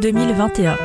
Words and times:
2021. 0.00 0.76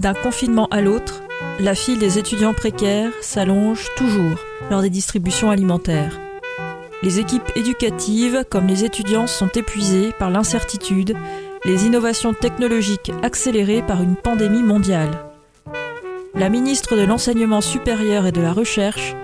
D'un 0.00 0.14
confinement 0.14 0.66
à 0.70 0.80
l'autre, 0.80 1.22
la 1.60 1.74
file 1.74 1.98
des 1.98 2.18
étudiants 2.18 2.54
précaires 2.54 3.10
s'allonge 3.20 3.86
toujours 3.96 4.38
lors 4.70 4.82
des 4.82 4.90
distributions 4.90 5.50
alimentaires. 5.50 6.20
Les 7.02 7.20
équipes 7.20 7.50
éducatives 7.54 8.44
comme 8.50 8.66
les 8.66 8.84
étudiants 8.84 9.26
sont 9.26 9.48
épuisées 9.48 10.12
par 10.18 10.30
l'incertitude, 10.30 11.16
les 11.64 11.86
innovations 11.86 12.34
technologiques 12.34 13.12
accélérées 13.22 13.82
par 13.82 14.02
une 14.02 14.16
pandémie 14.16 14.62
mondiale. 14.62 15.10
La 16.34 16.48
ministre 16.48 16.96
de 16.96 17.04
l'Enseignement 17.04 17.60
supérieur 17.60 18.26
et 18.26 18.32
de 18.32 18.40
la 18.40 18.52
Recherche, 18.52 19.14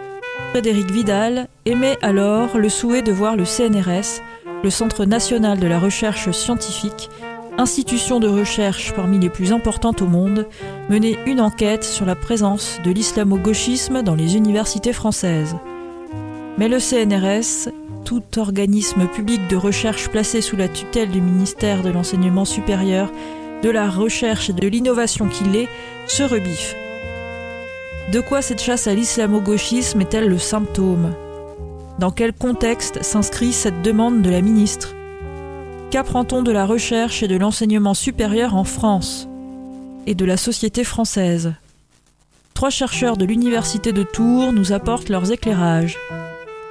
Frédéric 0.50 0.90
Vidal, 0.90 1.48
émet 1.66 1.98
alors 2.02 2.56
le 2.56 2.68
souhait 2.68 3.02
de 3.02 3.12
voir 3.12 3.36
le 3.36 3.44
CNRS, 3.44 4.22
le 4.62 4.70
Centre 4.70 5.04
national 5.04 5.58
de 5.58 5.66
la 5.66 5.78
recherche 5.78 6.30
scientifique, 6.30 7.10
institution 7.58 8.20
de 8.20 8.28
recherche 8.28 8.94
parmi 8.94 9.18
les 9.18 9.28
plus 9.28 9.52
importantes 9.52 10.00
au 10.00 10.06
monde, 10.06 10.46
mener 10.88 11.18
une 11.26 11.40
enquête 11.40 11.84
sur 11.84 12.06
la 12.06 12.14
présence 12.14 12.80
de 12.84 12.90
l'islamo-gauchisme 12.90 14.02
dans 14.02 14.14
les 14.14 14.36
universités 14.36 14.92
françaises. 14.92 15.56
Mais 16.56 16.68
le 16.68 16.78
CNRS, 16.78 17.70
tout 18.04 18.22
organisme 18.38 19.06
public 19.06 19.40
de 19.48 19.56
recherche 19.56 20.08
placé 20.08 20.40
sous 20.40 20.56
la 20.56 20.68
tutelle 20.68 21.10
du 21.10 21.20
ministère 21.20 21.82
de 21.82 21.90
l'Enseignement 21.90 22.44
supérieur, 22.44 23.10
de 23.62 23.70
la 23.70 23.90
recherche 23.90 24.50
et 24.50 24.52
de 24.52 24.66
l'innovation 24.66 25.28
qu'il 25.28 25.56
est, 25.56 25.68
se 26.06 26.22
rebiffe. 26.22 26.76
De 28.12 28.20
quoi 28.20 28.40
cette 28.40 28.62
chasse 28.62 28.86
à 28.86 28.94
l'islamo-gauchisme 28.94 30.00
est-elle 30.00 30.28
le 30.28 30.38
symptôme? 30.38 31.12
Dans 31.98 32.12
quel 32.12 32.32
contexte 32.32 33.02
s'inscrit 33.02 33.52
cette 33.52 33.82
demande 33.82 34.22
de 34.22 34.30
la 34.30 34.40
ministre? 34.40 34.94
Qu'apprend-on 35.90 36.42
de 36.42 36.52
la 36.52 36.66
recherche 36.66 37.22
et 37.22 37.28
de 37.28 37.36
l'enseignement 37.36 37.94
supérieur 37.94 38.54
en 38.54 38.64
France 38.64 39.26
et 40.06 40.14
de 40.14 40.26
la 40.26 40.36
société 40.36 40.84
française? 40.84 41.54
Trois 42.52 42.68
chercheurs 42.68 43.16
de 43.16 43.24
l'Université 43.24 43.92
de 43.92 44.02
Tours 44.02 44.52
nous 44.52 44.72
apportent 44.72 45.08
leurs 45.08 45.32
éclairages. 45.32 45.96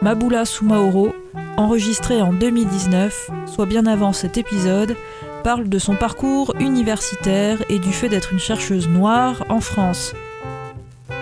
Maboula 0.04 0.46
Soumaoro, 0.46 1.16
enregistré 1.58 2.22
en 2.22 2.32
2019, 2.32 3.32
soit 3.48 3.66
bien 3.66 3.88
avant 3.88 4.14
cet 4.14 4.38
épisode, 4.38 4.96
parle 5.44 5.68
de 5.68 5.80
son 5.80 5.96
parcours 5.96 6.54
universitaire 6.60 7.64
et 7.70 7.80
du 7.80 7.92
fait 7.92 8.10
d'être 8.10 8.34
une 8.34 8.40
chercheuse 8.40 8.88
noire 8.88 9.46
en 9.50 9.62
France. 9.62 10.14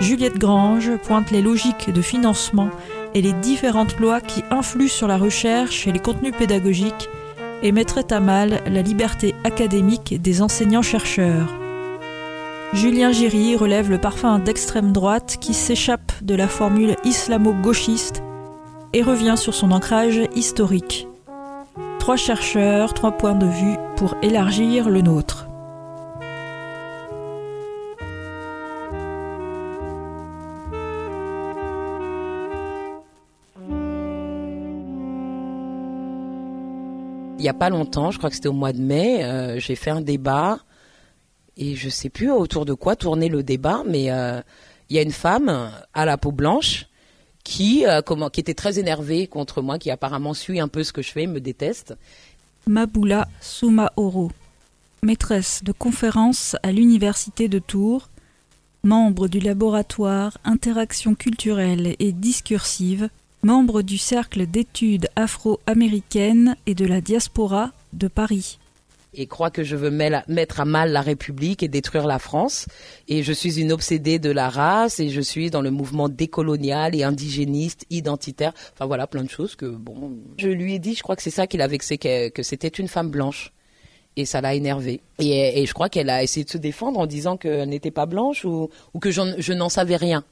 Juliette 0.01 0.37
Grange 0.37 0.91
pointe 0.97 1.31
les 1.31 1.41
logiques 1.41 1.91
de 1.91 2.01
financement 2.01 2.69
et 3.13 3.21
les 3.21 3.31
différentes 3.31 3.97
lois 4.01 4.19
qui 4.19 4.43
influent 4.51 4.89
sur 4.89 5.07
la 5.07 5.17
recherche 5.17 5.87
et 5.87 5.93
les 5.93 5.99
contenus 5.99 6.33
pédagogiques 6.37 7.07
et 7.61 7.71
mettrait 7.71 8.11
à 8.11 8.19
mal 8.19 8.61
la 8.67 8.81
liberté 8.81 9.35
académique 9.43 10.21
des 10.21 10.41
enseignants-chercheurs. 10.41 11.53
Julien 12.73 13.11
Giry 13.11 13.55
relève 13.55 13.89
le 13.89 13.97
parfum 13.97 14.39
d'extrême 14.39 14.91
droite 14.91 15.37
qui 15.41 15.53
s'échappe 15.53 16.11
de 16.21 16.35
la 16.35 16.47
formule 16.47 16.95
islamo-gauchiste 17.03 18.21
et 18.93 19.01
revient 19.01 19.35
sur 19.37 19.53
son 19.53 19.71
ancrage 19.71 20.21
historique. 20.35 21.07
Trois 21.99 22.15
chercheurs, 22.15 22.93
trois 22.93 23.11
points 23.11 23.35
de 23.35 23.45
vue 23.45 23.77
pour 23.97 24.15
élargir 24.21 24.89
le 24.89 25.01
nôtre. 25.01 25.34
Il 37.45 37.47
y 37.47 37.49
a 37.49 37.53
pas 37.53 37.69
longtemps, 37.69 38.09
je 38.09 38.17
crois 38.17 38.31
que 38.31 38.35
c'était 38.35 38.47
au 38.47 38.53
mois 38.53 38.73
de 38.73 38.81
mai, 38.81 39.23
euh, 39.23 39.59
j'ai 39.59 39.75
fait 39.75 39.91
un 39.91 40.01
débat 40.01 40.57
et 41.57 41.75
je 41.75 41.89
sais 41.89 42.09
plus 42.09 42.31
autour 42.31 42.65
de 42.65 42.73
quoi 42.73 42.95
tourner 42.95 43.29
le 43.29 43.43
débat, 43.43 43.83
mais 43.85 44.09
euh, 44.09 44.41
il 44.89 44.95
y 44.95 44.99
a 44.99 45.03
une 45.03 45.11
femme 45.11 45.71
à 45.93 46.05
la 46.05 46.17
peau 46.17 46.31
blanche 46.31 46.87
qui, 47.43 47.85
euh, 47.85 48.01
qui 48.33 48.39
était 48.39 48.55
très 48.55 48.79
énervée 48.79 49.27
contre 49.27 49.61
moi, 49.61 49.77
qui 49.77 49.91
apparemment 49.91 50.33
suit 50.33 50.59
un 50.59 50.67
peu 50.67 50.83
ce 50.83 50.91
que 50.91 51.03
je 51.03 51.11
fais, 51.11 51.27
me 51.27 51.39
déteste. 51.39 51.93
Maboula 52.65 53.27
Soumaoro, 53.41 54.31
maîtresse 55.03 55.63
de 55.63 55.71
conférence 55.71 56.55
à 56.63 56.71
l'Université 56.71 57.47
de 57.47 57.59
Tours, 57.59 58.09
membre 58.81 59.27
du 59.27 59.39
laboratoire 59.39 60.39
Interaction 60.45 61.13
culturelle 61.13 61.95
et 61.99 62.11
discursive 62.11 63.07
membre 63.43 63.81
du 63.81 63.97
Cercle 63.97 64.47
d'études 64.47 65.07
afro-américaines 65.15 66.55
et 66.65 66.75
de 66.75 66.85
la 66.85 67.01
diaspora 67.01 67.71
de 67.93 68.07
Paris. 68.07 68.59
Et 69.17 69.27
croit 69.27 69.49
que 69.49 69.63
je 69.63 69.77
veux 69.77 69.91
mettre 69.91 70.59
à 70.59 70.65
mal 70.65 70.91
la 70.91 71.01
République 71.01 71.63
et 71.63 71.69
détruire 71.69 72.05
la 72.05 72.19
France. 72.19 72.67
Et 73.07 73.23
je 73.23 73.31
suis 73.31 73.61
une 73.61 73.71
obsédée 73.71 74.19
de 74.19 74.29
la 74.29 74.49
race 74.49 74.99
et 74.99 75.09
je 75.09 75.21
suis 75.21 75.49
dans 75.49 75.61
le 75.61 75.71
mouvement 75.71 76.09
décolonial 76.09 76.95
et 76.95 77.03
indigéniste, 77.03 77.85
identitaire. 77.89 78.51
Enfin 78.73 78.85
voilà, 78.85 79.07
plein 79.07 79.23
de 79.23 79.29
choses 79.29 79.55
que, 79.55 79.67
bon. 79.67 80.11
Je 80.37 80.49
lui 80.49 80.73
ai 80.73 80.79
dit, 80.79 80.95
je 80.95 81.03
crois 81.03 81.15
que 81.15 81.21
c'est 81.21 81.29
ça 81.29 81.47
qu'il 81.47 81.61
a 81.61 81.67
vexé, 81.67 81.97
que, 81.97 82.43
c'était 82.43 82.67
une 82.67 82.89
femme 82.89 83.09
blanche 83.09 83.53
et 84.17 84.25
ça 84.25 84.41
l'a 84.41 84.53
énervée. 84.53 84.99
Et, 85.19 85.65
je 85.65 85.73
crois 85.73 85.87
qu'elle 85.87 86.09
a 86.09 86.21
essayé 86.21 86.43
de 86.43 86.49
se 86.49 86.57
défendre 86.57 86.99
en 86.99 87.05
disant 87.05 87.37
qu'elle 87.37 87.69
n'était 87.69 87.91
pas 87.91 88.05
blanche 88.05 88.43
ou, 88.43 88.69
que 88.99 89.11
je 89.11 89.53
n'en 89.53 89.69
savais 89.69 89.95
rien. 89.95 90.25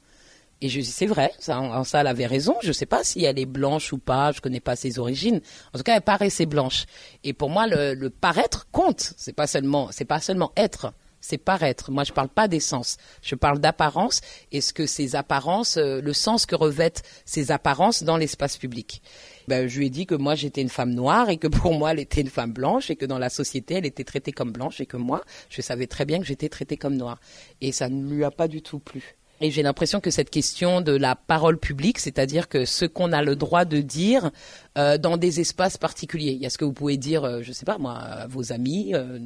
Et 0.60 0.68
je 0.68 0.80
dis 0.80 0.86
c'est 0.86 1.06
vrai, 1.06 1.32
ça, 1.38 1.82
ça 1.84 2.00
elle 2.00 2.06
avait 2.06 2.26
raison. 2.26 2.56
Je 2.62 2.68
ne 2.68 2.72
sais 2.72 2.86
pas 2.86 3.04
si 3.04 3.24
elle 3.24 3.38
est 3.38 3.46
blanche 3.46 3.92
ou 3.92 3.98
pas, 3.98 4.32
je 4.32 4.40
connais 4.40 4.60
pas 4.60 4.76
ses 4.76 4.98
origines. 4.98 5.40
En 5.72 5.78
tout 5.78 5.84
cas, 5.84 5.96
elle 5.96 6.02
paraissait 6.02 6.46
blanche. 6.46 6.86
Et 7.22 7.32
pour 7.32 7.50
moi, 7.50 7.66
le, 7.66 8.08
paraître 8.08 8.66
compte. 8.70 9.12
C'est 9.16 9.34
pas 9.34 9.46
seulement, 9.46 9.90
pas 10.08 10.20
seulement 10.20 10.52
être, 10.56 10.92
c'est 11.20 11.38
paraître. 11.38 11.90
Moi, 11.90 12.04
je 12.04 12.12
parle 12.12 12.28
pas 12.28 12.48
d'essence, 12.48 12.98
je 13.22 13.34
parle 13.34 13.58
d'apparence. 13.58 14.20
Et 14.52 14.60
ce 14.60 14.72
que 14.72 14.86
ces 14.86 15.16
apparences, 15.16 15.76
euh, 15.76 16.00
le 16.00 16.12
sens 16.12 16.46
que 16.46 16.54
revêtent 16.54 17.02
ces 17.24 17.50
apparences 17.50 18.02
dans 18.02 18.16
l'espace 18.16 18.56
public. 18.56 19.02
Ben, 19.48 19.68
je 19.68 19.78
lui 19.78 19.86
ai 19.86 19.90
dit 19.90 20.06
que 20.06 20.14
moi 20.14 20.34
j'étais 20.34 20.62
une 20.62 20.70
femme 20.70 20.94
noire 20.94 21.28
et 21.28 21.36
que 21.36 21.48
pour 21.48 21.74
moi 21.74 21.92
elle 21.92 22.00
était 22.00 22.22
une 22.22 22.30
femme 22.30 22.52
blanche 22.52 22.90
et 22.90 22.96
que 22.96 23.04
dans 23.04 23.18
la 23.18 23.28
société 23.28 23.74
elle 23.74 23.84
était 23.84 24.04
traitée 24.04 24.32
comme 24.32 24.52
blanche 24.52 24.80
et 24.80 24.86
que 24.86 24.96
moi 24.96 25.22
je 25.50 25.60
savais 25.60 25.86
très 25.86 26.06
bien 26.06 26.18
que 26.18 26.24
j'étais 26.24 26.48
traitée 26.48 26.78
comme 26.78 26.96
noire. 26.96 27.20
Et 27.60 27.72
ça 27.72 27.90
ne 27.90 28.10
lui 28.10 28.24
a 28.24 28.30
pas 28.30 28.48
du 28.48 28.62
tout 28.62 28.78
plu. 28.78 29.16
Et 29.40 29.50
j'ai 29.50 29.62
l'impression 29.62 30.00
que 30.00 30.10
cette 30.10 30.30
question 30.30 30.80
de 30.80 30.92
la 30.92 31.16
parole 31.16 31.58
publique, 31.58 31.98
c'est-à-dire 31.98 32.48
que 32.48 32.64
ce 32.64 32.84
qu'on 32.84 33.12
a 33.12 33.22
le 33.22 33.34
droit 33.34 33.64
de 33.64 33.80
dire 33.80 34.30
euh, 34.78 34.96
dans 34.96 35.16
des 35.16 35.40
espaces 35.40 35.76
particuliers, 35.76 36.32
il 36.32 36.38
y 36.38 36.46
a 36.46 36.50
ce 36.50 36.58
que 36.58 36.64
vous 36.64 36.72
pouvez 36.72 36.96
dire, 36.96 37.24
euh, 37.24 37.42
je 37.42 37.48
ne 37.48 37.52
sais 37.52 37.64
pas 37.64 37.76
moi, 37.78 37.94
à 37.94 38.26
vos 38.28 38.52
amis, 38.52 38.94
euh, 38.94 39.18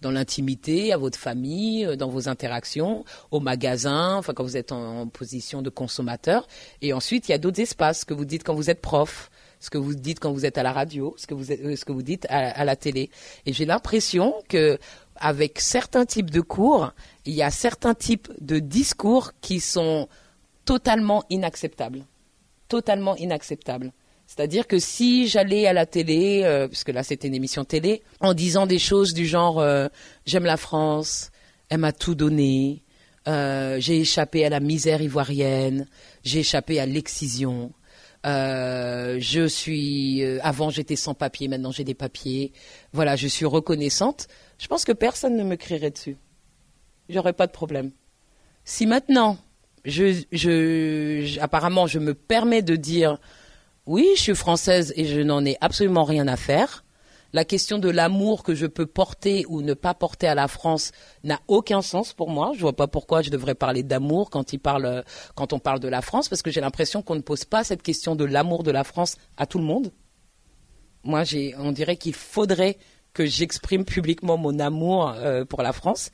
dans, 0.00 0.10
l'intimité, 0.10 0.92
à 0.92 0.96
votre 0.96 1.18
famille, 1.18 1.96
dans 1.98 2.08
vos 2.08 2.28
interactions, 2.28 3.04
au 3.30 3.40
magasin, 3.40 4.16
enfin 4.16 4.32
quand 4.32 4.42
vous 4.42 4.56
êtes 4.56 4.72
en, 4.72 5.06
position 5.06 5.60
de 5.60 5.68
consommateur. 5.68 6.48
Et 6.80 6.94
ensuite, 6.94 7.28
il 7.28 7.32
y 7.32 7.34
a 7.34 7.38
d'autres 7.38 7.60
espaces, 7.60 8.00
ce 8.00 8.04
que 8.06 8.14
vous 8.14 8.24
dites 8.24 8.44
quand 8.44 8.54
vous 8.54 8.70
êtes 8.70 8.80
prof, 8.80 9.30
ce 9.60 9.68
que 9.68 9.78
vous 9.78 9.94
dites 9.94 10.18
quand 10.18 10.32
vous 10.32 10.46
êtes 10.46 10.56
à 10.58 10.62
la 10.62 10.72
radio, 10.72 11.14
ce 11.18 11.26
que 11.26 11.34
vous, 11.34 11.44
ce 11.44 11.84
que 11.84 11.92
vous 11.92 12.02
dites 12.02 12.26
à 12.28 12.64
la 12.64 12.74
télé. 12.74 13.10
Et 13.46 13.52
j'ai 13.52 13.64
l'impression 13.64 14.34
que 14.48 14.78
avec 15.22 15.60
certains 15.60 16.04
types 16.04 16.30
de 16.30 16.40
cours, 16.40 16.92
il 17.24 17.32
y 17.32 17.42
a 17.42 17.50
certains 17.50 17.94
types 17.94 18.28
de 18.40 18.58
discours 18.58 19.32
qui 19.40 19.60
sont 19.60 20.08
totalement 20.64 21.24
inacceptables. 21.30 22.04
Totalement 22.68 23.16
inacceptables. 23.16 23.92
C'est-à-dire 24.26 24.66
que 24.66 24.78
si 24.78 25.28
j'allais 25.28 25.66
à 25.66 25.72
la 25.72 25.86
télé, 25.86 26.42
euh, 26.44 26.66
puisque 26.66 26.88
là 26.88 27.04
c'était 27.04 27.28
une 27.28 27.34
émission 27.34 27.64
télé, 27.64 28.02
en 28.20 28.34
disant 28.34 28.66
des 28.66 28.80
choses 28.80 29.14
du 29.14 29.24
genre 29.26 29.60
euh, 29.60 29.88
j'aime 30.26 30.44
la 30.44 30.56
France, 30.56 31.30
elle 31.68 31.78
m'a 31.78 31.92
tout 31.92 32.16
donné, 32.16 32.82
euh, 33.28 33.78
j'ai 33.78 34.00
échappé 34.00 34.44
à 34.44 34.48
la 34.48 34.58
misère 34.58 35.02
ivoirienne, 35.02 35.86
j'ai 36.24 36.40
échappé 36.40 36.80
à 36.80 36.86
l'excision, 36.86 37.72
je 38.24 39.46
suis 39.48 40.24
avant 40.42 40.70
j'étais 40.70 40.96
sans 40.96 41.14
papier, 41.14 41.48
maintenant 41.48 41.72
j'ai 41.72 41.84
des 41.84 41.94
papiers. 41.94 42.52
Voilà, 42.92 43.16
je 43.16 43.28
suis 43.28 43.46
reconnaissante. 43.46 44.28
Je 44.58 44.66
pense 44.68 44.84
que 44.84 44.92
personne 44.92 45.36
ne 45.36 45.44
me 45.44 45.56
crierait 45.56 45.90
dessus 45.90 46.16
j'aurais 47.12 47.32
pas 47.32 47.46
de 47.46 47.52
problème. 47.52 47.90
Si 48.64 48.86
maintenant, 48.86 49.38
je, 49.84 51.38
apparemment, 51.40 51.86
je 51.86 51.98
me 51.98 52.14
permets 52.14 52.62
de 52.62 52.76
dire, 52.76 53.18
oui, 53.86 54.08
je 54.16 54.20
suis 54.20 54.34
française 54.34 54.92
et 54.96 55.04
je 55.04 55.20
n'en 55.20 55.44
ai 55.44 55.56
absolument 55.60 56.04
rien 56.04 56.28
à 56.28 56.36
faire. 56.36 56.84
La 57.32 57.44
question 57.46 57.78
de 57.78 57.88
l'amour 57.88 58.42
que 58.42 58.54
je 58.54 58.66
peux 58.66 58.84
porter 58.84 59.46
ou 59.48 59.62
ne 59.62 59.72
pas 59.72 59.94
porter 59.94 60.26
à 60.26 60.34
la 60.34 60.48
France 60.48 60.92
n'a 61.24 61.40
aucun 61.48 61.80
sens 61.80 62.12
pour 62.12 62.28
moi. 62.28 62.52
Je 62.54 62.60
vois 62.60 62.76
pas 62.76 62.88
pourquoi 62.88 63.22
je 63.22 63.30
devrais 63.30 63.54
parler 63.54 63.82
d'amour 63.82 64.28
quand, 64.28 64.44
quand 65.34 65.52
on 65.52 65.58
parle 65.58 65.80
de 65.80 65.88
la 65.88 66.02
France, 66.02 66.28
parce 66.28 66.42
que 66.42 66.50
j'ai 66.50 66.60
l'impression 66.60 67.00
qu'on 67.00 67.14
ne 67.14 67.20
pose 67.20 67.44
pas 67.44 67.64
cette 67.64 67.82
question 67.82 68.16
de 68.16 68.24
l'amour 68.24 68.62
de 68.62 68.70
la 68.70 68.84
France 68.84 69.16
à 69.38 69.46
tout 69.46 69.58
le 69.58 69.64
monde. 69.64 69.92
Moi, 71.04 71.22
on 71.58 71.72
dirait 71.72 71.96
qu'il 71.96 72.14
faudrait 72.14 72.76
que 73.14 73.24
j'exprime 73.24 73.84
publiquement 73.84 74.36
mon 74.36 74.58
amour 74.58 75.14
euh, 75.16 75.44
pour 75.44 75.62
la 75.62 75.72
France. 75.72 76.10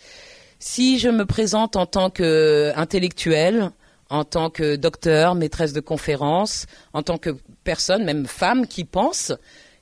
Si 0.61 0.99
je 0.99 1.09
me 1.09 1.27
présente 1.27 1.77
en 1.77 1.87
tant 1.87 2.11
qu'intellectuelle, 2.11 3.71
en 4.11 4.25
tant 4.25 4.51
que 4.51 4.77
docteur, 4.77 5.35
maîtresse 5.35 5.73
de 5.73 5.81
conférence, 5.81 6.67
en 6.93 7.03
tant 7.03 7.19
que 7.19 7.37
personne, 7.65 8.05
même 8.05 8.27
femme, 8.27 8.67
qui 8.67 8.85
pense 8.85 9.33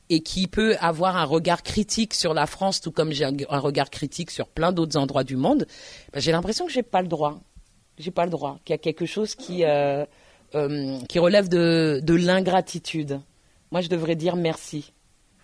et 0.09 0.21
qui 0.21 0.47
peut 0.47 0.77
avoir 0.81 1.17
un 1.17 1.25
regard 1.25 1.63
critique 1.63 2.15
sur 2.15 2.35
la 2.35 2.47
France, 2.47 2.81
tout 2.81 2.93
comme 2.93 3.13
j'ai 3.13 3.25
un, 3.25 3.59
regard 3.59 3.91
critique 3.91 4.31
sur 4.31 4.49
plein 4.49 4.73
d'autres 4.73 4.97
endroits 4.97 5.25
du 5.25 5.37
monde, 5.37 5.67
ben, 6.13 6.21
j'ai 6.21 6.33
l'impression 6.33 6.67
que 6.67 6.73
j'ai 6.73 6.83
pas 6.83 7.03
le 7.03 7.09
droit. 7.09 7.41
J'ai 7.99 8.11
pas 8.11 8.25
le 8.25 8.31
droit. 8.31 8.59
Qu'il 8.65 8.75
y 8.75 8.79
a 8.79 8.79
quelque 8.79 9.07
chose 9.07 9.35
qui 9.35 9.65
euh, 9.65 10.05
euh, 10.55 10.99
qui 11.09 11.19
relève 11.19 11.49
de, 11.49 12.01
de 12.03 12.15
l'ingratitude. 12.15 13.21
Moi, 13.73 13.81
je 13.81 13.89
devrais 13.89 14.15
dire 14.15 14.37
merci 14.37 14.93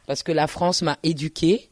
parce 0.06 0.22
que 0.22 0.32
la 0.32 0.46
France 0.46 0.82
m'a 0.82 0.98
éduquée. 1.02 1.70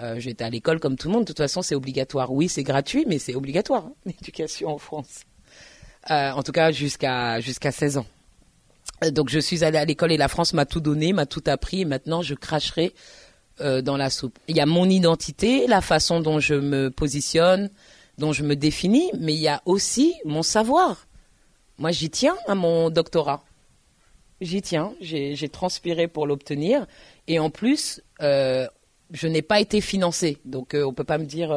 Euh, 0.00 0.18
J'étais 0.18 0.44
à 0.44 0.50
l'école 0.50 0.80
comme 0.80 0.96
tout 0.96 1.08
le 1.08 1.14
monde. 1.14 1.24
De 1.24 1.26
toute 1.26 1.38
façon, 1.38 1.60
c'est 1.60 1.74
obligatoire. 1.74 2.32
Oui, 2.32 2.48
c'est 2.48 2.62
gratuit, 2.62 3.04
mais 3.06 3.18
c'est 3.18 3.34
obligatoire 3.34 3.86
hein, 3.86 3.94
l'éducation 4.06 4.70
en 4.70 4.78
France. 4.78 5.24
En 6.08 6.42
tout 6.42 6.52
cas, 6.52 6.72
jusqu'à 6.72 7.40
jusqu'à 7.40 7.70
16 7.70 7.98
ans. 7.98 8.06
Donc 9.10 9.28
je 9.28 9.38
suis 9.38 9.64
allée 9.64 9.78
à 9.78 9.84
l'école 9.84 10.12
et 10.12 10.16
la 10.16 10.28
France 10.28 10.52
m'a 10.52 10.66
tout 10.66 10.80
donné, 10.80 11.12
m'a 11.12 11.26
tout 11.26 11.42
appris 11.46 11.80
et 11.80 11.84
maintenant 11.84 12.22
je 12.22 12.34
cracherai 12.34 12.94
euh, 13.60 13.82
dans 13.82 13.96
la 13.96 14.10
soupe. 14.10 14.38
Il 14.48 14.56
y 14.56 14.60
a 14.60 14.66
mon 14.66 14.88
identité, 14.88 15.66
la 15.66 15.80
façon 15.80 16.20
dont 16.20 16.38
je 16.40 16.54
me 16.54 16.90
positionne, 16.90 17.70
dont 18.18 18.32
je 18.32 18.44
me 18.44 18.54
définis, 18.54 19.10
mais 19.18 19.34
il 19.34 19.40
y 19.40 19.48
a 19.48 19.62
aussi 19.66 20.14
mon 20.24 20.42
savoir. 20.42 21.06
Moi 21.78 21.90
j'y 21.90 22.10
tiens 22.10 22.36
à 22.46 22.54
mon 22.54 22.90
doctorat. 22.90 23.42
J'y 24.40 24.60
tiens, 24.60 24.92
j'ai 25.00 25.48
transpiré 25.48 26.08
pour 26.08 26.26
l'obtenir 26.26 26.86
et 27.28 27.38
en 27.38 27.50
plus 27.50 28.02
euh, 28.20 28.66
je 29.12 29.26
n'ai 29.26 29.42
pas 29.42 29.60
été 29.60 29.80
financée. 29.80 30.38
Donc 30.44 30.74
euh, 30.74 30.84
on 30.84 30.92
peut 30.92 31.04
pas 31.04 31.18
me 31.18 31.26
dire 31.26 31.50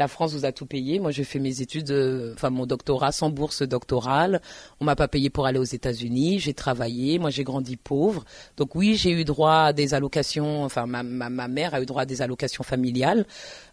la 0.00 0.08
France 0.08 0.32
vous 0.32 0.46
a 0.46 0.52
tout 0.52 0.64
payé. 0.64 0.98
Moi, 0.98 1.10
j'ai 1.10 1.24
fait 1.24 1.38
mes 1.38 1.60
études, 1.60 1.90
euh, 1.90 2.32
enfin 2.32 2.48
mon 2.48 2.64
doctorat 2.64 3.12
sans 3.12 3.28
bourse 3.28 3.62
doctorale. 3.62 4.40
On 4.80 4.86
m'a 4.86 4.96
pas 4.96 5.08
payé 5.08 5.28
pour 5.28 5.44
aller 5.44 5.58
aux 5.58 5.62
États-Unis. 5.62 6.40
J'ai 6.40 6.54
travaillé. 6.54 7.18
Moi, 7.18 7.28
j'ai 7.28 7.44
grandi 7.44 7.76
pauvre. 7.76 8.24
Donc 8.56 8.74
oui, 8.74 8.96
j'ai 8.96 9.10
eu 9.10 9.24
droit 9.24 9.64
à 9.66 9.72
des 9.74 9.92
allocations. 9.92 10.64
Enfin, 10.64 10.86
ma, 10.86 11.02
ma, 11.02 11.48
mère 11.48 11.74
a 11.74 11.82
eu 11.82 11.86
droit 11.86 12.02
à 12.02 12.06
des 12.06 12.22
allocations 12.22 12.64
familiales 12.64 13.26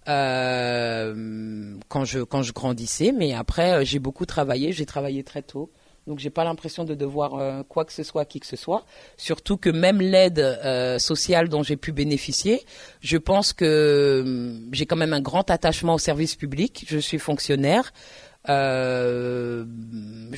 euh, 0.09 1.77
quand 1.87 2.03
je 2.03 2.19
quand 2.19 2.43
je 2.43 2.51
grandissais. 2.51 3.13
Mais 3.13 3.33
après, 3.33 3.71
euh, 3.71 3.85
j'ai 3.85 3.99
beaucoup 3.99 4.25
travaillé. 4.25 4.73
J'ai 4.73 4.85
travaillé 4.85 5.23
très 5.23 5.43
tôt. 5.43 5.71
Donc 6.07 6.19
j'ai 6.19 6.29
pas 6.29 6.45
l'impression 6.45 6.85
de 6.85 6.95
devoir 6.95 7.35
euh, 7.35 7.63
quoi 7.67 7.83
que 7.83 7.91
ce 7.91 8.01
soit 8.01 8.21
à 8.21 8.25
qui 8.25 8.39
que 8.39 8.45
ce 8.47 8.55
soit. 8.55 8.85
Surtout 9.17 9.57
que 9.57 9.69
même 9.69 10.01
l'aide 10.01 10.39
euh, 10.39 10.97
sociale 10.99 11.49
dont 11.49 11.63
j'ai 11.63 11.75
pu 11.75 11.91
bénéficier, 11.91 12.61
je 13.01 13.17
pense 13.17 13.51
que 13.51 14.23
hum, 14.25 14.69
j'ai 14.71 14.85
quand 14.85 14.95
même 14.95 15.13
un 15.13 15.21
grand 15.21 15.51
attachement 15.51 15.95
au 15.95 15.99
service 15.99 16.35
public. 16.35 16.85
Je 16.87 16.97
suis 16.97 17.19
fonctionnaire. 17.19 17.91
Euh, 18.47 19.65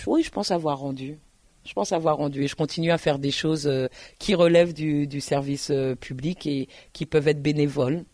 oui, 0.07 0.23
je 0.23 0.31
pense 0.31 0.49
avoir 0.49 0.79
rendu. 0.79 1.19
Je 1.65 1.73
pense 1.73 1.91
avoir 1.91 2.17
rendu 2.17 2.43
et 2.43 2.47
je 2.47 2.55
continue 2.55 2.89
à 2.89 2.97
faire 2.97 3.19
des 3.19 3.29
choses 3.29 3.69
qui 4.17 4.33
relèvent 4.33 4.73
du, 4.73 5.05
du 5.05 5.21
service 5.21 5.71
public 5.99 6.47
et 6.47 6.67
qui 6.93 7.05
peuvent 7.05 7.27
être 7.27 7.43
bénévoles 7.43 8.05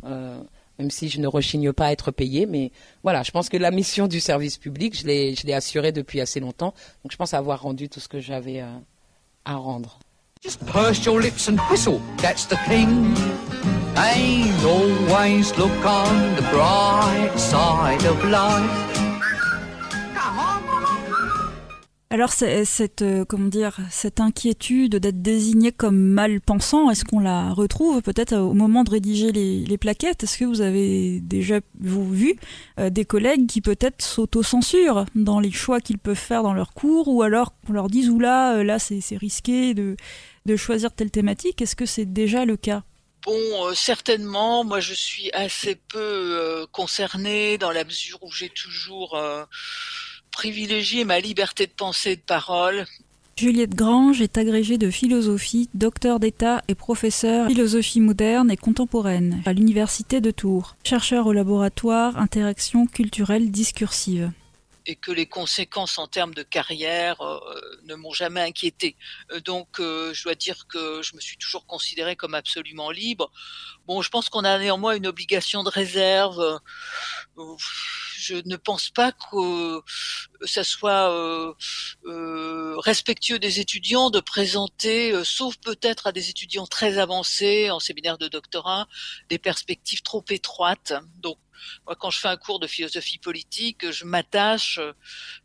même 0.80 0.92
si 0.92 1.10
je 1.10 1.20
ne 1.20 1.28
rechigne 1.28 1.72
pas 1.74 1.88
à 1.88 1.92
être 1.92 2.12
payé. 2.12 2.46
Mais 2.46 2.72
voilà, 3.04 3.24
je 3.24 3.32
pense 3.32 3.50
que 3.50 3.58
la 3.58 3.72
mission 3.72 4.08
du 4.08 4.20
service 4.20 4.58
public, 4.58 4.98
je 5.00 5.06
l'ai, 5.06 5.36
je 5.36 5.46
l'ai 5.46 5.54
assurée 5.54 5.92
depuis 5.92 6.22
assez 6.22 6.40
longtemps. 6.40 6.74
Donc 7.04 7.12
je 7.12 7.18
pense 7.18 7.34
avoir 7.34 7.62
rendu 7.62 7.90
tout 7.90 8.00
ce 8.00 8.08
que 8.08 8.20
j'avais 8.20 8.62
euh, 8.62 8.68
à 9.46 9.56
rendre. 9.56 10.00
Just 10.44 10.64
purse 10.66 11.04
your 11.06 11.20
lips 11.20 11.50
and 11.50 11.58
whistle, 11.72 12.00
that's 12.18 12.46
the 12.46 12.58
thing. 12.68 13.16
And 13.96 14.66
always 14.66 15.58
look 15.58 15.86
on 15.86 16.36
the 16.36 16.44
bright 16.52 17.32
side 17.38 18.06
of 18.06 18.24
life. 18.26 18.95
Alors 22.16 22.32
cette 22.32 23.02
euh, 23.02 23.26
comment 23.28 23.50
dire 23.50 23.78
cette 23.92 24.22
inquiétude 24.22 24.96
d'être 24.96 25.22
désigné 25.22 25.74
comme 25.74 25.98
mal 25.98 26.40
pensant, 26.40 26.90
est-ce 26.90 27.04
qu'on 27.04 27.20
la 27.20 27.52
retrouve 27.52 28.02
peut-être 28.02 28.38
au 28.38 28.54
moment 28.54 28.86
de 28.86 28.92
rédiger 28.92 29.34
les, 29.34 29.78
plaquettes? 29.78 30.24
Est-ce 30.24 30.38
que 30.38 30.46
vous 30.46 30.62
avez 30.62 31.20
déjà 31.20 31.60
vu 31.78 32.38
euh, 32.80 32.90
des 32.90 33.04
collègues 33.04 33.48
qui 33.48 33.60
peut-être 33.60 34.02
s'auto-censurent 34.02 35.04
dans 35.14 35.42
les 35.42 35.52
choix 35.52 35.82
qu'ils 35.82 35.98
peuvent 35.98 36.16
faire 36.16 36.42
dans 36.42 36.54
leurs 36.54 36.72
cours, 36.72 37.10
ou 37.10 37.22
alors 37.22 37.54
qu'on 37.68 37.74
leur 37.74 37.90
dise 37.90 38.10
ou 38.10 38.18
là 38.18 38.56
euh, 38.56 38.64
là 38.64 38.80
c'est 38.80 39.18
risqué 39.18 39.74
de 39.74 39.98
de 40.46 40.56
choisir 40.56 40.94
telle 40.94 41.12
thématique? 41.12 41.62
Est-ce 41.62 41.76
que 41.76 41.86
c'est 41.86 42.06
déjà 42.06 42.46
le 42.46 42.56
cas? 42.56 42.84
Bon, 43.26 43.74
certainement. 43.74 44.64
Moi, 44.64 44.80
je 44.80 44.94
suis 44.94 45.32
assez 45.34 45.76
peu 45.76 46.66
concernée 46.72 47.58
dans 47.58 47.72
la 47.72 47.84
mesure 47.84 48.20
où 48.22 48.32
j'ai 48.32 48.50
toujours 48.50 49.20
privilégier 50.36 51.06
ma 51.06 51.22
liberté 51.22 51.66
de 51.66 51.72
pensée 51.72 52.12
et 52.12 52.16
de 52.18 52.22
parole. 52.22 52.86
Juliette 53.38 53.74
Grange 53.74 54.22
est 54.22 54.38
agrégée 54.38 54.78
de 54.78 54.90
philosophie, 54.90 55.70
docteur 55.74 56.20
d'État 56.20 56.62
et 56.68 56.76
professeure 56.76 57.48
philosophie 57.48 58.02
moderne 58.02 58.52
et 58.52 58.58
contemporaine 58.58 59.42
à 59.46 59.54
l'Université 59.54 60.20
de 60.20 60.32
Tours, 60.32 60.76
chercheur 60.84 61.26
au 61.28 61.34
laboratoire 61.34 62.18
Interaction 62.18 62.86
culturelle 62.86 63.50
discursive 63.50 64.32
et 64.86 64.96
que 64.96 65.12
les 65.12 65.26
conséquences 65.26 65.98
en 65.98 66.08
termes 66.08 66.34
de 66.34 66.44
carrière 66.44 67.20
euh, 67.22 67.40
ne 67.86 67.96
m'ont 67.96 68.14
jamais 68.14 68.42
inquiété. 68.42 68.96
Euh, 69.32 69.40
donc, 69.40 69.80
euh, 69.80 70.14
je 70.14 70.24
dois 70.24 70.36
dire 70.36 70.68
que 70.68 71.02
je 71.02 71.16
me 71.16 71.22
suis 71.22 71.38
toujours 71.38 71.66
considérée 71.66 72.16
comme 72.16 72.36
absolument 72.36 72.92
libre. 72.92 73.32
Bon, 73.88 74.02
je 74.02 74.10
pense 74.10 74.30
qu'on 74.30 74.44
a 74.44 74.58
néanmoins 74.60 74.96
une 74.96 75.08
obligation 75.08 75.64
de 75.64 75.70
réserve. 75.70 76.60
Je 78.18 78.36
ne 78.46 78.56
pense 78.56 78.90
pas 78.90 79.12
que 79.12 79.82
ça 80.46 80.64
soit 80.64 81.56
respectueux 82.84 83.40
des 83.40 83.60
étudiants 83.60 84.10
de 84.10 84.20
présenter, 84.20 85.14
sauf 85.24 85.58
peut-être 85.58 86.08
à 86.08 86.12
des 86.12 86.30
étudiants 86.30 86.68
très 86.68 86.98
avancés 86.98 87.70
en 87.72 87.80
séminaire 87.80 88.18
de 88.18 88.28
doctorat, 88.28 88.88
des 89.30 89.38
perspectives 89.38 90.02
trop 90.02 90.24
étroites. 90.30 90.94
Donc, 91.18 91.38
moi, 91.86 91.96
quand 91.96 92.10
je 92.10 92.20
fais 92.20 92.28
un 92.28 92.38
cours 92.38 92.60
de 92.60 92.68
philosophie 92.68 93.18
politique, 93.18 93.92
je 93.92 94.06
m'attache 94.06 94.80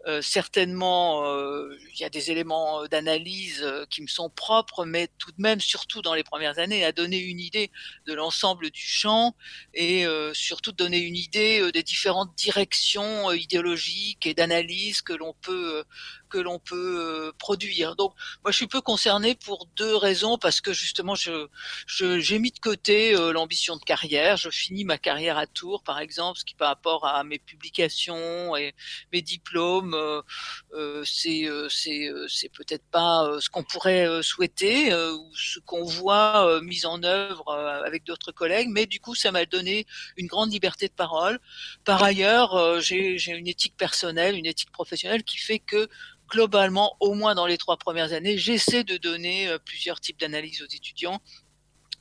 euh, 0.06 0.22
certainement. 0.22 1.24
Euh, 1.24 1.76
il 1.94 2.00
y 2.00 2.04
a 2.04 2.10
des 2.10 2.30
éléments 2.30 2.86
d'analyse 2.86 3.62
euh, 3.62 3.84
qui 3.90 4.02
me 4.02 4.06
sont 4.06 4.30
propres, 4.30 4.84
mais 4.84 5.08
tout 5.18 5.32
de 5.32 5.40
même, 5.40 5.60
surtout 5.60 6.02
dans 6.02 6.14
les 6.14 6.24
premières 6.24 6.58
années, 6.58 6.84
à 6.84 6.92
donner 6.92 7.18
une 7.18 7.40
idée 7.40 7.70
de 8.06 8.14
l'ensemble 8.14 8.70
du 8.70 8.82
champ 8.82 9.34
et 9.74 10.06
surtout 10.32 10.72
donner 10.72 10.98
une 10.98 11.16
idée 11.16 11.70
des 11.72 11.82
différentes 11.82 12.34
directions 12.36 13.32
idéologiques 13.32 14.26
et 14.26 14.34
d'analyse 14.34 15.02
que 15.02 15.12
l'on 15.12 15.34
peut 15.42 15.84
que 16.30 16.38
l'on 16.38 16.58
peut 16.58 17.28
euh, 17.28 17.32
produire. 17.38 17.96
Donc 17.96 18.14
moi 18.42 18.50
je 18.52 18.56
suis 18.56 18.66
peu 18.66 18.80
concerné 18.80 19.34
pour 19.34 19.66
deux 19.76 19.94
raisons 19.96 20.38
parce 20.38 20.60
que 20.62 20.72
justement 20.72 21.14
j'ai 21.14 22.38
mis 22.38 22.52
de 22.52 22.58
côté 22.58 23.14
euh, 23.14 23.32
l'ambition 23.32 23.76
de 23.76 23.82
carrière. 23.82 24.36
Je 24.38 24.48
finis 24.48 24.84
ma 24.84 24.96
carrière 24.96 25.36
à 25.36 25.46
Tours 25.46 25.82
par 25.82 25.98
exemple, 25.98 26.38
ce 26.38 26.44
qui 26.44 26.54
par 26.54 26.68
rapport 26.68 27.06
à 27.06 27.22
mes 27.24 27.38
publications 27.38 28.56
et 28.56 28.74
mes 29.12 29.20
diplômes, 29.20 29.94
euh, 29.94 31.02
c'est 31.04 31.48
c'est 31.68 32.52
peut-être 32.52 32.84
pas 32.90 33.38
ce 33.40 33.50
qu'on 33.50 33.64
pourrait 33.64 34.22
souhaiter 34.22 34.94
ou 34.94 35.30
ce 35.34 35.58
qu'on 35.60 35.84
voit 35.84 36.60
mis 36.62 36.86
en 36.86 37.02
œuvre 37.02 37.52
avec 37.84 38.04
d'autres 38.04 38.32
collègues, 38.32 38.68
mais 38.70 38.86
du 38.86 39.00
coup 39.00 39.14
ça 39.14 39.32
m'a 39.32 39.44
donné 39.44 39.86
une 40.16 40.28
grande 40.28 40.52
liberté 40.52 40.86
de 40.86 40.92
parole. 40.92 41.40
Par 41.84 42.02
ailleurs, 42.02 42.80
j'ai 42.80 43.18
une 43.26 43.48
éthique 43.48 43.76
personnelle, 43.76 44.36
une 44.36 44.46
éthique 44.46 44.70
professionnelle 44.70 45.24
qui 45.24 45.38
fait 45.38 45.58
que 45.58 45.88
globalement, 46.30 46.96
au 47.00 47.14
moins 47.14 47.34
dans 47.34 47.46
les 47.46 47.58
trois 47.58 47.76
premières 47.76 48.12
années, 48.12 48.38
j'essaie 48.38 48.84
de 48.84 48.96
donner 48.96 49.48
euh, 49.48 49.58
plusieurs 49.58 50.00
types 50.00 50.18
d'analyses 50.18 50.62
aux 50.62 50.72
étudiants 50.74 51.20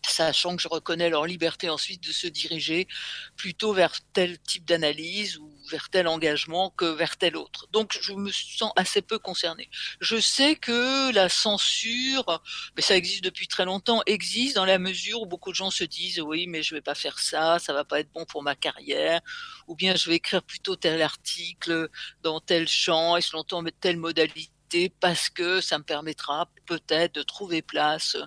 sachant 0.06 0.56
que 0.56 0.62
je 0.62 0.68
reconnais 0.68 1.10
leur 1.10 1.26
liberté 1.26 1.70
ensuite 1.70 2.04
de 2.04 2.12
se 2.12 2.28
diriger 2.28 2.88
plutôt 3.36 3.74
vers 3.74 4.00
tel 4.14 4.40
type 4.40 4.66
d'analyse 4.66 5.38
ou 5.38 5.54
vers 5.70 5.90
tel 5.90 6.08
engagement 6.08 6.72
que 6.72 6.86
vers 6.86 7.18
tel 7.18 7.36
autre. 7.36 7.68
Donc 7.72 7.98
je 8.02 8.14
me 8.14 8.32
sens 8.32 8.72
assez 8.76 9.02
peu 9.02 9.20
concerné. 9.20 9.70
Je 10.00 10.20
sais 10.20 10.56
que 10.56 11.12
la 11.14 11.30
censure, 11.30 12.42
mais 12.76 12.82
ça 12.82 12.96
existe 12.96 13.24
depuis 13.24 13.48
très 13.48 13.66
longtemps, 13.66 14.02
existe 14.06 14.56
dans 14.56 14.66
la 14.66 14.80
mesure 14.80 15.22
où 15.22 15.26
beaucoup 15.26 15.52
de 15.52 15.56
gens 15.56 15.72
se 15.72 15.84
disent 15.84 16.20
oui 16.22 16.48
mais 16.48 16.64
je 16.64 16.76
vais 16.76 16.82
pas 16.82 16.96
faire 16.96 17.20
ça, 17.20 17.60
ça 17.60 17.74
va 17.74 17.86
pas 17.86 18.00
être 18.00 18.12
bon 18.12 18.26
pour 18.26 18.44
ma 18.44 18.56
carrière, 18.56 19.22
ou 19.68 19.76
bien 19.76 19.96
je 19.96 20.10
vais 20.10 20.16
écrire 20.16 20.44
plutôt 20.44 20.76
tel 20.76 21.02
article 21.02 21.90
dans 22.24 22.40
tel 22.40 22.68
champ 22.68 23.18
et 23.18 23.22
selon 23.22 23.44
telle 23.80 23.98
modalité 23.98 24.52
parce 25.00 25.30
que 25.30 25.62
ça 25.62 25.78
me 25.78 25.84
permettra 25.84 26.50
peut-être 26.66 27.16
de 27.16 27.24
trouver 27.24 27.62
place 27.62 28.18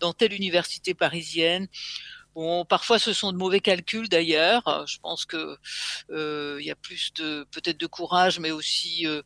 dans 0.00 0.12
telle 0.12 0.32
université 0.32 0.94
parisienne 0.94 1.68
Bon, 2.34 2.64
parfois 2.64 2.98
ce 2.98 3.12
sont 3.12 3.30
de 3.30 3.36
mauvais 3.36 3.60
calculs 3.60 4.08
d'ailleurs. 4.08 4.86
Je 4.86 4.98
pense 5.00 5.26
que 5.26 5.58
euh, 6.10 6.56
il 6.60 6.66
y 6.66 6.70
a 6.70 6.74
plus 6.74 7.12
de 7.14 7.46
peut-être 7.50 7.76
de 7.78 7.86
courage, 7.86 8.38
mais 8.38 8.50
aussi 8.52 9.06
euh, 9.06 9.20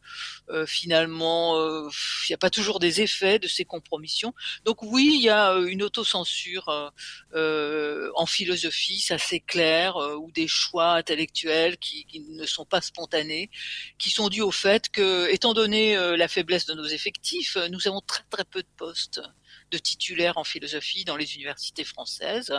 euh, 0.50 0.66
finalement 0.66 1.56
il 1.88 2.30
n'y 2.30 2.34
a 2.34 2.38
pas 2.38 2.50
toujours 2.50 2.80
des 2.80 3.02
effets 3.02 3.38
de 3.38 3.46
ces 3.46 3.64
compromissions. 3.64 4.34
Donc 4.64 4.82
oui, 4.82 5.12
il 5.14 5.22
y 5.22 5.30
a 5.30 5.52
une 5.52 5.84
autocensure 5.84 6.92
en 7.34 8.26
philosophie, 8.26 9.00
ça 9.00 9.18
c'est 9.18 9.40
clair, 9.40 9.96
ou 9.96 10.32
des 10.32 10.48
choix 10.48 10.94
intellectuels 10.94 11.76
qui, 11.78 12.06
qui, 12.06 12.20
ne 12.20 12.46
sont 12.46 12.64
pas 12.64 12.80
spontanés, 12.80 13.50
qui 13.98 14.10
sont 14.10 14.28
dus 14.28 14.42
au 14.42 14.50
fait 14.50 14.88
que, 14.88 15.30
étant 15.32 15.54
donné 15.54 15.96
la 16.16 16.28
faiblesse 16.28 16.66
de 16.66 16.74
nos 16.74 16.86
effectifs, 16.86 17.56
nous 17.70 17.86
avons 17.86 18.00
très 18.00 18.24
très 18.30 18.44
peu 18.44 18.62
de 18.62 18.68
postes 18.76 19.20
de 19.70 19.78
titulaires 19.78 20.38
en 20.38 20.44
philosophie 20.44 21.04
dans 21.04 21.16
les 21.16 21.34
universités 21.34 21.84
françaises 21.84 22.52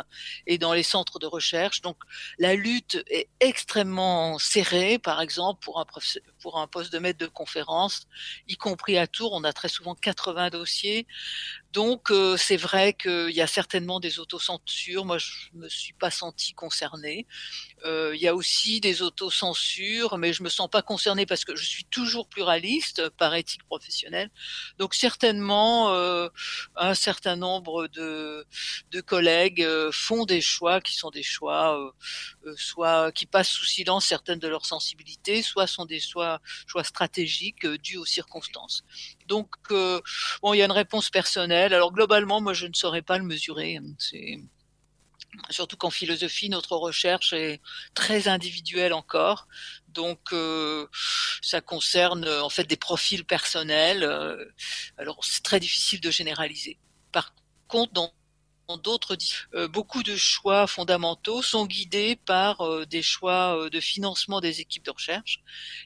et 0.45 0.57
dans 0.57 0.73
les 0.73 0.83
centres 0.83 1.19
de 1.19 1.25
recherche. 1.25 1.81
Donc 1.81 1.97
la 2.39 2.55
lutte 2.55 3.03
est 3.07 3.29
extrêmement 3.39 4.37
serrée, 4.39 4.99
par 4.99 5.21
exemple, 5.21 5.63
pour 5.63 5.79
un, 5.79 5.85
pour 6.41 6.59
un 6.59 6.67
poste 6.67 6.91
de 6.93 6.99
maître 6.99 7.19
de 7.19 7.27
conférence, 7.27 8.07
y 8.47 8.55
compris 8.55 8.97
à 8.97 9.07
Tours, 9.07 9.33
on 9.33 9.43
a 9.43 9.53
très 9.53 9.69
souvent 9.69 9.95
80 9.95 10.49
dossiers. 10.49 11.07
Donc 11.73 12.11
euh, 12.11 12.37
c'est 12.37 12.57
vrai 12.57 12.93
qu'il 12.93 13.29
y 13.29 13.41
a 13.41 13.47
certainement 13.47 13.99
des 13.99 14.19
autocensures. 14.19 15.05
Moi, 15.05 15.19
je 15.19 15.49
me 15.53 15.69
suis 15.69 15.93
pas 15.93 16.09
senti 16.09 16.53
concernée. 16.53 17.27
Euh, 17.85 18.13
il 18.15 18.21
y 18.21 18.27
a 18.27 18.33
aussi 18.33 18.79
des 18.79 19.03
autocensures, 19.03 20.17
mais 20.17 20.33
je 20.33 20.41
me 20.41 20.49
sens 20.49 20.69
pas 20.69 20.81
concernée 20.81 21.25
parce 21.25 21.45
que 21.45 21.55
je 21.55 21.65
suis 21.65 21.85
toujours 21.85 22.27
pluraliste 22.29 23.09
par 23.09 23.35
éthique 23.35 23.63
professionnelle. 23.65 24.31
Donc 24.79 24.95
certainement, 24.95 25.91
euh, 25.91 26.29
un 26.75 26.95
certain 26.95 27.35
nombre 27.35 27.87
de, 27.89 28.45
de 28.91 29.01
collègues 29.01 29.63
font 29.91 30.25
des 30.25 30.41
choix 30.41 30.81
qui 30.81 30.95
sont 30.95 31.11
des 31.11 31.21
choix, 31.23 31.93
soit 32.55 33.11
qui 33.11 33.25
passent 33.25 33.49
sous 33.49 33.65
silence 33.65 34.05
certaines 34.05 34.39
de 34.39 34.47
leurs 34.47 34.65
sensibilités, 34.65 35.41
soit 35.43 35.67
sont 35.67 35.85
des 35.85 35.99
choix, 35.99 36.26
choix 36.65 36.83
stratégiques 36.83 37.65
dus 37.65 37.97
aux 37.97 38.05
circonstances. 38.05 38.83
Donc 39.27 39.49
bon, 39.69 40.53
il 40.53 40.57
y 40.57 40.61
a 40.61 40.65
une 40.65 40.71
réponse 40.71 41.09
personnelle. 41.09 41.73
Alors 41.73 41.91
globalement, 41.91 42.41
moi, 42.41 42.53
je 42.53 42.67
ne 42.67 42.73
saurais 42.73 43.01
pas 43.01 43.17
le 43.17 43.23
mesurer. 43.23 43.79
C'est 43.99 44.39
surtout 45.49 45.77
qu'en 45.77 45.89
philosophie, 45.89 46.49
notre 46.49 46.75
recherche 46.75 47.33
est 47.33 47.61
très 47.93 48.27
individuelle 48.27 48.93
encore. 48.93 49.47
Donc, 49.89 50.19
euh, 50.33 50.87
ça 51.41 51.61
concerne 51.61 52.27
en 52.27 52.49
fait 52.49 52.65
des 52.65 52.77
profils 52.77 53.25
personnels. 53.25 54.03
Euh, 54.03 54.45
alors, 54.97 55.23
c'est 55.23 55.43
très 55.43 55.59
difficile 55.59 56.01
de 56.01 56.11
généraliser. 56.11 56.77
Par 57.11 57.33
contre, 57.67 57.93
dans 57.93 58.13
d'autres 58.75 59.15
euh, 59.53 59.69
beaucoup 59.69 60.03
de 60.03 60.17
choix 60.17 60.67
fondamentaux 60.67 61.41
sont 61.41 61.65
guidés 61.65 62.17
par 62.25 62.85
des 62.87 63.01
choix 63.01 63.69
de 63.69 63.79
financement 63.79 64.41
des 64.41 64.59
équipes 64.59 64.83
de 64.83 64.91
recherche 64.91 65.41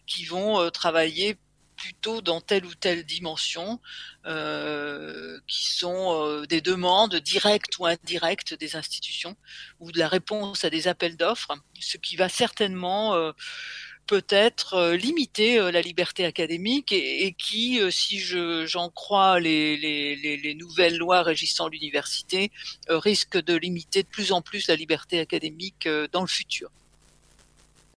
qui 0.08 0.26
vont 0.26 0.72
travailler 0.72 1.38
plutôt 1.82 2.22
dans 2.22 2.42
telle 2.42 2.66
ou 2.66 2.76
telle 2.76 3.04
dimension, 3.04 3.80
euh, 4.28 5.40
qui 5.48 5.66
sont 5.66 6.14
euh, 6.14 6.46
des 6.46 6.62
demandes 6.62 7.16
directes 7.16 7.80
ou 7.80 7.88
indirectes 7.88 8.54
des 8.54 8.76
institutions, 8.76 9.36
ou 9.80 9.92
de 9.92 9.98
la 9.98 10.08
réponse 10.08 10.64
à 10.64 10.70
des 10.70 10.88
appels 10.88 11.18
d'offres, 11.18 11.56
ce 11.80 11.98
qui 11.98 12.16
va 12.18 12.30
certainement 12.30 13.16
euh, 13.16 13.32
peut-être 14.08 14.92
limiter 14.94 15.72
la 15.72 15.82
liberté 15.82 16.26
académique 16.26 16.92
et, 16.92 17.34
qui, 17.38 17.80
si 17.92 18.20
j'en 18.20 18.90
crois 18.90 19.40
les, 19.40 19.78
les, 19.78 20.56
nouvelles 20.56 20.98
lois 20.98 21.22
régissant 21.22 21.68
l'université, 21.68 22.52
risque 22.90 23.38
de 23.38 23.56
limiter 23.56 24.04
de 24.04 24.08
plus 24.08 24.32
en 24.32 24.42
plus 24.42 24.68
la 24.68 24.76
liberté 24.76 25.20
académique 25.20 25.88
dans 26.12 26.22
le 26.22 26.28
futur. 26.28 26.70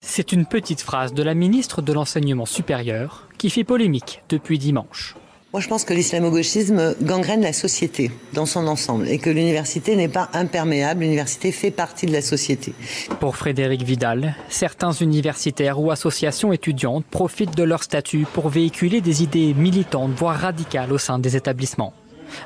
C'est 0.05 0.33
une 0.33 0.45
petite 0.45 0.81
phrase 0.81 1.13
de 1.13 1.23
la 1.23 1.33
ministre 1.33 1.81
de 1.81 1.93
l'Enseignement 1.93 2.45
supérieur 2.45 3.29
qui 3.37 3.49
fait 3.49 3.63
polémique 3.63 4.21
depuis 4.29 4.59
dimanche. 4.59 5.15
Moi, 5.53 5.61
je 5.61 5.67
pense 5.67 5.85
que 5.85 5.93
l'islamo-gauchisme 5.93 6.95
gangrène 7.03 7.43
la 7.43 7.53
société 7.53 8.09
dans 8.33 8.47
son 8.47 8.65
ensemble 8.65 9.07
et 9.07 9.19
que 9.19 9.29
l'université 9.29 9.95
n'est 9.95 10.07
pas 10.07 10.27
imperméable. 10.33 11.01
L'université 11.01 11.51
fait 11.51 11.69
partie 11.69 12.07
de 12.07 12.11
la 12.11 12.23
société. 12.23 12.73
Pour 13.19 13.35
Frédéric 13.35 13.83
Vidal, 13.83 14.35
certains 14.49 14.93
universitaires 14.93 15.79
ou 15.79 15.91
associations 15.91 16.53
étudiantes 16.53 17.05
profitent 17.05 17.55
de 17.55 17.61
leur 17.61 17.83
statut 17.83 18.25
pour 18.33 18.49
véhiculer 18.49 18.99
des 18.99 19.21
idées 19.21 19.53
militantes, 19.53 20.13
voire 20.15 20.39
radicales 20.39 20.91
au 20.91 20.97
sein 20.97 21.19
des 21.19 21.35
établissements. 21.35 21.93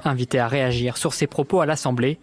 Invitée 0.04 0.40
à 0.40 0.50
réagir 0.50 0.98
sur 0.98 1.14
ses 1.14 1.28
propos 1.28 1.62
à 1.62 1.66
l'Assemblée, 1.66 2.18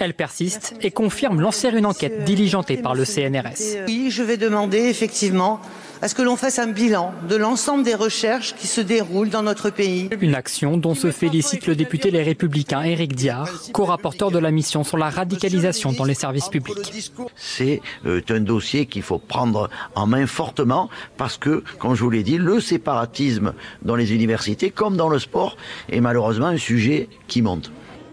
elle 0.00 0.14
persiste 0.14 0.74
et 0.82 0.90
confirme 0.90 1.40
lancer 1.40 1.68
une 1.68 1.86
enquête 1.86 2.24
diligentée 2.24 2.78
par 2.78 2.96
le 2.96 3.04
CNRS. 3.04 3.84
Oui, 3.86 4.08
je 4.10 4.24
vais 4.24 4.36
demander 4.36 4.78
effectivement 4.78 5.60
à 6.02 6.08
ce 6.08 6.14
que 6.14 6.22
l'on 6.22 6.36
fasse 6.36 6.58
un 6.58 6.68
bilan 6.68 7.12
de 7.28 7.36
l'ensemble 7.36 7.84
des 7.84 7.94
recherches 7.94 8.54
qui 8.54 8.66
se 8.66 8.80
déroulent 8.80 9.30
dans 9.30 9.42
notre 9.42 9.70
pays. 9.70 10.08
Une 10.20 10.34
action 10.34 10.76
dont 10.76 10.94
se 10.94 11.10
félicite 11.10 11.66
le 11.66 11.74
député 11.74 12.10
Les 12.10 12.22
Républicains 12.22 12.82
Éric 12.82 13.14
Diard, 13.14 13.48
co-rapporteur 13.72 14.30
de 14.30 14.38
la 14.38 14.50
mission 14.50 14.84
sur 14.84 14.98
la 14.98 15.10
radicalisation 15.10 15.92
dans 15.92 16.04
les 16.04 16.14
services 16.14 16.48
publics. 16.48 17.10
C'est 17.36 17.80
euh, 18.04 18.20
un 18.28 18.40
dossier 18.40 18.86
qu'il 18.86 19.02
faut 19.02 19.18
prendre 19.18 19.70
en 19.94 20.06
main 20.06 20.26
fortement 20.26 20.88
parce 21.16 21.36
que, 21.38 21.62
comme 21.78 21.94
je 21.94 22.02
vous 22.02 22.10
l'ai 22.10 22.22
dit, 22.22 22.38
le 22.38 22.60
séparatisme 22.60 23.54
dans 23.82 23.96
les 23.96 24.12
universités 24.12 24.70
comme 24.70 24.96
dans 24.96 25.08
le 25.08 25.18
sport 25.18 25.56
est 25.88 26.00
malheureusement 26.00 26.46
un 26.46 26.58
sujet 26.58 27.08
qui 27.28 27.42
monte. 27.42 27.70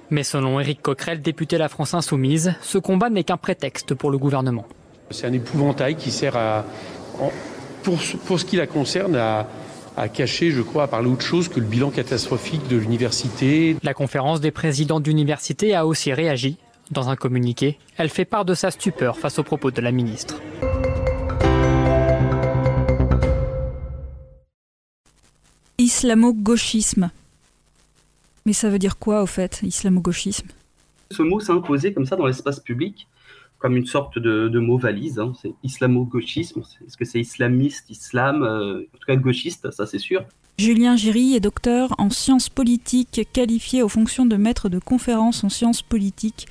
Mais 0.10 0.24
selon 0.24 0.60
Éric 0.60 0.82
Coquerel, 0.82 1.22
député 1.22 1.58
La 1.58 1.70
France 1.70 1.94
Insoumise, 1.94 2.54
ce 2.62 2.78
combat 2.78 3.10
n'est 3.10 3.24
qu'un 3.24 3.38
prétexte 3.38 3.96
pour 3.96 4.12
le 4.12 4.18
gouvernement. 4.18 4.66
C'est 5.10 5.28
un 5.28 5.34
épouvantail 5.34 5.96
qui 5.96 6.12
sert 6.12 6.36
à, 6.38 6.66
pour, 7.84 8.40
ce 8.40 8.46
qui 8.46 8.56
la 8.56 8.68
concerne, 8.68 9.16
à, 9.16 9.48
cacher, 10.10 10.52
je 10.52 10.62
crois, 10.62 10.84
à 10.84 10.88
parler 10.88 11.10
autre 11.10 11.26
chose 11.26 11.50
que 11.50 11.60
le 11.60 11.66
bilan 11.66 11.92
catastrophique 11.92 12.68
de 12.68 12.78
l'université. 12.78 13.76
La 13.84 13.94
conférence 13.94 14.42
des 14.42 14.52
présidents 14.52 15.00
d'université 15.00 15.76
a 15.76 15.86
aussi 15.86 16.14
réagi. 16.14 16.58
Dans 16.92 17.10
un 17.10 17.16
communiqué, 17.16 17.78
elle 17.98 18.10
fait 18.10 18.26
part 18.26 18.46
de 18.46 18.54
sa 18.54 18.70
stupeur 18.70 19.18
face 19.18 19.40
aux 19.40 19.44
propos 19.44 19.72
de 19.72 19.82
la 19.82 19.92
ministre. 19.92 20.42
Islamo-gauchisme. 25.78 27.10
Mais 28.46 28.54
ça 28.54 28.70
veut 28.70 28.80
dire 28.80 28.98
quoi 28.98 29.22
au 29.22 29.26
fait, 29.26 29.62
islamo-gauchisme? 29.64 30.48
Ce 31.12 31.22
mot 31.22 31.40
s'est 31.40 31.52
imposé 31.52 31.94
comme 31.94 32.06
ça 32.06 32.16
dans 32.16 32.26
l'espace 32.26 32.60
public 32.60 33.08
comme 33.64 33.78
une 33.78 33.86
sorte 33.86 34.20
de, 34.20 34.60
mot 34.60 34.78
valise. 34.78 35.20
Hein. 35.20 35.32
C'est 35.42 35.54
islamo-gauchisme. 35.64 36.64
Est-ce 36.86 36.98
que 36.98 37.06
c'est 37.06 37.22
islamiste, 37.22 37.90
islam 37.90 38.44
euh, 38.44 38.82
En 38.94 38.98
tout 38.98 39.06
cas, 39.08 39.16
gauchiste, 39.16 39.72
ça 39.72 39.88
c'est 39.88 40.00
sûr. 40.00 40.26
Julien 40.60 40.98
Giry 40.98 41.34
est 41.34 41.40
docteur 41.40 41.96
en 41.98 42.10
sciences 42.10 42.50
politiques, 42.50 43.26
qualifié 43.32 43.82
aux 43.82 43.88
fonctions 43.88 44.26
de 44.26 44.36
maître 44.36 44.68
de 44.68 44.80
conférences 44.80 45.46
en 45.46 45.50
sciences 45.50 45.82
politiques, 45.82 46.46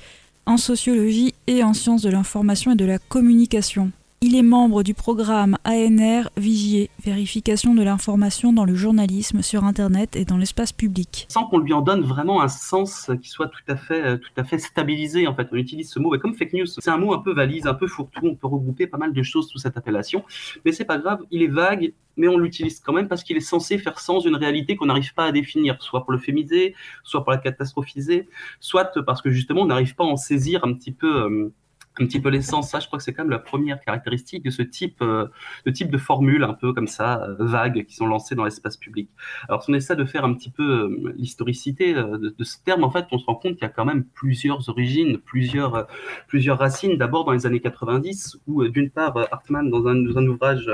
en 0.47 0.57
sociologie 0.57 1.35
et 1.45 1.63
en 1.63 1.73
sciences 1.73 2.01
de 2.01 2.09
l'information 2.09 2.71
et 2.71 2.75
de 2.75 2.83
la 2.83 2.97
communication. 2.97 3.91
Il 4.25 4.37
est 4.37 4.41
membre 4.41 4.83
du 4.83 4.93
programme 4.93 5.57
ANR 5.65 6.29
Vigier, 6.37 6.89
vérification 7.03 7.75
de 7.75 7.83
l'information 7.83 8.53
dans 8.53 8.63
le 8.63 8.73
journalisme 8.73 9.41
sur 9.41 9.65
Internet 9.65 10.15
et 10.15 10.23
dans 10.23 10.37
l'espace 10.37 10.71
public. 10.71 11.25
Sans 11.27 11.45
qu'on 11.45 11.57
lui 11.57 11.73
en 11.73 11.81
donne 11.81 12.03
vraiment 12.03 12.41
un 12.41 12.47
sens 12.47 13.11
qui 13.21 13.27
soit 13.27 13.49
tout 13.49 13.59
à 13.67 13.75
fait, 13.75 14.01
euh, 14.01 14.15
tout 14.15 14.31
à 14.37 14.45
fait 14.45 14.59
stabilisé, 14.59 15.27
en 15.27 15.35
fait, 15.35 15.49
on 15.51 15.57
utilise 15.57 15.91
ce 15.91 15.99
mot, 15.99 16.17
comme 16.19 16.35
fake 16.35 16.53
news, 16.53 16.65
c'est 16.65 16.89
un 16.89 16.95
mot 16.95 17.13
un 17.13 17.17
peu 17.17 17.33
valise, 17.33 17.67
un 17.67 17.73
peu 17.73 17.85
fourre-tout, 17.85 18.25
on 18.25 18.35
peut 18.35 18.47
regrouper 18.47 18.87
pas 18.87 18.97
mal 18.97 19.11
de 19.11 19.23
choses 19.23 19.49
sous 19.49 19.57
cette 19.57 19.75
appellation, 19.75 20.23
mais 20.63 20.71
c'est 20.71 20.85
pas 20.85 20.99
grave, 20.99 21.19
il 21.29 21.43
est 21.43 21.47
vague, 21.47 21.91
mais 22.15 22.29
on 22.29 22.37
l'utilise 22.37 22.79
quand 22.79 22.93
même 22.93 23.09
parce 23.09 23.25
qu'il 23.25 23.35
est 23.35 23.41
censé 23.41 23.77
faire 23.77 23.99
sens 23.99 24.23
d'une 24.23 24.37
réalité 24.37 24.77
qu'on 24.77 24.85
n'arrive 24.85 25.13
pas 25.13 25.25
à 25.25 25.33
définir, 25.33 25.81
soit 25.81 26.05
pour 26.05 26.13
le 26.13 26.17
fémiser, 26.17 26.75
soit 27.03 27.25
pour 27.25 27.33
la 27.33 27.39
catastrophiser, 27.39 28.29
soit 28.61 28.89
parce 29.05 29.21
que 29.21 29.31
justement 29.31 29.63
on 29.63 29.65
n'arrive 29.65 29.95
pas 29.95 30.05
à 30.05 30.07
en 30.07 30.15
saisir 30.15 30.63
un 30.63 30.71
petit 30.71 30.93
peu. 30.93 31.13
Euh, 31.13 31.51
un 31.99 32.05
petit 32.05 32.19
peu 32.19 32.29
l'essence. 32.29 32.71
Ça, 32.71 32.79
je 32.79 32.87
crois 32.87 32.97
que 32.97 33.03
c'est 33.03 33.13
quand 33.13 33.23
même 33.23 33.31
la 33.31 33.39
première 33.39 33.79
caractéristique 33.79 34.43
de 34.43 34.49
ce 34.49 34.61
type, 34.61 35.01
euh, 35.01 35.27
de 35.65 35.71
type 35.71 35.91
de 35.91 35.97
formule 35.97 36.43
un 36.43 36.53
peu 36.53 36.73
comme 36.73 36.87
ça, 36.87 37.23
euh, 37.23 37.35
vagues, 37.39 37.85
qui 37.85 37.95
sont 37.95 38.07
lancées 38.07 38.35
dans 38.35 38.45
l'espace 38.45 38.77
public. 38.77 39.09
Alors, 39.47 39.63
si 39.63 39.71
on 39.71 39.73
essaie 39.73 39.95
de 39.95 40.05
faire 40.05 40.25
un 40.25 40.33
petit 40.33 40.49
peu 40.49 40.63
euh, 40.63 41.13
l'historicité 41.17 41.93
de, 41.93 42.33
ce 42.43 42.57
terme, 42.63 42.83
en 42.83 42.89
fait, 42.89 43.05
on 43.11 43.17
se 43.17 43.25
rend 43.25 43.35
compte 43.35 43.53
qu'il 43.53 43.63
y 43.63 43.65
a 43.65 43.69
quand 43.69 43.85
même 43.85 44.03
plusieurs 44.03 44.69
origines, 44.69 45.19
plusieurs, 45.19 45.87
plusieurs 46.27 46.57
racines. 46.57 46.97
D'abord 46.97 47.25
dans 47.25 47.31
les 47.31 47.45
années 47.45 47.61
90, 47.61 48.37
où 48.47 48.67
d'une 48.67 48.89
part, 48.89 49.15
Hartmann, 49.31 49.69
dans 49.69 49.87
un, 49.87 49.95
dans 49.95 50.17
un 50.17 50.27
ouvrage, 50.27 50.69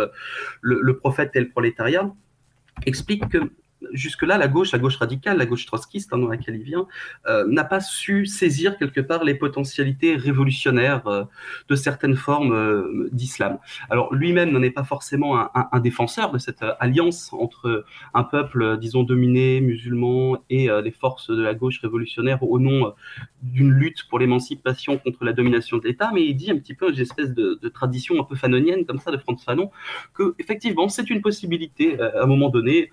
le, 0.62 0.80
le 0.82 0.98
prophète 0.98 1.32
et 1.36 1.40
le 1.40 1.50
prolétariat, 1.50 2.12
explique 2.86 3.28
que 3.30 3.52
jusque-là, 3.94 4.38
la 4.38 4.48
gauche, 4.48 4.72
la 4.72 4.80
gauche 4.80 4.98
radicale, 4.98 5.38
la 5.38 5.46
gauche 5.46 5.66
trotskiste, 5.66 6.14
hein, 6.14 6.18
dans 6.18 6.28
laquelle 6.28 6.56
il 6.56 6.64
vient, 6.64 6.88
euh, 7.28 7.46
n'a 7.48 7.64
pas 7.64 7.80
su 7.80 8.26
saisir 8.26 8.78
quelque 8.78 9.02
part 9.02 9.24
les 9.24 9.36
potentialités 9.36 10.16
révolutionnaires 10.16 11.08
euh, 11.08 11.24
de 11.70 11.76
certaines 11.76 12.16
formes 12.16 12.54
euh, 12.54 13.10
d'islam. 13.12 13.60
Alors 13.90 14.14
lui-même 14.14 14.52
n'en 14.52 14.62
est 14.62 14.72
pas 14.72 14.84
forcément 14.84 15.50
un, 15.56 15.80
défenseur 15.80 16.32
de 16.32 16.38
cette 16.38 16.64
alliance 16.80 17.32
entre 17.34 17.86
un 18.14 18.24
peuple, 18.24 18.78
disons, 18.80 19.04
dominé, 19.04 19.62
musulman, 19.62 20.44
et 20.50 20.68
les 20.84 20.92
forces 20.92 21.30
de 21.30 21.42
la 21.42 21.54
gauche 21.54 21.80
révolutionnaire 21.80 22.44
au 22.44 22.60
nom 22.60 22.94
d'une 23.42 23.72
lutte 23.72 24.08
pour 24.10 24.20
l'émancipation 24.20 24.98
contre 24.98 25.24
la 25.24 25.34
domination 25.34 25.78
de 25.78 25.88
l'État, 25.88 26.12
mais 26.14 26.26
il 26.26 26.36
dit 26.36 26.52
un 26.52 26.58
petit 26.58 26.74
peu 26.74 26.92
une 26.92 27.00
espèce 27.00 27.34
de, 27.34 27.56
tradition 27.70 28.20
un 28.20 28.24
peu 28.24 28.36
fanonienne 28.36 28.86
comme 28.86 29.00
ça 29.00 29.12
de 29.12 29.18
Franz 29.18 29.44
Fanon, 29.44 29.72
que 30.14 30.36
effectivement 30.40 30.90
c'est 30.90 31.10
une 31.10 31.22
possibilité 31.22 32.00
à 32.00 32.24
un 32.24 32.26
moment 32.26 32.50
donné 32.50 32.92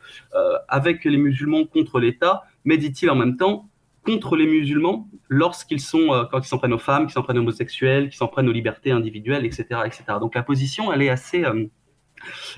avec 0.76 1.04
les 1.04 1.16
musulmans 1.16 1.64
contre 1.64 1.98
l'État, 2.00 2.44
mais 2.66 2.76
dit-il 2.76 3.08
en 3.08 3.16
même 3.16 3.38
temps 3.38 3.70
contre 4.04 4.36
les 4.36 4.46
musulmans 4.46 5.08
lorsqu'ils 5.30 5.80
sont, 5.80 6.12
euh, 6.12 6.24
quand 6.30 6.40
ils 6.40 6.48
s'en 6.48 6.58
prennent 6.58 6.74
aux 6.74 6.78
femmes, 6.78 7.06
qu'ils 7.06 7.14
s'en 7.14 7.22
prennent 7.22 7.38
aux 7.38 7.46
homosexuels, 7.48 8.10
qu'ils 8.10 8.18
s'en 8.18 8.28
prennent 8.28 8.48
aux 8.48 8.52
libertés 8.52 8.90
individuelles, 8.90 9.46
etc., 9.46 9.64
etc. 9.86 10.04
Donc 10.20 10.34
la 10.34 10.42
position, 10.42 10.92
elle 10.92 11.00
est 11.00 11.08
assez, 11.08 11.46
euh, 11.46 11.64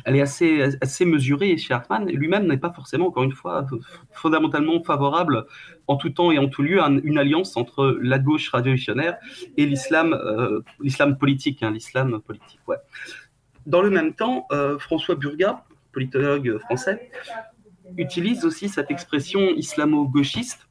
elle 0.04 0.16
est 0.16 0.20
assez, 0.20 0.76
assez 0.80 1.04
mesurée 1.04 1.56
chez 1.58 1.72
Hartmann. 1.72 2.08
Lui-même 2.08 2.48
n'est 2.48 2.58
pas 2.58 2.72
forcément, 2.72 3.06
encore 3.06 3.22
une 3.22 3.32
fois, 3.32 3.64
fondamentalement 4.10 4.82
favorable 4.82 5.46
en 5.86 5.96
tout 5.96 6.10
temps 6.10 6.32
et 6.32 6.38
en 6.38 6.48
tout 6.48 6.62
lieu 6.62 6.82
à 6.82 6.88
une 6.88 7.18
alliance 7.18 7.56
entre 7.56 7.96
la 8.02 8.18
gauche 8.18 8.48
révolutionnaire 8.50 9.16
et 9.56 9.64
l'islam, 9.64 10.14
euh, 10.14 10.60
l'islam 10.80 11.16
politique, 11.18 11.62
hein, 11.62 11.70
l'islam 11.70 12.20
politique. 12.20 12.60
Ouais. 12.66 12.78
Dans 13.66 13.82
le 13.82 13.90
même 13.90 14.14
temps, 14.14 14.46
François 14.78 15.14
Burga, 15.14 15.62
politologue 15.92 16.58
français, 16.58 17.10
utilise 17.96 18.44
aussi 18.44 18.68
cette 18.68 18.90
expression 18.90 19.40
islamo-gauchiste 19.50 20.68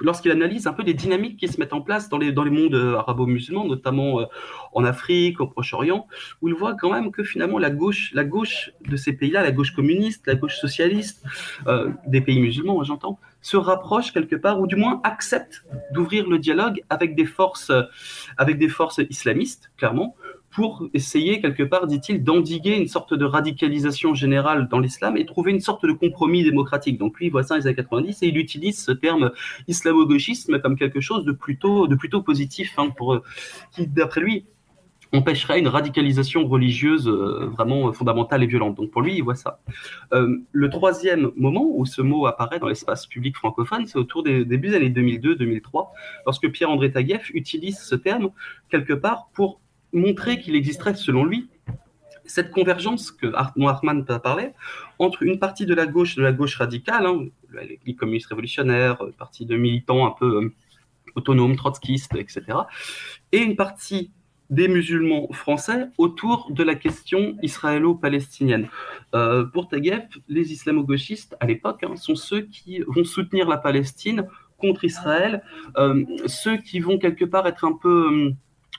lorsqu'il 0.00 0.30
analyse 0.30 0.66
un 0.66 0.72
peu 0.72 0.82
les 0.82 0.94
dynamiques 0.94 1.38
qui 1.38 1.48
se 1.48 1.60
mettent 1.60 1.72
en 1.72 1.80
place 1.80 2.08
dans 2.08 2.18
les, 2.18 2.32
dans 2.32 2.44
les 2.44 2.50
mondes 2.50 2.74
euh, 2.74 2.96
arabo-musulmans, 2.96 3.66
notamment 3.66 4.20
euh, 4.20 4.24
en 4.72 4.84
Afrique, 4.84 5.40
au 5.40 5.46
Proche-Orient, 5.46 6.06
où 6.40 6.48
il 6.48 6.54
voit 6.54 6.74
quand 6.74 6.90
même 6.90 7.10
que 7.10 7.22
finalement 7.22 7.58
la 7.58 7.70
gauche, 7.70 8.12
la 8.14 8.24
gauche 8.24 8.70
de 8.88 8.96
ces 8.96 9.12
pays-là, 9.12 9.42
la 9.42 9.52
gauche 9.52 9.72
communiste, 9.72 10.26
la 10.26 10.34
gauche 10.34 10.56
socialiste, 10.56 11.24
euh, 11.66 11.90
des 12.06 12.20
pays 12.20 12.40
musulmans, 12.40 12.82
j'entends, 12.84 13.18
se 13.42 13.56
rapproche 13.56 14.12
quelque 14.12 14.36
part, 14.36 14.60
ou 14.60 14.66
du 14.66 14.76
moins 14.76 15.00
accepte 15.04 15.64
d'ouvrir 15.92 16.28
le 16.28 16.38
dialogue 16.38 16.82
avec 16.88 17.14
des 17.14 17.26
forces, 17.26 17.70
avec 18.38 18.58
des 18.58 18.68
forces 18.68 19.00
islamistes, 19.10 19.70
clairement, 19.76 20.16
pour 20.50 20.88
essayer, 20.94 21.40
quelque 21.40 21.62
part, 21.62 21.86
dit-il, 21.86 22.24
d'endiguer 22.24 22.76
une 22.76 22.88
sorte 22.88 23.14
de 23.14 23.24
radicalisation 23.24 24.14
générale 24.14 24.68
dans 24.68 24.78
l'islam 24.78 25.16
et 25.16 25.26
trouver 25.26 25.52
une 25.52 25.60
sorte 25.60 25.84
de 25.84 25.92
compromis 25.92 26.44
démocratique. 26.44 26.98
Donc 26.98 27.18
lui, 27.18 27.26
il 27.26 27.30
voit 27.30 27.42
ça 27.42 27.54
dans 27.54 27.60
les 27.60 27.66
années 27.66 27.76
90 27.76 28.22
et 28.22 28.28
il 28.28 28.38
utilise 28.38 28.82
ce 28.82 28.92
terme 28.92 29.32
islamo-gauchisme 29.68 30.58
comme 30.60 30.76
quelque 30.76 31.00
chose 31.00 31.24
de 31.24 31.32
plutôt, 31.32 31.86
de 31.86 31.94
plutôt 31.94 32.22
positif, 32.22 32.74
hein, 32.78 32.90
pour, 32.96 33.20
qui, 33.72 33.86
d'après 33.86 34.20
lui, 34.20 34.46
empêcherait 35.12 35.58
une 35.58 35.68
radicalisation 35.68 36.46
religieuse 36.46 37.08
euh, 37.08 37.46
vraiment 37.46 37.92
fondamentale 37.92 38.42
et 38.42 38.46
violente. 38.46 38.76
Donc 38.76 38.90
pour 38.90 39.02
lui, 39.02 39.16
il 39.16 39.22
voit 39.22 39.34
ça. 39.34 39.60
Euh, 40.12 40.38
le 40.52 40.70
troisième 40.70 41.30
moment 41.36 41.64
où 41.64 41.86
ce 41.86 42.02
mot 42.02 42.26
apparaît 42.26 42.58
dans 42.58 42.68
l'espace 42.68 43.06
public 43.06 43.36
francophone, 43.36 43.86
c'est 43.86 43.98
autour 43.98 44.22
des 44.22 44.44
débuts 44.44 44.68
des 44.68 44.76
années 44.76 44.90
2002-2003, 44.90 45.88
lorsque 46.24 46.50
Pierre-André 46.50 46.92
Taguieff 46.92 47.30
utilise 47.34 47.78
ce 47.78 47.94
terme 47.94 48.30
quelque 48.68 48.92
part 48.92 49.28
pour 49.32 49.60
montrer 49.96 50.40
qu'il 50.40 50.54
existerait, 50.54 50.94
selon 50.94 51.24
lui, 51.24 51.48
cette 52.24 52.50
convergence 52.50 53.10
que 53.10 53.26
dont 53.56 53.68
Hartmann 53.68 54.04
parlé 54.04 54.50
entre 54.98 55.22
une 55.22 55.38
partie 55.38 55.66
de 55.66 55.74
la 55.74 55.86
gauche, 55.86 56.16
de 56.16 56.22
la 56.22 56.32
gauche 56.32 56.56
radicale, 56.56 57.06
hein, 57.06 57.26
les 57.86 57.94
communistes 57.94 58.26
révolutionnaires, 58.26 58.98
partie 59.18 59.46
de 59.46 59.56
militants 59.56 60.06
un 60.06 60.10
peu 60.10 60.44
euh, 60.44 60.54
autonomes, 61.14 61.56
trotskistes, 61.56 62.14
etc., 62.16 62.42
et 63.32 63.38
une 63.38 63.56
partie 63.56 64.10
des 64.50 64.68
musulmans 64.68 65.28
français 65.32 65.88
autour 65.98 66.52
de 66.52 66.62
la 66.62 66.76
question 66.76 67.36
israélo-palestinienne. 67.42 68.68
Euh, 69.14 69.44
pour 69.44 69.68
Taguieff, 69.68 70.04
les 70.28 70.52
islamo-gauchistes, 70.52 71.36
à 71.40 71.46
l'époque, 71.46 71.82
hein, 71.82 71.96
sont 71.96 72.14
ceux 72.14 72.42
qui 72.42 72.80
vont 72.86 73.04
soutenir 73.04 73.48
la 73.48 73.56
Palestine 73.56 74.26
contre 74.58 74.84
Israël, 74.84 75.42
euh, 75.76 76.04
ceux 76.26 76.58
qui 76.58 76.80
vont 76.80 76.98
quelque 76.98 77.24
part 77.24 77.46
être 77.46 77.64
un 77.64 77.72
peu 77.72 78.32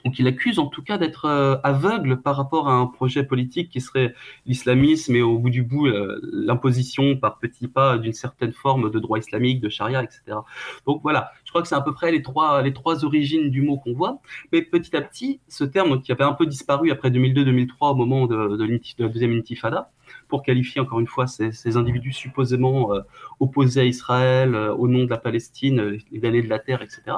donc 0.05 0.19
il 0.19 0.27
accuse 0.27 0.59
en 0.59 0.67
tout 0.67 0.83
cas 0.83 0.97
d'être 0.97 1.25
euh, 1.25 1.57
aveugle 1.63 2.21
par 2.21 2.35
rapport 2.35 2.69
à 2.69 2.73
un 2.73 2.85
projet 2.85 3.23
politique 3.23 3.69
qui 3.69 3.81
serait 3.81 4.13
l'islamisme 4.45 5.15
et 5.15 5.21
au 5.21 5.37
bout 5.37 5.49
du 5.49 5.63
bout 5.63 5.87
euh, 5.87 6.19
l'imposition 6.23 7.17
par 7.17 7.39
petits 7.39 7.67
pas 7.67 7.97
d'une 7.97 8.13
certaine 8.13 8.53
forme 8.53 8.91
de 8.91 8.99
droit 8.99 9.17
islamique, 9.17 9.59
de 9.59 9.69
charia, 9.69 10.03
etc. 10.03 10.37
Donc 10.85 11.01
voilà, 11.01 11.31
je 11.43 11.51
crois 11.51 11.61
que 11.61 11.67
c'est 11.67 11.75
à 11.75 11.81
peu 11.81 11.93
près 11.93 12.11
les 12.11 12.21
trois, 12.21 12.61
les 12.61 12.73
trois 12.73 13.05
origines 13.05 13.49
du 13.49 13.61
mot 13.61 13.77
qu'on 13.77 13.93
voit. 13.93 14.19
Mais 14.51 14.61
petit 14.61 14.95
à 14.95 15.01
petit, 15.01 15.39
ce 15.47 15.63
terme 15.63 16.01
qui 16.01 16.11
avait 16.11 16.23
un 16.23 16.33
peu 16.33 16.45
disparu 16.45 16.91
après 16.91 17.09
2002-2003 17.09 17.91
au 17.91 17.95
moment 17.95 18.27
de, 18.27 18.55
de, 18.57 18.79
la 18.99 19.09
deuxième 19.09 19.37
intifada, 19.37 19.91
pour 20.27 20.43
qualifier 20.43 20.81
encore 20.81 20.99
une 20.99 21.07
fois 21.07 21.27
ces, 21.27 21.77
individus 21.77 22.13
supposément 22.13 22.93
euh, 22.93 23.01
opposés 23.39 23.81
à 23.81 23.85
Israël 23.85 24.55
au 24.55 24.87
nom 24.87 25.03
de 25.03 25.09
la 25.09 25.17
Palestine, 25.17 25.99
les 26.11 26.19
damnés 26.19 26.41
de 26.41 26.49
la 26.49 26.59
terre, 26.59 26.81
etc 26.81 27.17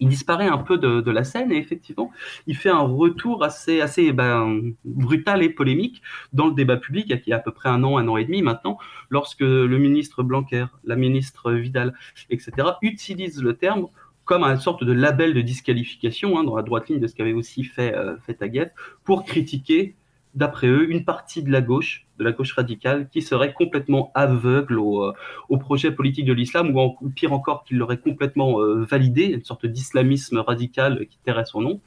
il 0.00 0.08
disparaît 0.08 0.48
un 0.48 0.58
peu 0.58 0.78
de, 0.78 1.10
la 1.10 1.24
scène 1.24 1.52
et 1.52 1.56
effectivement, 1.56 2.10
il 2.46 2.56
fait 2.56 2.70
un 2.70 2.80
retour 2.80 3.44
assez, 3.44 4.12
ben, 4.12 4.72
brutal 4.84 5.42
et 5.42 5.50
polémique 5.50 6.02
dans 6.32 6.46
le 6.46 6.54
débat 6.54 6.76
public 6.76 7.06
il 7.26 7.30
y 7.30 7.32
a 7.32 7.36
à 7.36 7.40
peu 7.40 7.52
près 7.52 7.68
un 7.68 7.84
an, 7.84 7.98
un 7.98 8.08
an 8.08 8.16
et 8.16 8.24
demi 8.24 8.42
maintenant, 8.42 8.78
lorsque 9.10 9.40
le 9.40 9.78
ministre 9.78 10.22
Blanquer, 10.22 10.66
la 10.84 10.96
ministre 10.96 11.52
Vidal, 11.52 11.94
etc., 12.30 12.68
utilisent 12.82 13.42
le 13.42 13.56
terme 13.56 13.88
comme 14.24 14.44
une 14.44 14.60
sorte 14.60 14.84
de 14.84 14.92
label 14.92 15.34
de 15.34 15.40
disqualification 15.40 16.38
hein, 16.38 16.44
dans 16.44 16.56
la 16.56 16.62
droite 16.62 16.88
ligne 16.88 17.00
de 17.00 17.06
ce 17.08 17.16
qu'avait 17.16 17.32
aussi 17.32 17.64
fait, 17.64 17.94
euh, 17.94 18.16
fait 18.18 18.38
pour 19.04 19.24
critiquer 19.24 19.96
d'après 20.34 20.68
eux, 20.68 20.90
une 20.90 21.04
partie 21.04 21.42
de 21.42 21.50
la 21.50 21.60
gauche, 21.60 22.06
de 22.18 22.24
la 22.24 22.32
gauche 22.32 22.52
radicale, 22.52 23.08
qui 23.08 23.22
serait 23.22 23.52
complètement 23.52 24.12
aveugle 24.14 24.78
au, 24.78 25.04
euh, 25.04 25.56
projet 25.58 25.90
politique 25.90 26.24
de 26.24 26.32
l'islam, 26.32 26.76
ou, 26.76 27.10
pire 27.10 27.32
encore, 27.32 27.64
qui 27.64 27.74
l'aurait 27.74 27.98
complètement 27.98 28.60
euh, 28.60 28.84
validé, 28.84 29.24
une 29.24 29.44
sorte 29.44 29.66
d'islamisme 29.66 30.38
radical 30.38 31.06
qui 31.08 31.18
tairait 31.24 31.46
son 31.46 31.60
nom, 31.60 31.80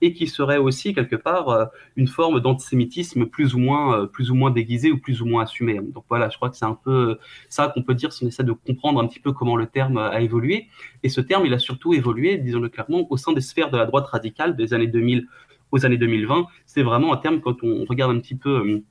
et 0.00 0.12
qui 0.12 0.26
serait 0.26 0.56
aussi 0.56 0.94
quelque 0.94 1.16
part 1.16 1.48
euh, 1.50 1.64
une 1.96 2.08
forme 2.08 2.40
d'antisémitisme 2.40 3.26
plus 3.26 3.54
ou 3.54 3.58
moins, 3.58 4.06
plus 4.06 4.30
ou 4.30 4.34
moins 4.34 4.50
déguisé 4.50 4.90
ou 4.90 4.98
plus 4.98 5.20
ou 5.20 5.26
moins 5.26 5.42
assumé. 5.42 5.74
Donc 5.74 6.04
voilà, 6.08 6.30
je 6.30 6.36
crois 6.36 6.48
que 6.48 6.56
c'est 6.56 6.64
un 6.64 6.78
peu 6.82 7.18
ça 7.48 7.68
qu'on 7.68 7.82
peut 7.82 7.94
dire 7.94 8.12
si 8.12 8.24
on 8.24 8.28
essaie 8.28 8.44
de 8.44 8.52
comprendre 8.52 9.00
un 9.00 9.06
petit 9.06 9.20
peu 9.20 9.32
comment 9.32 9.56
le 9.56 9.66
terme 9.66 9.98
a 9.98 10.20
évolué. 10.20 10.68
Et 11.02 11.08
ce 11.08 11.20
terme, 11.20 11.44
il 11.46 11.54
a 11.54 11.58
surtout 11.58 11.92
évolué, 11.92 12.38
disons-le 12.38 12.68
clairement, 12.68 13.06
au 13.10 13.16
sein 13.16 13.32
des 13.32 13.40
sphères 13.40 13.70
de 13.70 13.76
la 13.76 13.86
droite 13.86 14.06
radicale 14.06 14.56
des 14.56 14.72
années 14.74 14.86
2000 14.86 15.26
aux 15.72 15.86
années 15.86 15.98
2020. 15.98 16.46
C'est 16.66 16.82
vraiment 16.82 17.12
un 17.12 17.16
terme, 17.16 17.40
quand 17.40 17.62
on 17.62 17.84
regarde 17.84 18.14
un 18.14 18.20
petit 18.20 18.36
peu 18.36 18.50
euh, 18.50 18.84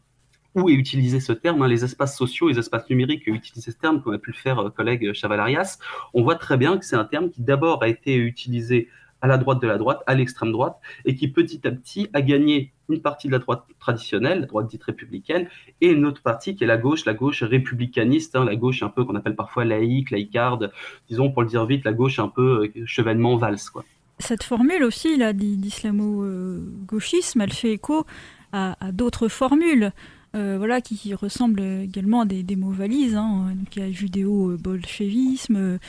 où 0.55 0.69
est 0.69 0.73
utilisé 0.73 1.19
ce 1.19 1.33
terme, 1.33 1.61
hein, 1.61 1.67
les 1.67 1.83
espaces 1.83 2.17
sociaux, 2.17 2.49
les 2.49 2.59
espaces 2.59 2.89
numériques 2.89 3.27
utilisent 3.27 3.65
ce 3.65 3.71
terme, 3.71 4.01
comme 4.01 4.13
a 4.13 4.19
pu 4.19 4.31
le 4.31 4.37
faire 4.37 4.59
euh, 4.59 4.69
collègue 4.69 5.13
Chavalarias, 5.13 5.77
on 6.13 6.23
voit 6.23 6.35
très 6.35 6.57
bien 6.57 6.77
que 6.77 6.85
c'est 6.85 6.95
un 6.95 7.05
terme 7.05 7.29
qui 7.29 7.41
d'abord 7.41 7.83
a 7.83 7.87
été 7.87 8.15
utilisé 8.15 8.89
à 9.21 9.27
la 9.27 9.37
droite 9.37 9.61
de 9.61 9.67
la 9.67 9.77
droite, 9.77 10.01
à 10.07 10.15
l'extrême 10.15 10.51
droite, 10.51 10.77
et 11.05 11.15
qui 11.15 11.27
petit 11.27 11.67
à 11.67 11.71
petit 11.71 12.09
a 12.13 12.21
gagné 12.21 12.73
une 12.87 13.01
partie 13.01 13.27
de 13.27 13.33
la 13.33 13.39
droite 13.39 13.65
traditionnelle, 13.79 14.39
la 14.39 14.45
droite 14.45 14.67
dite 14.67 14.83
républicaine, 14.83 15.47
et 15.81 15.89
une 15.89 16.05
autre 16.05 16.21
partie 16.21 16.55
qui 16.55 16.63
est 16.63 16.67
la 16.67 16.77
gauche, 16.77 17.05
la 17.05 17.13
gauche 17.13 17.43
républicaniste, 17.43 18.35
hein, 18.35 18.45
la 18.45 18.55
gauche 18.55 18.81
un 18.81 18.89
peu 18.89 19.03
qu'on 19.03 19.15
appelle 19.15 19.35
parfois 19.35 19.65
laïque, 19.65 20.11
laïcarde, 20.11 20.71
disons 21.09 21.31
pour 21.31 21.43
le 21.43 21.49
dire 21.49 21.65
vite, 21.65 21.83
la 21.83 21.93
gauche 21.93 22.19
un 22.19 22.29
peu 22.29 22.71
euh, 22.75 22.85
chevènement 22.85 23.35
valse. 23.35 23.69
Quoi 23.69 23.83
cette 24.19 24.43
formule 24.43 24.83
aussi 24.83 25.17
là 25.17 25.33
d'islamo-gauchisme, 25.33 27.41
elle 27.41 27.53
fait 27.53 27.73
écho 27.73 28.05
à, 28.51 28.75
d'autres 28.91 29.27
formules. 29.27 29.91
Euh, 30.35 30.57
voilà, 30.59 30.79
qui 30.79 31.15
ressemblent 31.15 31.61
également 31.61 32.21
à 32.21 32.25
des, 32.25 32.55
mots 32.55 32.69
valises. 32.69 33.15
Hein. 33.15 33.55
Il 33.75 33.81
y 33.81 33.85
a 33.85 33.91
judéo-bolchevisme, 33.91 35.57
euh, 35.57 35.79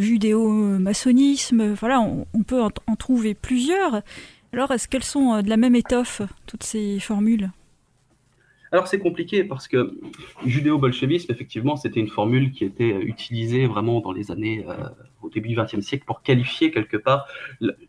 judéo-maçonnisme. 0.00 1.74
Voilà, 1.74 2.00
on, 2.00 2.42
peut 2.42 2.60
en, 2.60 2.96
trouver 2.96 3.34
plusieurs. 3.34 4.02
Alors, 4.52 4.72
est-ce 4.72 4.88
qu'elles 4.88 5.04
sont 5.04 5.34
euh, 5.34 5.42
de 5.42 5.48
la 5.48 5.56
même 5.56 5.76
étoffe, 5.76 6.22
toutes 6.46 6.64
ces 6.64 6.98
formules? 6.98 7.52
Alors 8.72 8.88
c'est 8.88 8.98
compliqué 8.98 9.44
parce 9.44 9.68
que 9.68 9.96
judéo-bolchevisme, 10.44 11.30
effectivement, 11.30 11.76
c'était 11.76 12.00
une 12.00 12.08
formule 12.08 12.50
qui 12.50 12.64
était 12.64 12.90
utilisée 12.90 13.68
vraiment 13.68 14.00
dans 14.00 14.10
les 14.10 14.32
années, 14.32 14.66
au 15.26 15.30
début 15.30 15.48
du 15.48 15.56
XXe 15.56 15.80
siècle, 15.80 16.04
pour 16.06 16.22
qualifier 16.22 16.70
quelque 16.70 16.96
part 16.96 17.26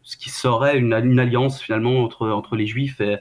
ce 0.04 0.18
qui 0.18 0.30
serait 0.30 0.78
une, 0.78 0.94
alliance 0.94 1.62
finalement 1.62 2.04
entre, 2.04 2.28
entre 2.30 2.56
les 2.56 2.66
juifs 2.66 3.02
et, 3.02 3.18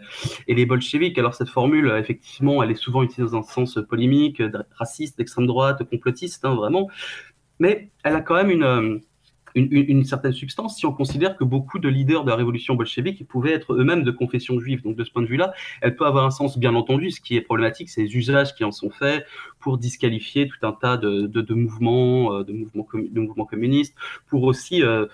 les 0.48 0.66
bolcheviks. 0.66 1.18
Alors 1.18 1.34
cette 1.34 1.48
formule, 1.48 1.94
effectivement, 1.98 2.62
elle 2.62 2.70
est 2.70 2.76
souvent 2.76 3.02
utilisée 3.02 3.30
dans 3.30 3.38
un 3.38 3.42
sens 3.42 3.78
polémique, 3.88 4.42
raciste, 4.72 5.18
d'extrême 5.18 5.46
droite, 5.46 5.82
complotiste, 5.88 6.44
hein, 6.44 6.54
vraiment. 6.54 6.88
Mais 7.58 7.90
elle 8.04 8.14
a 8.14 8.20
quand 8.20 8.34
même 8.34 8.50
une 8.50 9.00
une, 9.56 10.04
certaine 10.04 10.32
substance 10.32 10.76
si 10.76 10.86
on 10.86 10.92
considère 10.92 11.36
que 11.36 11.44
beaucoup 11.44 11.78
de 11.78 11.88
leaders 11.88 12.24
de 12.24 12.30
la 12.30 12.36
révolution 12.36 12.74
bolchevique 12.74 13.26
pouvaient 13.26 13.52
être 13.52 13.74
eux-mêmes 13.74 14.02
de 14.02 14.10
confession 14.10 14.60
juive. 14.60 14.82
Donc 14.82 14.96
de 14.96 15.04
ce 15.04 15.10
point 15.10 15.22
de 15.22 15.26
vue-là, 15.26 15.52
elle 15.80 15.96
peut 15.96 16.06
avoir 16.06 16.24
un 16.24 16.30
sens 16.30 16.58
bien 16.58 16.74
entendu. 16.74 17.10
Ce 17.10 17.20
qui 17.20 17.36
est 17.36 17.40
problématique, 17.40 17.88
c'est 17.88 18.02
les 18.02 18.16
usages 18.16 18.54
qui 18.54 18.64
en 18.64 18.72
sont 18.72 18.90
faits 18.90 19.26
pour 19.58 19.78
disqualifier 19.78 20.48
tout 20.48 20.66
un 20.66 20.72
tas 20.72 20.96
de, 20.96 21.54
mouvements, 21.54 22.42
de 22.42 22.52
mouvements, 22.52 22.86
euh, 22.94 23.08
de 23.10 23.20
mouvements 23.20 23.46
communistes, 23.46 23.94
pour 24.28 24.44
aussi 24.44 24.82
euh, 24.82 25.06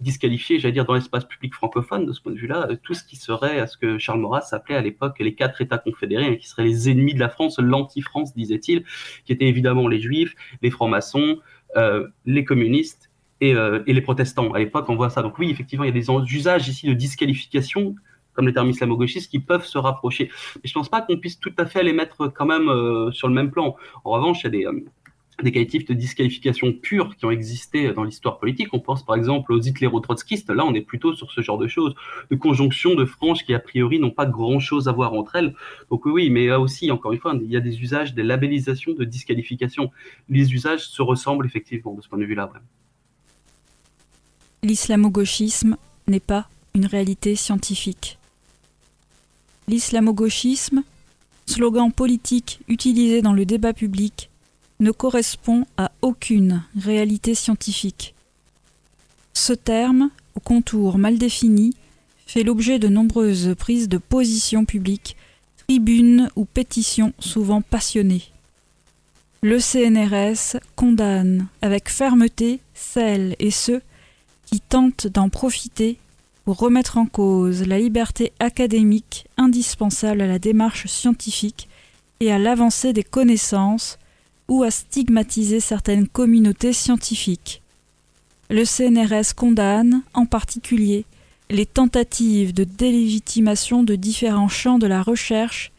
disqualifier, 0.00 0.58
j'allais 0.58 0.72
dire, 0.72 0.84
dans 0.84 0.94
l'espace 0.94 1.24
public 1.24 1.54
francophone, 1.54 2.06
de 2.06 2.12
ce 2.12 2.20
point 2.20 2.32
de 2.32 2.38
vue-là, 2.38 2.68
tout 2.82 2.94
ce 2.94 3.04
qui 3.04 3.16
serait 3.16 3.60
à 3.60 3.66
ce 3.66 3.78
que 3.78 3.98
Charles 3.98 4.20
Maurras 4.20 4.48
appelait 4.52 4.76
à 4.76 4.82
l'époque 4.82 5.18
les 5.18 5.34
quatre 5.34 5.60
États 5.60 5.78
confédérés, 5.78 6.26
hein, 6.26 6.36
qui 6.36 6.48
seraient 6.48 6.64
les 6.64 6.90
ennemis 6.90 7.14
de 7.14 7.20
la 7.20 7.28
France, 7.28 7.58
l'anti-France, 7.58 8.34
disait-il, 8.34 8.84
qui 9.24 9.32
étaient 9.32 9.46
évidemment 9.46 9.88
les 9.88 10.00
juifs, 10.00 10.34
les 10.62 10.70
francs-maçons, 10.70 11.38
euh, 11.76 12.06
les 12.24 12.44
communistes 12.44 13.05
euh, 13.42 13.82
et, 13.86 13.92
les 13.92 14.00
protestants. 14.00 14.52
À 14.52 14.58
l'époque, 14.58 14.86
on 14.88 14.96
voit 14.96 15.10
ça. 15.10 15.22
Donc 15.22 15.38
oui, 15.38 15.50
effectivement, 15.50 15.84
il 15.84 15.88
y 15.88 15.90
a 15.90 15.92
des 15.92 16.34
usages 16.34 16.68
ici 16.68 16.86
de 16.86 16.94
disqualification, 16.94 17.94
comme 18.32 18.46
les 18.46 18.52
termes 18.52 18.70
islamo-gauchistes, 18.70 19.30
qui 19.30 19.40
peuvent 19.40 19.66
se 19.66 19.78
rapprocher. 19.78 20.30
Mais 20.56 20.62
je 20.64 20.70
ne 20.70 20.74
pense 20.74 20.88
pas 20.88 21.02
qu'on 21.02 21.18
puisse 21.18 21.38
tout 21.38 21.52
à 21.58 21.66
fait 21.66 21.82
les 21.82 21.92
mettre 21.92 22.28
quand 22.28 22.46
même 22.46 22.68
euh, 22.68 23.10
sur 23.12 23.28
le 23.28 23.34
même 23.34 23.50
plan. 23.50 23.76
En 24.04 24.12
revanche, 24.12 24.40
il 24.40 24.44
y 24.44 24.46
a 24.46 24.50
des, 24.50 24.64
euh, 24.66 25.50
qualitifs 25.50 25.84
de 25.84 25.92
disqualification 25.92 26.72
pure 26.72 27.14
qui 27.14 27.26
ont 27.26 27.30
existé 27.30 27.92
dans 27.92 28.04
l'histoire 28.04 28.38
politique. 28.38 28.68
On 28.72 28.80
pense 28.80 29.04
par 29.04 29.16
exemple 29.16 29.52
aux 29.52 29.60
hitléro-trotskistes. 29.60 30.48
Là, 30.48 30.64
on 30.64 30.72
est 30.72 30.80
plutôt 30.80 31.12
sur 31.12 31.30
ce 31.30 31.42
genre 31.42 31.58
de 31.58 31.68
choses, 31.68 31.94
de 32.30 32.36
conjonction 32.36 32.94
de 32.94 33.04
franges 33.04 33.44
qui 33.44 33.52
a 33.52 33.58
priori 33.58 33.98
n'ont 33.98 34.10
pas 34.10 34.24
grand-chose 34.24 34.88
à 34.88 34.92
voir 34.92 35.12
entre 35.12 35.36
elles. 35.36 35.54
Donc 35.90 36.06
oui, 36.06 36.30
mais 36.30 36.46
là 36.46 36.58
aussi, 36.58 36.90
encore 36.90 37.12
une 37.12 37.18
fois, 37.18 37.38
il 37.38 37.50
y 37.50 37.56
a 37.58 37.60
des 37.60 37.82
usages, 37.82 38.14
des 38.14 38.22
labellisations 38.22 38.94
de 38.94 39.04
disqualification. 39.04 39.90
Les 40.30 40.54
usages 40.54 40.86
se 40.88 41.02
ressemblent 41.02 41.44
effectivement 41.44 41.92
de 41.92 42.00
ce 42.00 42.08
point 42.08 42.18
de 42.18 42.24
vue-là. 42.24 42.50
L'islamo-gauchisme 44.66 45.76
n'est 46.08 46.18
pas 46.18 46.48
une 46.74 46.86
réalité 46.86 47.36
scientifique. 47.36 48.18
L'islamo-gauchisme, 49.68 50.82
slogan 51.46 51.92
politique 51.92 52.58
utilisé 52.66 53.22
dans 53.22 53.32
le 53.32 53.46
débat 53.46 53.72
public, 53.72 54.28
ne 54.80 54.90
correspond 54.90 55.66
à 55.76 55.92
aucune 56.02 56.64
réalité 56.76 57.36
scientifique. 57.36 58.16
Ce 59.34 59.52
terme, 59.52 60.10
au 60.34 60.40
contour 60.40 60.98
mal 60.98 61.16
défini, 61.16 61.76
fait 62.26 62.42
l'objet 62.42 62.80
de 62.80 62.88
nombreuses 62.88 63.54
prises 63.56 63.88
de 63.88 63.98
position 63.98 64.64
publiques, 64.64 65.16
tribunes 65.68 66.28
ou 66.34 66.44
pétitions 66.44 67.12
souvent 67.20 67.62
passionnées. 67.62 68.24
Le 69.42 69.60
CNRS 69.60 70.58
condamne 70.74 71.46
avec 71.62 71.88
fermeté 71.88 72.58
celles 72.74 73.36
et 73.38 73.52
ceux 73.52 73.80
qui 74.46 74.60
tentent 74.60 75.06
d'en 75.06 75.28
profiter 75.28 75.98
pour 76.44 76.58
remettre 76.58 76.96
en 76.96 77.06
cause 77.06 77.66
la 77.66 77.78
liberté 77.78 78.32
académique 78.38 79.26
indispensable 79.36 80.22
à 80.22 80.26
la 80.26 80.38
démarche 80.38 80.86
scientifique 80.86 81.68
et 82.20 82.32
à 82.32 82.38
l'avancée 82.38 82.92
des 82.92 83.02
connaissances 83.02 83.98
ou 84.48 84.62
à 84.62 84.70
stigmatiser 84.70 85.60
certaines 85.60 86.06
communautés 86.06 86.72
scientifiques. 86.72 87.62
Le 88.48 88.64
CNRS 88.64 89.34
condamne, 89.34 90.02
en 90.14 90.24
particulier, 90.24 91.04
les 91.50 91.66
tentatives 91.66 92.54
de 92.54 92.64
délégitimation 92.64 93.82
de 93.82 93.96
différents 93.96 94.48
champs 94.48 94.78
de 94.78 94.86
la 94.86 95.02
recherche, 95.02 95.72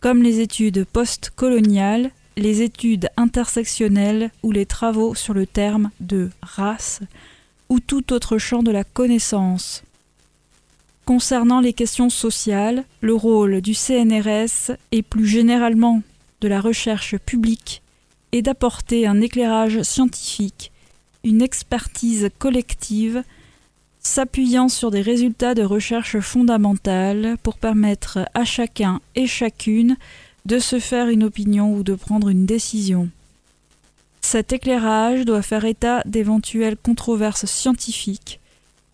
comme 0.00 0.22
les 0.22 0.40
études 0.40 0.84
post-coloniales, 0.84 2.10
les 2.36 2.62
études 2.62 3.08
intersectionnelles 3.16 4.30
ou 4.42 4.52
les 4.52 4.66
travaux 4.66 5.14
sur 5.14 5.34
le 5.34 5.46
terme 5.46 5.90
de 6.00 6.30
race, 6.42 7.00
ou 7.70 7.80
tout 7.80 8.12
autre 8.12 8.36
champ 8.36 8.62
de 8.62 8.70
la 8.70 8.84
connaissance. 8.84 9.82
Concernant 11.06 11.60
les 11.60 11.72
questions 11.72 12.10
sociales, 12.10 12.84
le 13.00 13.14
rôle 13.14 13.62
du 13.62 13.74
CNRS 13.74 14.76
et 14.92 15.02
plus 15.02 15.26
généralement 15.26 16.02
de 16.40 16.48
la 16.48 16.60
recherche 16.60 17.16
publique 17.16 17.82
et 18.32 18.42
d'apporter 18.42 19.06
un 19.06 19.20
éclairage 19.20 19.82
scientifique, 19.82 20.72
une 21.24 21.42
expertise 21.42 22.28
collective, 22.38 23.22
s'appuyant 24.00 24.68
sur 24.68 24.90
des 24.90 25.02
résultats 25.02 25.54
de 25.54 25.62
recherche 25.62 26.20
fondamentale 26.20 27.36
pour 27.42 27.58
permettre 27.58 28.20
à 28.34 28.44
chacun 28.44 29.00
et 29.14 29.26
chacune 29.26 29.96
de 30.46 30.58
se 30.58 30.78
faire 30.78 31.08
une 31.08 31.24
opinion 31.24 31.74
ou 31.74 31.82
de 31.82 31.94
prendre 31.94 32.28
une 32.28 32.46
décision. 32.46 33.10
Cet 34.20 34.52
éclairage 34.52 35.24
doit 35.24 35.42
faire 35.42 35.64
état 35.64 36.02
d'éventuelles 36.04 36.76
controverses 36.76 37.46
scientifiques, 37.46 38.40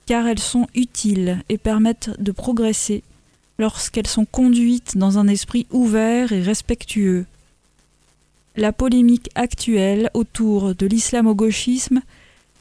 car 0.06 0.26
elles 0.26 0.38
sont 0.38 0.66
utiles 0.74 1.42
et 1.48 1.58
permettent 1.58 2.10
de 2.20 2.32
progresser 2.32 3.02
lorsqu'elles 3.58 4.06
sont 4.06 4.24
conduites 4.24 4.96
dans 4.96 5.18
un 5.18 5.28
esprit 5.28 5.66
ouvert 5.70 6.32
et 6.32 6.42
respectueux 6.42 7.26
la 8.56 8.72
polémique 8.72 9.28
actuelle 9.34 10.10
autour 10.14 10.74
de 10.74 10.86
l'islamo-gauchisme 10.86 12.00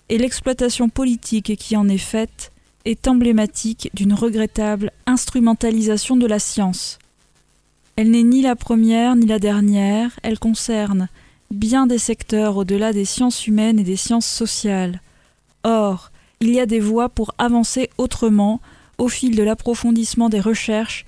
et 0.10 0.18
l'exploitation 0.18 0.90
politique 0.90 1.56
qui 1.56 1.78
en 1.78 1.88
est 1.88 1.98
faite 1.98 2.52
est 2.84 3.08
emblématique 3.08 3.90
d'une 3.94 4.14
regrettable 4.14 4.92
instrumentalisation 5.06 6.18
de 6.18 6.28
la 6.28 6.40
science. 6.40 7.00
Elle 7.96 8.12
n'est 8.12 8.24
ni 8.24 8.42
la 8.42 8.56
première 8.56 9.16
ni 9.16 9.26
la 9.26 9.40
dernière, 9.40 10.12
elle 10.22 10.38
concerne 10.38 11.08
bien 11.52 11.88
des 11.88 11.98
secteurs 11.98 12.58
au-delà 12.58 12.94
des 12.94 13.06
sciences 13.06 13.48
humaines 13.48 13.80
et 13.80 13.84
des 13.84 13.96
sciences 13.96 14.28
sociales. 14.28 15.02
Or, 15.64 16.12
il 16.40 16.50
y 16.50 16.60
a 16.60 16.66
des 16.66 16.80
voies 16.80 17.10
pour 17.10 17.34
avancer 17.38 17.90
autrement 17.98 18.60
au 18.98 19.08
fil 19.08 19.36
de 19.36 19.44
l'approfondissement 19.44 20.30
des 20.30 20.40
recherches, 20.40 21.06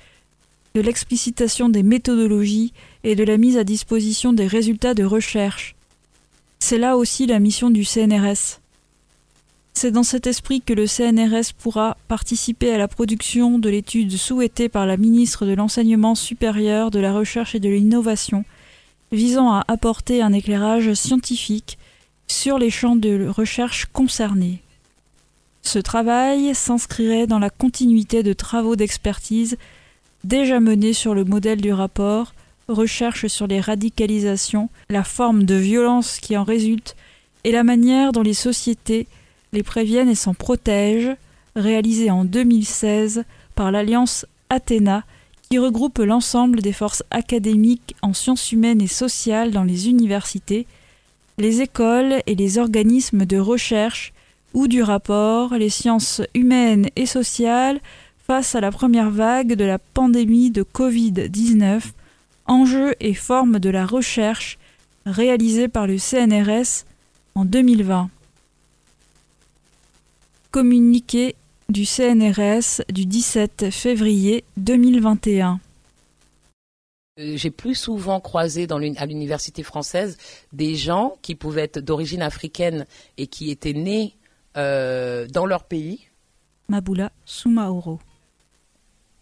de 0.75 0.81
l'explicitation 0.81 1.69
des 1.69 1.83
méthodologies 1.83 2.73
et 3.03 3.15
de 3.15 3.23
la 3.23 3.37
mise 3.37 3.57
à 3.57 3.63
disposition 3.63 4.33
des 4.33 4.47
résultats 4.47 4.93
de 4.93 5.03
recherche. 5.03 5.75
C'est 6.59 6.77
là 6.77 6.97
aussi 6.97 7.27
la 7.27 7.39
mission 7.39 7.69
du 7.69 7.85
CNRS. 7.85 8.59
C'est 9.73 9.91
dans 9.91 10.03
cet 10.03 10.25
esprit 10.25 10.61
que 10.61 10.73
le 10.73 10.87
CNRS 10.87 11.53
pourra 11.55 11.97
participer 12.07 12.73
à 12.73 12.79
la 12.79 12.87
production 12.87 13.59
de 13.59 13.69
l'étude 13.69 14.11
souhaitée 14.17 14.69
par 14.69 14.87
la 14.87 14.97
ministre 14.97 15.45
de 15.45 15.53
l'Enseignement 15.53 16.15
supérieur, 16.15 16.89
de 16.89 16.99
la 16.99 17.13
Recherche 17.13 17.53
et 17.53 17.59
de 17.59 17.69
l'Innovation, 17.69 18.43
visant 19.11 19.51
à 19.51 19.63
apporter 19.67 20.21
un 20.21 20.33
éclairage 20.33 20.93
scientifique 20.93 21.77
sur 22.27 22.59
les 22.59 22.69
champs 22.69 22.95
de 22.95 23.27
recherche 23.27 23.85
concernés. 23.85 24.61
Ce 25.61 25.79
travail 25.79 26.53
s'inscrirait 26.55 27.27
dans 27.27 27.39
la 27.39 27.49
continuité 27.49 28.23
de 28.23 28.33
travaux 28.33 28.75
d'expertise 28.75 29.57
déjà 30.23 30.59
menés 30.59 30.93
sur 30.93 31.13
le 31.13 31.23
modèle 31.23 31.61
du 31.61 31.73
rapport 31.73 32.33
recherche 32.67 33.27
sur 33.27 33.47
les 33.47 33.61
radicalisations, 33.61 34.69
la 34.89 35.03
forme 35.03 35.43
de 35.43 35.55
violence 35.55 36.19
qui 36.19 36.35
en 36.35 36.43
résulte 36.43 36.95
et 37.43 37.51
la 37.51 37.63
manière 37.63 38.11
dont 38.11 38.23
les 38.23 38.33
sociétés 38.33 39.07
les 39.53 39.63
préviennent 39.63 40.09
et 40.09 40.15
s'en 40.15 40.33
protègent, 40.33 41.15
réalisé 41.55 42.11
en 42.11 42.25
2016 42.25 43.23
par 43.55 43.71
l'Alliance 43.71 44.25
Athéna 44.49 45.03
qui 45.49 45.57
regroupe 45.57 45.99
l'ensemble 45.99 46.61
des 46.61 46.73
forces 46.73 47.03
académiques 47.11 47.95
en 48.01 48.13
sciences 48.13 48.51
humaines 48.51 48.81
et 48.81 48.87
sociales 48.87 49.51
dans 49.51 49.63
les 49.63 49.89
universités, 49.89 50.67
les 51.37 51.61
écoles 51.61 52.21
et 52.25 52.35
les 52.35 52.57
organismes 52.57 53.25
de 53.25 53.37
recherche 53.37 54.13
ou 54.53 54.67
du 54.67 54.81
rapport, 54.81 55.53
les 55.53 55.69
sciences 55.69 56.21
humaines 56.33 56.87
et 56.95 57.05
sociales 57.05 57.79
face 58.25 58.55
à 58.55 58.61
la 58.61 58.71
première 58.71 59.09
vague 59.09 59.53
de 59.53 59.63
la 59.63 59.79
pandémie 59.79 60.51
de 60.51 60.63
Covid-19 60.63 61.81
enjeux 62.47 62.95
et 62.99 63.13
formes 63.13 63.59
de 63.59 63.69
la 63.69 63.85
recherche 63.85 64.57
réalisée 65.05 65.67
par 65.67 65.87
le 65.87 65.97
CNRS 65.97 66.85
en 67.35 67.45
2020. 67.45 68.09
Communiqué 70.51 71.35
du 71.69 71.85
CNRS 71.85 72.81
du 72.89 73.05
17 73.05 73.69
février 73.71 74.45
2021. 74.57 75.59
Euh, 77.19 77.35
j'ai 77.35 77.51
plus 77.51 77.75
souvent 77.75 78.19
croisé 78.19 78.67
dans 78.67 78.77
à 78.77 79.05
l'université 79.05 79.63
française 79.63 80.17
des 80.53 80.75
gens 80.75 81.15
qui 81.21 81.35
pouvaient 81.35 81.63
être 81.63 81.79
d'origine 81.79 82.21
africaine 82.21 82.85
et 83.17 83.27
qui 83.27 83.51
étaient 83.51 83.73
nés 83.73 84.15
euh, 84.55 85.27
dans 85.27 85.45
leur 85.45 85.65
pays. 85.65 86.07
Maboula 86.69 87.11
Soumaoro. 87.25 87.99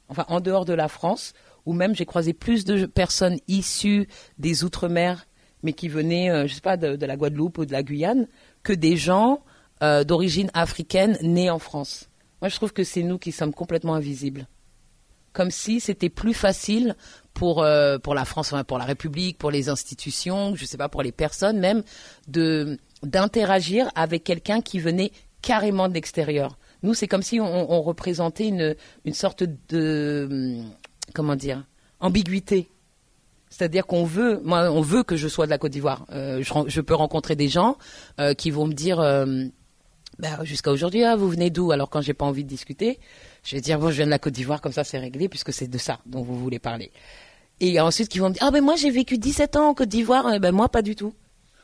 Enfin, 0.07 0.25
en 0.27 0.39
dehors 0.39 0.65
de 0.65 0.73
la 0.73 0.87
France, 0.87 1.33
ou 1.65 1.73
même 1.73 1.95
j'ai 1.95 2.05
croisé 2.05 2.33
plus 2.33 2.63
de 2.63 2.85
personnes 2.85 3.39
issues 3.47 4.07
des 4.37 4.63
Outre-mer, 4.63 5.25
mais 5.63 5.73
qui 5.73 5.87
venaient, 5.87 6.29
euh, 6.29 6.47
je 6.47 6.53
sais 6.53 6.61
pas, 6.61 6.77
de, 6.77 7.03
la 7.05 7.17
Guadeloupe 7.17 7.57
ou 7.57 7.65
de 7.65 7.71
la 7.71 7.81
Guyane, 7.81 8.27
que 8.61 8.73
des 8.73 8.97
gens 8.97 9.43
euh, 9.81 10.03
d'origine 10.03 10.51
africaine 10.53 11.17
nés 11.21 11.49
en 11.49 11.59
France. 11.59 12.09
Moi, 12.41 12.49
je 12.49 12.55
trouve 12.55 12.73
que 12.73 12.83
c'est 12.83 13.03
nous 13.03 13.17
qui 13.17 13.31
sommes 13.31 13.53
complètement 13.53 13.95
invisibles. 13.95 14.47
Comme 15.33 15.51
si 15.51 15.79
c'était 15.79 16.09
plus 16.09 16.33
facile 16.33 16.95
pour, 17.33 17.61
euh, 17.61 17.97
pour 17.97 18.13
la 18.13 18.25
France, 18.25 18.53
pour 18.67 18.77
la 18.77 18.85
République, 18.85 19.37
pour 19.37 19.51
les 19.51 19.67
institutions, 19.69 20.55
je 20.55 20.65
sais 20.65 20.77
pas, 20.77 20.89
pour 20.89 21.03
les 21.03 21.11
personnes 21.11 21.59
même, 21.59 21.83
de 22.27 22.77
d'interagir 23.03 23.91
avec 23.93 24.23
quelqu'un 24.23 24.61
qui 24.61 24.79
venait 24.79 25.11
carrément 25.41 25.89
de 25.89 25.93
l'extérieur. 25.93 26.57
Nous, 26.81 26.95
c'est 26.95 27.07
comme 27.07 27.21
si 27.21 27.39
on, 27.39 27.81
représentait 27.83 28.47
une, 28.47 28.75
une 29.03 29.13
sorte 29.13 29.43
de 29.69 30.63
comment 31.13 31.35
dire, 31.35 31.65
ambiguïté. 31.99 32.69
C'est-à-dire 33.49 33.85
qu'on 33.85 34.03
veut, 34.03 34.41
moi, 34.43 34.69
on 34.71 34.81
veut 34.81 35.03
que 35.03 35.15
je 35.15 35.27
sois 35.27 35.45
de 35.45 35.51
la 35.51 35.57
Côte 35.57 35.71
d'Ivoire. 35.71 36.05
Euh, 36.11 36.41
je, 36.43 36.81
peux 36.81 36.95
rencontrer 36.95 37.35
des 37.35 37.47
gens 37.47 37.77
euh, 38.19 38.33
qui 38.33 38.51
vont 38.51 38.67
me 38.67 38.73
dire, 38.73 38.99
bah, 40.19 40.43
jusqu'à 40.43 40.71
aujourd'hui, 40.71 41.03
ah, 41.03 41.15
vous 41.15 41.29
venez 41.29 41.49
d'où? 41.49 41.71
Alors 41.71 41.89
quand 41.89 42.01
j'ai 42.01 42.13
pas 42.13 42.25
envie 42.25 42.43
de 42.43 42.49
discuter, 42.49 42.99
je 43.43 43.55
vais 43.55 43.61
dire, 43.61 43.79
bon, 43.79 43.89
je 43.89 43.97
viens 43.97 44.05
de 44.05 44.11
la 44.11 44.19
Côte 44.19 44.33
d'Ivoire, 44.33 44.61
comme 44.61 44.71
ça 44.71 44.83
c'est 44.83 44.97
réglé, 44.99 45.29
puisque 45.29 45.51
c'est 45.51 45.67
de 45.67 45.77
ça 45.77 45.99
dont 46.05 46.21
vous 46.21 46.37
voulez 46.37 46.59
parler. 46.59 46.91
Et 47.59 47.79
ensuite, 47.79 48.09
qui 48.09 48.19
vont 48.19 48.29
me 48.29 48.33
dire, 48.33 48.43
ah 48.45 48.51
ben 48.51 48.63
moi 48.63 48.75
j'ai 48.75 48.89
vécu 48.89 49.17
17 49.17 49.55
ans 49.55 49.69
en 49.69 49.73
Côte 49.73 49.89
d'Ivoire, 49.89 50.33
eh 50.33 50.39
ben 50.39 50.51
moi 50.51 50.69
pas 50.69 50.81
du 50.81 50.95
tout. 50.95 51.13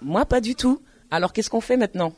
Moi 0.01 0.25
pas 0.25 0.41
du 0.41 0.55
tout. 0.55 0.81
Alors 1.09 1.33
qu'est-ce 1.33 1.49
qu'on 1.49 1.61
fait 1.61 1.77
maintenant? 1.77 2.13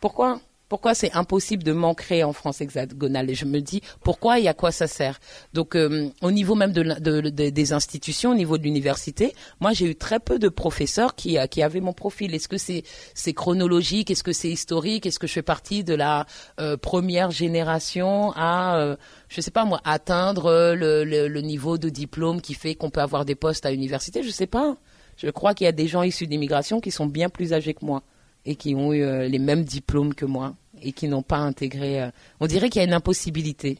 Pourquoi? 0.00 0.40
Pourquoi 0.70 0.94
c'est 0.94 1.12
impossible 1.12 1.64
de 1.64 1.72
m'ancrer 1.72 2.22
en 2.22 2.32
France 2.32 2.60
hexagonale 2.60 3.28
Et 3.28 3.34
je 3.34 3.44
me 3.44 3.60
dis 3.60 3.82
pourquoi 4.02 4.38
et 4.38 4.46
à 4.46 4.54
quoi 4.54 4.70
ça 4.70 4.86
sert. 4.86 5.18
Donc 5.52 5.74
euh, 5.74 6.08
au 6.22 6.30
niveau 6.30 6.54
même 6.54 6.72
de, 6.72 7.28
des 7.28 7.72
institutions, 7.72 8.30
au 8.30 8.34
niveau 8.34 8.56
de 8.56 8.62
l'université, 8.62 9.34
moi 9.58 9.72
j'ai 9.72 9.86
eu 9.90 9.96
très 9.96 10.20
peu 10.20 10.38
de 10.38 10.48
professeurs 10.48 11.16
qui, 11.16 11.36
euh, 11.36 11.46
avaient 11.60 11.80
mon 11.80 11.92
profil. 11.92 12.34
Est-ce 12.34 12.46
que 12.46 12.56
c'est 12.56 13.32
chronologique 13.34 14.12
Est-ce 14.12 14.22
que 14.22 14.32
c'est 14.32 14.48
historique 14.48 15.06
Est-ce 15.06 15.18
que 15.18 15.26
je 15.26 15.32
fais 15.32 15.42
partie 15.42 15.82
de 15.82 15.94
la 15.94 16.24
euh, 16.60 16.76
première 16.76 17.32
génération 17.32 18.32
à 18.36 18.78
euh, 18.78 18.96
je 19.28 19.40
sais 19.40 19.50
pas 19.50 19.64
moi 19.64 19.80
atteindre 19.84 20.74
le, 20.76 21.40
niveau 21.40 21.78
de 21.78 21.88
diplôme 21.88 22.40
qui 22.40 22.54
fait 22.54 22.76
qu'on 22.76 22.90
peut 22.90 23.00
avoir 23.00 23.24
des 23.24 23.34
postes 23.34 23.66
à 23.66 23.72
l'université? 23.72 24.22
Je 24.22 24.30
sais 24.30 24.46
pas. 24.46 24.76
Je 25.16 25.28
crois 25.30 25.52
qu'il 25.52 25.64
y 25.64 25.68
a 25.68 25.72
des 25.72 25.88
gens 25.88 26.04
issus 26.04 26.28
d'immigration 26.28 26.80
qui 26.80 26.92
sont 26.92 27.06
bien 27.06 27.28
plus 27.28 27.52
âgés 27.52 27.74
que 27.74 27.84
moi 27.84 28.04
et 28.44 28.56
qui 28.56 28.74
ont 28.74 28.92
eu 28.92 29.28
les 29.28 29.38
mêmes 29.38 29.64
diplômes 29.64 30.14
que 30.14 30.24
moi 30.24 30.54
et 30.82 30.92
qui 30.92 31.08
n'ont 31.08 31.22
pas 31.22 31.38
intégré. 31.38 32.02
Euh, 32.02 32.10
on 32.40 32.46
dirait 32.46 32.70
qu'il 32.70 32.80
y 32.80 32.84
a 32.84 32.88
une 32.88 32.94
impossibilité. 32.94 33.78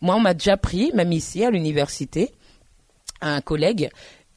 Moi, 0.00 0.14
on 0.14 0.20
m'a 0.20 0.34
déjà 0.34 0.56
pris, 0.56 0.92
même 0.92 1.12
ici 1.12 1.44
à 1.44 1.50
l'université, 1.50 2.34
un 3.20 3.40
collègue 3.40 3.90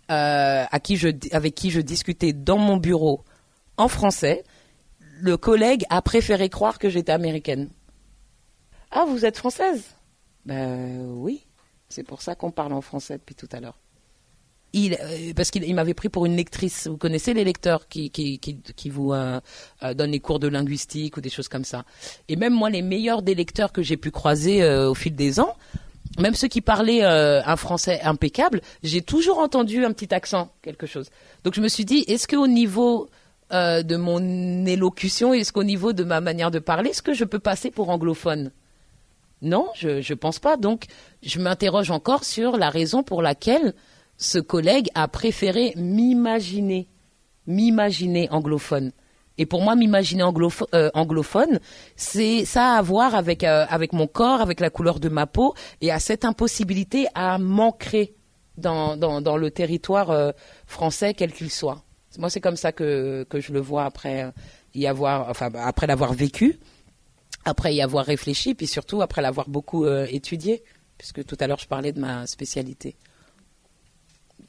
euh, 0.09 0.65
à 0.69 0.79
qui 0.79 0.95
je, 0.95 1.09
avec 1.31 1.55
qui 1.55 1.71
je 1.71 1.81
discutais 1.81 2.33
dans 2.33 2.57
mon 2.57 2.77
bureau 2.77 3.23
en 3.75 3.87
français. 3.87 4.43
Le 5.19 5.35
collègue 5.35 5.83
a 5.89 6.01
préféré 6.01 6.49
croire 6.49 6.79
que 6.79 6.89
j'étais 6.89 7.11
américaine. 7.11 7.69
Ah, 8.91 9.05
vous 9.05 9.25
êtes 9.25 9.37
française? 9.37 9.83
Ben 10.45 11.05
oui, 11.17 11.45
c'est 11.89 12.03
pour 12.03 12.21
ça 12.21 12.35
qu'on 12.35 12.51
parle 12.51 12.71
en 12.71 12.81
français 12.81 13.17
depuis 13.17 13.35
tout 13.35 13.49
à 13.51 13.59
l'heure. 13.59 13.79
Euh, 14.75 15.33
parce 15.35 15.51
qu'il 15.51 15.73
m'avait 15.75 15.93
pris 15.93 16.09
pour 16.09 16.25
une 16.25 16.35
lectrice. 16.35 16.87
Vous 16.87 16.97
connaissez 16.97 17.33
les 17.33 17.43
lecteurs 17.43 17.87
qui, 17.87 18.09
qui, 18.09 18.39
qui, 18.39 18.89
vous 18.89 19.13
euh, 19.13 19.39
euh, 19.83 19.93
donnent 19.93 20.11
les 20.11 20.19
cours 20.19 20.39
de 20.39 20.47
linguistique 20.47 21.17
ou 21.17 21.21
des 21.21 21.29
choses 21.29 21.47
comme 21.47 21.63
ça. 21.63 21.85
Et 22.27 22.35
même 22.35 22.53
moi, 22.53 22.69
les 22.69 22.81
meilleurs 22.81 23.21
des 23.21 23.35
lecteurs 23.35 23.71
que 23.71 23.81
j'ai 23.81 23.97
pu 23.97 24.11
croiser 24.11 24.67
au 24.67 24.93
fil 24.93 25.15
des 25.15 25.39
ans, 25.39 25.55
même 26.19 26.35
ceux 26.35 26.47
qui 26.47 26.61
parlaient 26.61 27.03
un 27.03 27.55
français 27.55 28.01
impeccable, 28.01 28.61
j'ai 28.83 29.01
toujours 29.01 29.39
entendu 29.39 29.85
un 29.85 29.91
petit 29.91 30.13
accent, 30.13 30.49
quelque 30.61 30.85
chose. 30.85 31.09
Donc 31.43 31.53
je 31.53 31.61
me 31.61 31.67
suis 31.67 31.85
dit, 31.85 32.03
est-ce 32.07 32.27
qu'au 32.27 32.47
niveau 32.47 33.09
de 33.51 33.95
mon 33.95 34.65
élocution, 34.65 35.33
est-ce 35.33 35.53
qu'au 35.53 35.63
niveau 35.63 35.93
de 35.93 36.03
ma 36.03 36.21
manière 36.21 36.51
de 36.51 36.59
parler, 36.59 36.89
est-ce 36.89 37.01
que 37.01 37.13
je 37.13 37.23
peux 37.23 37.39
passer 37.39 37.71
pour 37.71 37.89
anglophone? 37.89 38.51
Non, 39.41 39.67
je 39.75 39.97
ne 39.97 40.15
pense 40.15 40.39
pas. 40.39 40.57
Donc 40.57 40.85
je 41.23 41.39
m'interroge 41.39 41.91
encore 41.91 42.23
sur 42.23 42.57
la 42.57 42.69
raison 42.69 43.03
pour 43.03 43.21
laquelle 43.21 43.73
ce 44.17 44.39
collègue 44.39 44.89
a 44.95 45.07
préféré 45.07 45.73
m'imaginer, 45.75 46.89
m'imaginer 47.45 48.29
anglophone. 48.31 48.91
Et 49.37 49.45
pour 49.45 49.61
moi, 49.61 49.75
m'imaginer 49.75 50.23
euh, 50.23 50.89
anglophone, 50.95 51.59
c'est 51.95 52.43
ça 52.45 52.73
a 52.73 52.77
à 52.77 52.81
voir 52.81 53.13
avec 53.13 53.43
euh, 53.43 53.65
avec 53.69 53.93
mon 53.93 54.07
corps, 54.07 54.41
avec 54.41 54.59
la 54.59 54.71
couleur 54.71 54.99
de 54.99 55.09
ma 55.09 55.27
peau, 55.27 55.53
et 55.81 55.91
à 55.91 55.99
cette 55.99 56.25
impossibilité 56.25 57.07
à 57.13 57.37
m'ancrer 57.37 58.15
dans, 58.57 58.97
dans, 58.97 59.37
le 59.37 59.51
territoire 59.51 60.09
euh, 60.09 60.31
français, 60.65 61.13
quel 61.13 61.31
qu'il 61.31 61.51
soit. 61.51 61.83
Moi, 62.17 62.31
c'est 62.31 62.41
comme 62.41 62.57
ça 62.57 62.71
que 62.71 63.27
que 63.29 63.39
je 63.39 63.53
le 63.53 63.59
vois 63.59 63.85
après 63.85 64.31
y 64.73 64.87
avoir, 64.87 65.29
enfin 65.29 65.51
après 65.53 65.85
l'avoir 65.85 66.13
vécu, 66.13 66.59
après 67.45 67.75
y 67.75 67.81
avoir 67.83 68.05
réfléchi, 68.05 68.55
puis 68.55 68.65
surtout 68.65 69.03
après 69.03 69.21
l'avoir 69.21 69.47
beaucoup 69.47 69.85
étudié, 69.85 70.63
puisque 70.97 71.23
tout 71.23 71.37
à 71.39 71.45
l'heure 71.45 71.59
je 71.59 71.67
parlais 71.67 71.91
de 71.91 71.99
ma 71.99 72.25
spécialité 72.25 72.95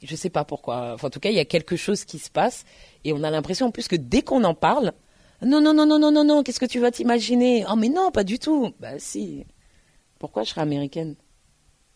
je 0.01 0.15
sais 0.15 0.29
pas 0.29 0.45
pourquoi. 0.45 0.95
en 1.01 1.09
tout 1.09 1.19
cas, 1.19 1.29
il 1.29 1.35
y 1.35 1.39
a 1.39 1.45
quelque 1.45 1.75
chose 1.75 2.05
qui 2.05 2.19
se 2.19 2.29
passe 2.29 2.65
et 3.03 3.13
on 3.13 3.23
a 3.23 3.29
l'impression 3.29 3.67
en 3.67 3.71
plus 3.71 3.87
que 3.87 3.95
dès 3.95 4.21
qu'on 4.21 4.43
en 4.43 4.53
parle, 4.53 4.93
non, 5.41 5.61
non, 5.61 5.73
non, 5.73 5.85
non, 5.85 5.99
non, 5.99 6.11
non, 6.11 6.23
non, 6.23 6.43
qu'est-ce 6.43 6.59
que 6.59 6.65
tu 6.65 6.79
vas 6.79 6.91
t'imaginer? 6.91 7.65
Oh, 7.69 7.75
mais 7.75 7.89
non, 7.89 8.11
pas 8.11 8.25
du 8.25 8.39
tout. 8.39 8.73
Bah, 8.79 8.99
si. 8.99 9.45
Pourquoi 10.19 10.43
je 10.43 10.49
serais 10.49 10.61
américaine? 10.61 11.15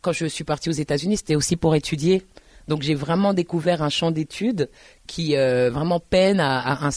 Quand 0.01 0.13
je 0.13 0.25
suis 0.25 0.45
partie 0.45 0.69
aux 0.69 0.73
États-Unis, 0.73 1.17
c'était 1.17 1.35
aussi 1.35 1.57
pour 1.57 1.75
étudier. 1.75 2.25
Donc 2.67 2.81
j'ai 2.81 2.95
vraiment 2.95 3.33
découvert 3.33 3.81
un 3.81 3.89
champ 3.89 4.11
d'études 4.11 4.69
qui 5.07 5.35
euh, 5.35 5.69
vraiment 5.69 5.99
peine 5.99 6.39
à, 6.39 6.89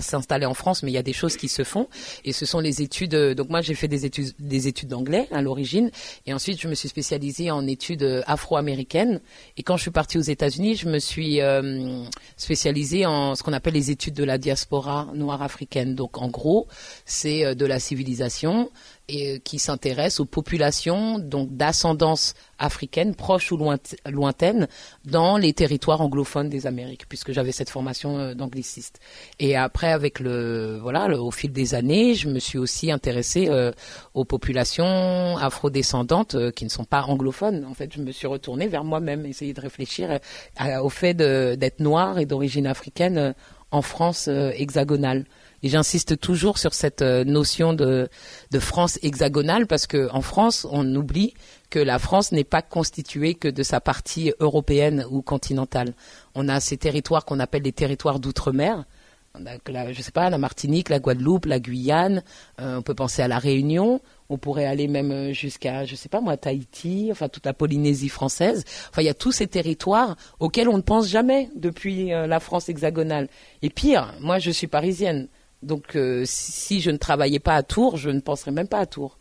s'installer 0.00 0.46
en 0.46 0.54
France, 0.54 0.82
mais 0.82 0.90
il 0.90 0.94
y 0.94 0.98
a 0.98 1.02
des 1.02 1.12
choses 1.12 1.36
qui 1.36 1.48
se 1.48 1.64
font. 1.64 1.88
Et 2.24 2.32
ce 2.32 2.44
sont 2.46 2.60
les 2.60 2.82
études. 2.82 3.14
Euh, 3.14 3.34
donc 3.34 3.48
moi 3.48 3.62
j'ai 3.62 3.74
fait 3.74 3.88
des 3.88 4.04
études 4.04 4.32
des 4.38 4.68
études 4.68 4.88
d'anglais 4.88 5.28
à 5.32 5.40
l'origine, 5.40 5.90
et 6.26 6.34
ensuite 6.34 6.60
je 6.60 6.68
me 6.68 6.74
suis 6.74 6.88
spécialisée 6.88 7.50
en 7.50 7.66
études 7.66 8.02
euh, 8.02 8.22
afro-américaines. 8.26 9.20
Et 9.56 9.62
quand 9.62 9.76
je 9.76 9.82
suis 9.82 9.90
partie 9.90 10.18
aux 10.18 10.22
États-Unis, 10.22 10.76
je 10.76 10.88
me 10.88 10.98
suis 10.98 11.40
spécialisée 12.36 13.06
en 13.06 13.34
ce 13.34 13.42
qu'on 13.42 13.52
appelle 13.52 13.74
les 13.74 13.90
études 13.90 14.14
de 14.14 14.24
la 14.24 14.38
diaspora 14.38 15.08
noire 15.14 15.42
africaine. 15.42 15.94
Donc 15.94 16.18
en 16.18 16.28
gros, 16.28 16.68
c'est 17.04 17.54
de 17.54 17.66
la 17.66 17.78
civilisation 17.78 18.70
et 19.08 19.40
qui 19.40 19.58
s'intéresse 19.58 20.18
aux 20.18 20.24
populations 20.24 21.18
donc 21.18 21.54
d'ascendance 21.56 22.34
africaine, 22.58 23.14
proche 23.14 23.52
ou 23.52 23.58
lointaine, 24.06 24.68
dans 25.04 25.36
les 25.36 25.52
territoires 25.52 26.00
anglophones 26.00 26.48
des 26.48 26.66
Amériques, 26.66 27.06
puisque 27.08 27.32
j'avais 27.32 27.52
cette 27.52 27.68
formation 27.68 28.18
euh, 28.18 28.34
d'angliciste. 28.34 29.00
Et 29.38 29.56
après, 29.56 29.92
avec 29.92 30.20
le 30.20 30.78
voilà, 30.80 31.08
au 31.20 31.30
fil 31.30 31.52
des 31.52 31.74
années, 31.74 32.14
je 32.14 32.28
me 32.28 32.38
suis 32.38 32.58
aussi 32.58 32.90
intéressée 32.90 33.48
euh, 33.48 33.72
aux 34.14 34.24
populations 34.24 35.36
afrodescendantes 35.36 36.34
euh, 36.34 36.50
qui 36.50 36.64
ne 36.64 36.70
sont 36.70 36.84
pas 36.84 37.02
anglophones. 37.02 37.64
En 37.64 37.74
fait, 37.74 37.92
je 37.94 38.00
me 38.00 38.12
suis 38.12 38.26
retournée 38.26 38.68
vers 38.68 38.84
moi-même, 38.84 39.26
essayer 39.26 39.52
de 39.52 39.60
réfléchir 39.60 40.18
au 40.82 40.88
fait 40.88 41.14
d'être 41.14 41.80
noire 41.80 42.18
et 42.18 42.26
d'origine 42.26 42.66
africaine 42.66 43.34
en 43.70 43.82
France 43.82 44.28
hexagonale. 44.28 45.24
Et 45.64 45.68
j'insiste 45.70 46.20
toujours 46.20 46.58
sur 46.58 46.74
cette 46.74 47.00
notion 47.00 47.72
de, 47.72 48.08
France 48.58 48.98
hexagonale 49.02 49.66
parce 49.66 49.86
que 49.86 50.10
en 50.12 50.20
France, 50.20 50.66
on 50.70 50.94
oublie 50.94 51.32
que 51.70 51.78
la 51.78 51.98
France 51.98 52.32
n'est 52.32 52.44
pas 52.44 52.60
constituée 52.60 53.34
que 53.34 53.48
de 53.48 53.62
sa 53.62 53.80
partie 53.80 54.30
européenne 54.40 55.06
ou 55.10 55.22
continentale. 55.22 55.94
On 56.34 56.50
a 56.50 56.60
ces 56.60 56.76
territoires 56.76 57.24
qu'on 57.24 57.40
appelle 57.40 57.62
les 57.62 57.72
territoires 57.72 58.20
d'outre-mer. 58.20 58.84
Je 59.36 59.92
je 59.92 60.02
sais 60.02 60.12
pas, 60.12 60.28
la 60.28 60.36
Martinique, 60.36 60.90
la 60.90 61.00
Guadeloupe, 61.00 61.46
la 61.46 61.58
Guyane. 61.58 62.22
Euh, 62.60 62.76
on 62.76 62.82
peut 62.82 62.94
penser 62.94 63.22
à 63.22 63.26
la 63.26 63.38
Réunion. 63.38 64.02
On 64.28 64.36
pourrait 64.36 64.66
aller 64.66 64.86
même 64.86 65.10
euh, 65.10 65.32
jusqu'à, 65.32 65.86
je 65.86 65.96
sais 65.96 66.10
pas 66.10 66.20
moi, 66.20 66.36
Tahiti, 66.36 67.08
enfin 67.10 67.30
toute 67.30 67.46
la 67.46 67.54
Polynésie 67.54 68.10
française. 68.10 68.64
Enfin, 68.90 69.00
il 69.00 69.06
y 69.06 69.08
a 69.08 69.14
tous 69.14 69.32
ces 69.32 69.46
territoires 69.46 70.16
auxquels 70.40 70.68
on 70.68 70.76
ne 70.76 70.82
pense 70.82 71.08
jamais 71.08 71.48
depuis 71.56 72.12
euh, 72.12 72.26
la 72.26 72.38
France 72.38 72.68
hexagonale. 72.68 73.28
Et 73.62 73.70
pire, 73.70 74.14
moi, 74.20 74.38
je 74.38 74.50
suis 74.50 74.66
parisienne. 74.66 75.28
Donc, 75.64 75.98
si 76.24 76.80
je 76.80 76.90
ne 76.90 76.96
travaillais 76.96 77.38
pas 77.38 77.54
à 77.54 77.62
Tours, 77.62 77.96
je 77.96 78.10
ne 78.10 78.20
penserais 78.20 78.52
même 78.52 78.68
pas 78.68 78.78
à 78.78 78.86
Tours. 78.86 79.18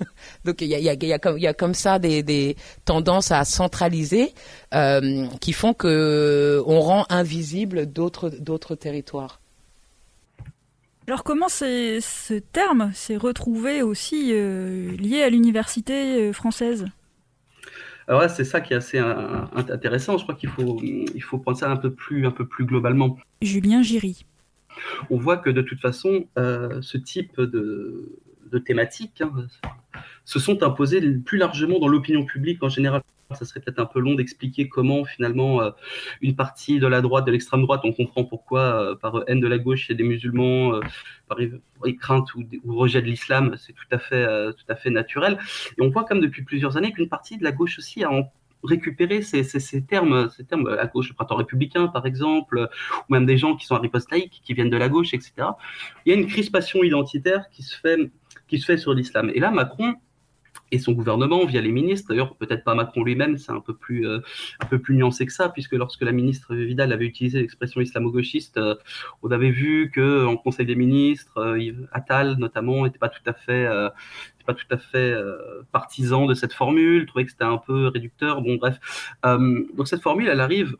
Donc 0.44 0.60
il 0.60 0.68
y 0.68 0.74
a, 0.74 0.78
y, 0.78 0.88
a, 0.88 0.94
y, 0.94 1.12
a 1.12 1.18
comme, 1.18 1.38
y 1.38 1.46
a 1.46 1.54
comme 1.54 1.74
ça 1.74 1.98
des, 1.98 2.22
des 2.22 2.56
tendances 2.84 3.30
à 3.30 3.44
centraliser 3.44 4.32
euh, 4.74 5.26
qui 5.40 5.52
font 5.52 5.74
que 5.74 6.62
on 6.66 6.80
rend 6.80 7.06
invisible 7.08 7.86
d'autres 7.86 8.30
d'autres 8.30 8.74
territoires. 8.74 9.40
Alors 11.06 11.24
comment 11.24 11.48
ce 11.48 12.38
terme 12.38 12.92
s'est 12.94 13.16
retrouvé 13.16 13.82
aussi 13.82 14.30
euh, 14.32 14.96
lié 14.96 15.22
à 15.22 15.30
l'université 15.30 16.28
euh, 16.28 16.32
française? 16.32 16.86
Alors 18.06 18.28
c'est 18.28 18.44
ça 18.44 18.60
qui 18.60 18.72
est 18.72 18.76
assez 18.76 18.98
intéressant. 18.98 20.18
Je 20.18 20.24
crois 20.24 20.34
qu'il 20.34 20.48
faut, 20.48 20.80
il 20.82 21.22
faut 21.22 21.38
prendre 21.38 21.56
ça 21.56 21.70
un 21.70 21.76
peu 21.76 21.92
plus, 21.92 22.26
un 22.26 22.32
peu 22.32 22.44
plus 22.44 22.64
globalement. 22.64 23.16
Julien 23.40 23.82
Giry. 23.82 24.24
On 25.10 25.16
voit 25.16 25.36
que 25.36 25.50
de 25.50 25.62
toute 25.62 25.80
façon, 25.80 26.26
ce 26.36 26.96
type 26.96 27.40
de, 27.40 28.18
thématiques 28.64 29.20
hein, 29.20 29.32
se 30.24 30.38
sont 30.38 30.62
imposées 30.62 31.00
plus 31.18 31.38
largement 31.38 31.78
dans 31.78 31.88
l'opinion 31.88 32.24
publique 32.24 32.62
en 32.62 32.68
général. 32.68 33.02
Ça 33.34 33.44
serait 33.44 33.60
peut-être 33.60 33.78
un 33.78 33.86
peu 33.86 34.00
long 34.00 34.14
d'expliquer 34.14 34.68
comment 34.68 35.04
finalement 35.04 35.62
euh, 35.62 35.70
une 36.20 36.34
partie 36.34 36.80
de 36.80 36.86
la 36.86 37.00
droite, 37.00 37.24
de 37.26 37.30
l'extrême 37.30 37.62
droite, 37.62 37.82
on 37.84 37.92
comprend 37.92 38.24
pourquoi 38.24 38.60
euh, 38.60 38.94
par 38.96 39.22
haine 39.28 39.40
de 39.40 39.46
la 39.46 39.58
gauche 39.58 39.90
a 39.90 39.94
des 39.94 40.02
musulmans, 40.02 40.74
euh, 40.74 40.80
par 41.28 41.38
crainte 42.00 42.34
ou, 42.34 42.44
rejet 42.66 43.00
de 43.00 43.06
l'islam, 43.06 43.54
c'est 43.56 43.72
tout 43.72 43.86
à 43.92 43.98
fait 43.98 44.26
tout 44.54 44.64
à 44.68 44.74
fait 44.74 44.90
naturel. 44.90 45.38
Et 45.78 45.82
on 45.82 45.90
voit 45.90 46.04
comme 46.04 46.20
depuis 46.20 46.42
plusieurs 46.42 46.76
années 46.76 46.92
qu'une 46.92 47.08
partie 47.08 47.38
de 47.38 47.44
la 47.44 47.52
gauche 47.52 47.78
aussi 47.78 48.02
a 48.02 48.10
récupéré 48.62 49.22
ces, 49.22 49.42
ces, 49.42 49.84
termes, 49.84 50.28
ces 50.30 50.44
termes 50.44 50.66
à 50.68 50.86
gauche, 50.86 51.08
le 51.08 51.14
printemps 51.14 51.36
républicain 51.36 51.88
par 51.88 52.06
exemple, 52.06 52.68
ou 53.08 53.12
même 53.12 53.26
des 53.26 53.38
gens 53.38 53.56
qui 53.56 53.66
sont 53.66 53.74
à 53.74 53.78
riposte 53.78 54.10
laïque, 54.10 54.40
qui 54.44 54.54
viennent 54.54 54.70
de 54.70 54.76
la 54.76 54.88
gauche, 54.88 55.14
etc. 55.14 55.32
Il 56.04 56.12
y 56.12 56.16
a 56.16 56.18
une 56.18 56.26
crispation 56.26 56.82
identitaire 56.82 57.48
qui 57.50 57.62
se 57.62 57.78
fait 57.78 58.10
qui 58.48 58.58
se 58.58 58.64
fait 58.64 58.76
sur 58.76 58.92
l'islam. 58.94 59.30
Et 59.34 59.38
là, 59.38 59.50
Macron 59.50 59.94
et 60.70 60.78
son 60.78 60.92
gouvernement 60.92 61.44
via 61.44 61.60
les 61.60 61.72
ministres. 61.72 62.08
D'ailleurs, 62.08 62.36
peut-être 62.36 62.64
pas 62.64 62.74
Macron 62.74 63.02
lui-même, 63.02 63.38
c'est 63.38 63.52
un 63.52 63.60
peu 63.60 63.74
plus 63.74 64.06
euh, 64.06 64.20
un 64.60 64.66
peu 64.66 64.78
plus 64.78 64.94
nuancé 64.94 65.26
que 65.26 65.32
ça, 65.32 65.48
puisque 65.48 65.72
lorsque 65.72 66.02
la 66.02 66.12
ministre 66.12 66.54
Vidal 66.54 66.92
avait 66.92 67.06
utilisé 67.06 67.40
l'expression 67.40 67.80
islamo-gauchiste, 67.80 68.56
euh, 68.56 68.74
on 69.22 69.30
avait 69.30 69.50
vu 69.50 69.90
que 69.90 70.24
en 70.26 70.36
Conseil 70.36 70.66
des 70.66 70.76
ministres, 70.76 71.38
euh, 71.38 71.88
Attal 71.92 72.36
notamment 72.38 72.84
n'était 72.84 72.98
pas 72.98 73.08
tout 73.08 73.22
à 73.26 73.32
fait 73.32 73.68
pas 74.46 74.54
tout 74.54 74.66
à 74.70 74.78
fait 74.78 75.14
partisan 75.70 76.26
de 76.26 76.34
cette 76.34 76.52
formule, 76.52 77.06
trouvait 77.06 77.24
que 77.24 77.30
c'était 77.30 77.44
un 77.44 77.58
peu 77.58 77.88
réducteur. 77.88 78.42
Bon, 78.42 78.56
bref. 78.56 78.78
donc 79.22 79.86
cette 79.86 80.02
formule, 80.02 80.28
elle 80.28 80.40
arrive 80.40 80.76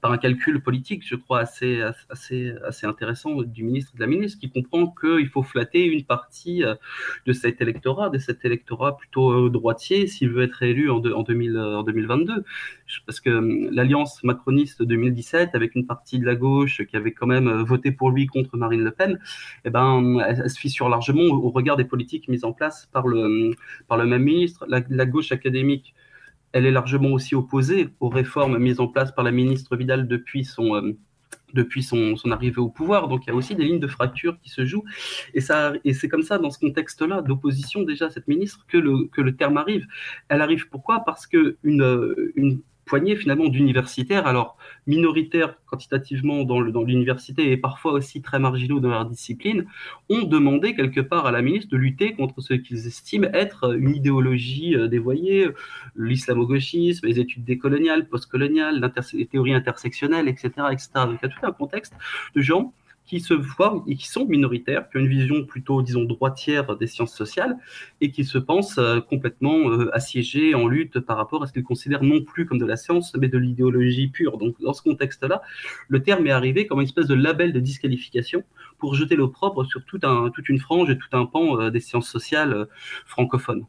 par 0.00 0.12
un 0.12 0.18
calcul 0.18 0.62
politique, 0.62 1.06
je 1.06 1.16
crois, 1.16 1.40
assez, 1.40 1.82
assez, 2.10 2.86
intéressant 2.86 3.42
du 3.42 3.64
ministre 3.64 3.92
et 3.94 3.98
de 3.98 4.00
la 4.00 4.06
ministre, 4.06 4.38
qui 4.40 4.50
comprend 4.50 4.94
qu'il 5.00 5.28
faut 5.28 5.42
flatter 5.42 5.84
une 5.84 6.04
partie 6.04 6.64
euh, 6.64 6.74
de 7.26 7.32
cet 7.32 7.60
électorat, 7.60 8.10
de 8.10 8.18
cet 8.18 8.44
électorat 8.44 8.96
plutôt 8.96 9.30
euh, 9.30 9.50
droitier, 9.50 10.06
s'il 10.06 10.30
veut 10.30 10.42
être 10.42 10.62
élu 10.62 10.90
en, 10.90 11.04
en, 11.04 11.22
2000, 11.22 11.58
en 11.58 11.82
2022. 11.82 12.44
Parce 13.06 13.20
que 13.20 13.30
hum, 13.30 13.70
l'alliance 13.70 14.22
macroniste 14.24 14.82
2017, 14.82 15.54
avec 15.54 15.74
une 15.74 15.86
partie 15.86 16.18
de 16.18 16.26
la 16.26 16.34
gauche 16.34 16.82
qui 16.86 16.96
avait 16.96 17.12
quand 17.12 17.26
même 17.26 17.48
euh, 17.48 17.62
voté 17.62 17.92
pour 17.92 18.10
lui 18.10 18.26
contre 18.26 18.56
Marine 18.56 18.82
Le 18.82 18.90
Pen, 18.90 19.18
eh 19.64 19.70
ben, 19.70 20.18
elle, 20.26 20.48
se 20.50 20.58
fissure 20.58 20.88
largement 20.88 21.22
au, 21.22 21.50
regard 21.50 21.76
des 21.76 21.84
politiques 21.84 22.28
mises 22.28 22.44
en 22.44 22.52
place 22.52 22.88
par 22.92 23.06
le, 23.06 23.18
hum, 23.24 23.54
par 23.88 23.98
le 23.98 24.06
même 24.06 24.22
ministre. 24.22 24.66
la 24.68 25.06
gauche 25.06 25.32
académique 25.32 25.94
elle 26.52 26.66
est 26.66 26.70
largement 26.70 27.10
aussi 27.10 27.34
opposée 27.34 27.88
aux 28.00 28.08
réformes 28.08 28.58
mises 28.58 28.80
en 28.80 28.88
place 28.88 29.12
par 29.12 29.24
la 29.24 29.30
ministre 29.30 29.76
Vidal 29.76 30.08
depuis 30.08 30.44
son, 30.44 30.74
euh, 30.74 30.96
depuis 31.54 31.82
son, 31.82 32.14
arrivée 32.30 32.58
au 32.58 32.68
pouvoir. 32.68 33.08
Donc 33.08 33.26
il 33.26 33.30
y 33.30 33.32
a 33.32 33.34
aussi 33.34 33.54
des 33.54 33.64
lignes 33.64 33.80
de 33.80 33.86
fracture 33.88 34.38
qui 34.42 34.50
se 34.50 34.64
jouent. 34.64 34.84
Et, 35.34 35.40
et 35.84 35.94
c'est 35.94 36.08
comme 36.08 36.22
ça, 36.22 36.38
dans 36.38 36.50
ce 36.50 36.58
contexte-là, 36.58 37.22
d'opposition 37.22 37.82
déjà 37.82 38.06
à 38.06 38.10
cette 38.10 38.28
ministre, 38.28 38.64
que 38.68 38.78
le, 38.78 39.08
que 39.08 39.20
le 39.20 39.36
terme 39.36 39.56
arrive. 39.56 39.86
Elle 40.28 40.40
arrive 40.40 40.68
pourquoi? 40.68 41.04
Parce 41.04 41.26
qu'une 41.26 41.54
une 42.34 42.60
poignée 42.88 43.14
finalement 43.14 43.48
d'universitaires, 43.48 44.26
alors 44.26 44.56
minoritaires 44.86 45.54
quantitativement 45.66 46.44
dans 46.44 46.60
l'université 46.60 47.52
et 47.52 47.56
parfois 47.56 47.92
aussi 47.92 48.22
très 48.22 48.38
marginaux 48.38 48.80
dans 48.80 48.88
leur 48.88 49.04
discipline, 49.04 49.66
ont 50.08 50.22
demandé 50.22 50.74
quelque 50.74 51.00
part 51.00 51.26
à 51.26 51.30
la 51.30 51.42
ministre 51.42 51.70
de 51.70 51.76
lutter 51.76 52.14
contre 52.14 52.40
ce 52.40 52.54
qu'ils 52.54 52.86
estiment 52.86 53.28
être 53.32 53.76
une 53.76 53.94
idéologie 53.94 54.74
euh, 54.74 54.88
dévoyée, 54.88 55.48
l'islamo-gauchisme, 55.96 57.06
les 57.06 57.20
études 57.20 57.44
décoloniales, 57.44 58.08
postcoloniales, 58.08 58.80
les 59.12 59.26
théories 59.26 59.54
intersectionnelles, 59.54 60.28
etc., 60.28 60.50
etc. 60.72 60.88
Donc 60.94 61.18
il 61.22 61.28
y 61.28 61.30
a 61.30 61.34
tout 61.34 61.46
un 61.46 61.52
contexte 61.52 61.94
de 62.34 62.40
gens 62.40 62.72
qui 63.08 63.20
se 63.20 63.34
voient 63.34 63.82
et 63.86 63.96
qui 63.96 64.06
sont 64.06 64.26
minoritaires, 64.26 64.88
qui 64.88 64.98
ont 64.98 65.00
une 65.00 65.08
vision 65.08 65.44
plutôt, 65.44 65.82
disons, 65.82 66.04
droitière 66.04 66.76
des 66.76 66.86
sciences 66.86 67.14
sociales 67.14 67.56
et 68.00 68.10
qui 68.10 68.24
se 68.24 68.38
pensent 68.38 68.78
euh, 68.78 69.00
complètement 69.00 69.70
euh, 69.70 69.90
assiégés 69.94 70.54
en 70.54 70.68
lutte 70.68 71.00
par 71.00 71.16
rapport 71.16 71.42
à 71.42 71.46
ce 71.46 71.52
qu'ils 71.52 71.64
considèrent 71.64 72.04
non 72.04 72.22
plus 72.22 72.46
comme 72.46 72.58
de 72.58 72.66
la 72.66 72.76
science, 72.76 73.16
mais 73.18 73.28
de 73.28 73.38
l'idéologie 73.38 74.08
pure. 74.08 74.36
Donc, 74.36 74.60
dans 74.60 74.74
ce 74.74 74.82
contexte-là, 74.82 75.40
le 75.88 76.02
terme 76.02 76.26
est 76.26 76.30
arrivé 76.30 76.66
comme 76.66 76.80
une 76.80 76.86
espèce 76.86 77.06
de 77.06 77.14
label 77.14 77.52
de 77.52 77.60
disqualification 77.60 78.44
pour 78.78 78.94
jeter 78.94 79.16
l'opprobre 79.16 79.64
sur 79.64 79.84
tout 79.84 80.00
un, 80.02 80.30
toute 80.30 80.48
une 80.48 80.58
frange 80.58 80.90
et 80.90 80.98
tout 80.98 81.08
un 81.12 81.24
pan 81.24 81.60
euh, 81.60 81.70
des 81.70 81.80
sciences 81.80 82.08
sociales 82.08 82.68
francophones 83.06 83.64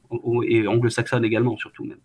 et 0.45 0.67
anglo-saxonnes 0.67 1.25
également, 1.25 1.57
surtout 1.57 1.85
même 1.85 1.99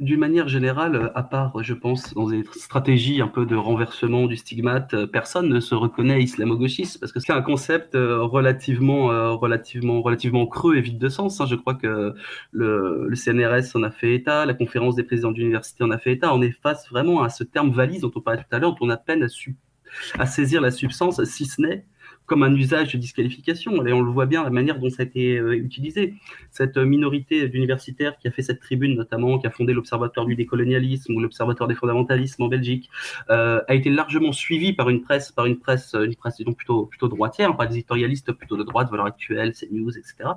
d'une 0.00 0.20
manière 0.20 0.48
générale, 0.48 1.10
à 1.14 1.22
part, 1.22 1.62
je 1.62 1.72
pense, 1.72 2.12
dans 2.14 2.28
des 2.28 2.44
stratégies 2.52 3.22
un 3.22 3.28
peu 3.28 3.46
de 3.46 3.56
renversement 3.56 4.26
du 4.26 4.36
stigmate, 4.36 4.92
euh, 4.94 5.06
personne 5.06 5.48
ne 5.48 5.60
se 5.60 5.74
reconnaît 5.74 6.22
islamo-gauchiste 6.22 7.00
parce 7.00 7.12
que 7.12 7.20
c'est 7.20 7.32
un 7.32 7.42
concept 7.42 7.94
euh, 7.94 8.22
relativement, 8.22 9.10
euh, 9.10 9.30
relativement, 9.30 10.02
relativement 10.02 10.46
creux 10.46 10.76
et 10.76 10.80
vide 10.80 10.98
de 10.98 11.08
sens. 11.08 11.40
Hein. 11.40 11.46
Je 11.46 11.54
crois 11.54 11.74
que 11.74 12.14
le, 12.52 13.10
CNRS 13.14 13.74
en 13.74 13.82
a 13.82 13.90
fait 13.90 14.14
état, 14.14 14.44
la 14.44 14.54
conférence 14.54 14.96
des 14.96 15.02
présidents 15.02 15.32
d'université 15.32 15.82
en 15.82 15.90
a 15.90 15.98
fait 15.98 16.12
état. 16.12 16.34
On 16.34 16.42
est 16.42 16.56
face 16.62 16.88
vraiment 16.90 17.22
à 17.22 17.30
ce 17.30 17.44
terme 17.44 17.70
valise 17.70 18.02
dont 18.02 18.12
on 18.14 18.20
parlait 18.20 18.42
tout 18.42 18.54
à 18.54 18.58
l'heure, 18.58 18.74
dont 18.74 18.86
on 18.86 18.90
a 18.90 18.98
peine 18.98 19.22
à, 19.22 20.22
à 20.22 20.26
saisir 20.26 20.60
la 20.60 20.70
substance, 20.70 21.22
si 21.24 21.46
ce 21.46 21.62
n'est 21.62 21.86
comme 22.26 22.42
un 22.42 22.54
usage 22.54 22.92
de 22.92 22.98
disqualification. 22.98 23.84
Et 23.86 23.92
on 23.92 24.00
le 24.00 24.10
voit 24.10 24.26
bien, 24.26 24.42
la 24.42 24.50
manière 24.50 24.78
dont 24.78 24.88
ça 24.88 25.02
a 25.02 25.06
été 25.06 25.36
euh, 25.36 25.56
utilisé. 25.56 26.14
Cette 26.50 26.76
minorité 26.76 27.48
d'universitaires 27.48 28.16
qui 28.18 28.28
a 28.28 28.30
fait 28.30 28.42
cette 28.42 28.60
tribune, 28.60 28.96
notamment, 28.96 29.38
qui 29.38 29.46
a 29.46 29.50
fondé 29.50 29.72
l'Observatoire 29.72 30.26
du 30.26 30.34
décolonialisme 30.34 31.14
ou 31.14 31.20
l'Observatoire 31.20 31.68
des 31.68 31.74
fondamentalismes 31.74 32.42
en 32.42 32.48
Belgique, 32.48 32.90
euh, 33.30 33.60
a 33.68 33.74
été 33.74 33.90
largement 33.90 34.32
suivie 34.32 34.72
par 34.72 34.88
une 34.88 35.02
presse, 35.02 35.32
par 35.32 35.46
une 35.46 35.58
presse, 35.58 35.94
une 35.94 36.14
presse 36.16 36.36
disons, 36.36 36.54
plutôt, 36.54 36.86
plutôt 36.86 37.08
droitière, 37.08 37.56
par 37.56 37.68
des 37.68 37.74
éditorialistes 37.74 38.32
plutôt 38.32 38.56
de 38.56 38.62
droite, 38.64 38.90
Valeurs 38.90 39.06
Actuelles, 39.06 39.52
CNews, 39.52 39.96
etc. 39.96 40.30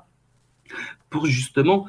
Pour 1.09 1.25
justement 1.25 1.87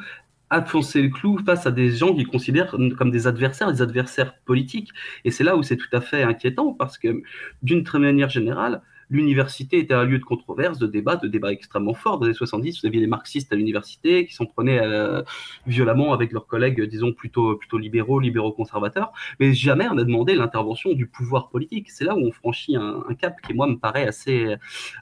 enfoncer 0.50 1.02
le 1.02 1.08
clou 1.08 1.38
face 1.44 1.66
à 1.66 1.70
des 1.70 1.90
gens 1.90 2.14
qu'ils 2.14 2.26
considèrent 2.26 2.74
comme 2.96 3.10
des 3.10 3.26
adversaires, 3.26 3.70
des 3.72 3.82
adversaires 3.82 4.34
politiques. 4.44 4.90
Et 5.24 5.30
c'est 5.30 5.44
là 5.44 5.56
où 5.56 5.62
c'est 5.62 5.76
tout 5.76 5.94
à 5.94 6.00
fait 6.00 6.22
inquiétant, 6.22 6.72
parce 6.72 6.98
que 6.98 7.22
d'une 7.62 7.84
très 7.84 7.98
manière 7.98 8.30
générale, 8.30 8.82
l'université 9.10 9.78
était 9.78 9.94
un 9.94 10.04
lieu 10.04 10.18
de 10.18 10.24
controverse, 10.24 10.78
de 10.78 10.86
débat, 10.86 11.16
de 11.16 11.28
débat 11.28 11.52
extrêmement 11.52 11.94
fort. 11.94 12.18
Dans 12.18 12.26
les 12.26 12.34
70, 12.34 12.80
vous 12.80 12.86
aviez 12.86 13.00
les 13.00 13.06
marxistes 13.06 13.52
à 13.52 13.56
l'université 13.56 14.26
qui 14.26 14.34
s'en 14.34 14.46
prenaient 14.46 14.80
euh, 14.80 15.22
violemment 15.66 16.12
avec 16.12 16.32
leurs 16.32 16.46
collègues, 16.46 16.82
disons, 16.82 17.12
plutôt, 17.12 17.56
plutôt 17.56 17.78
libéraux, 17.78 18.20
libéraux-conservateurs. 18.20 19.12
Mais 19.40 19.54
jamais 19.54 19.86
on 19.88 19.98
a 19.98 20.04
demandé 20.04 20.34
l'intervention 20.34 20.92
du 20.92 21.06
pouvoir 21.06 21.48
politique. 21.48 21.90
C'est 21.90 22.04
là 22.04 22.14
où 22.14 22.20
on 22.20 22.32
franchit 22.32 22.76
un, 22.76 23.02
cap 23.18 23.34
qui, 23.40 23.54
moi, 23.54 23.66
me 23.66 23.76
paraît 23.76 24.06
assez, 24.06 24.54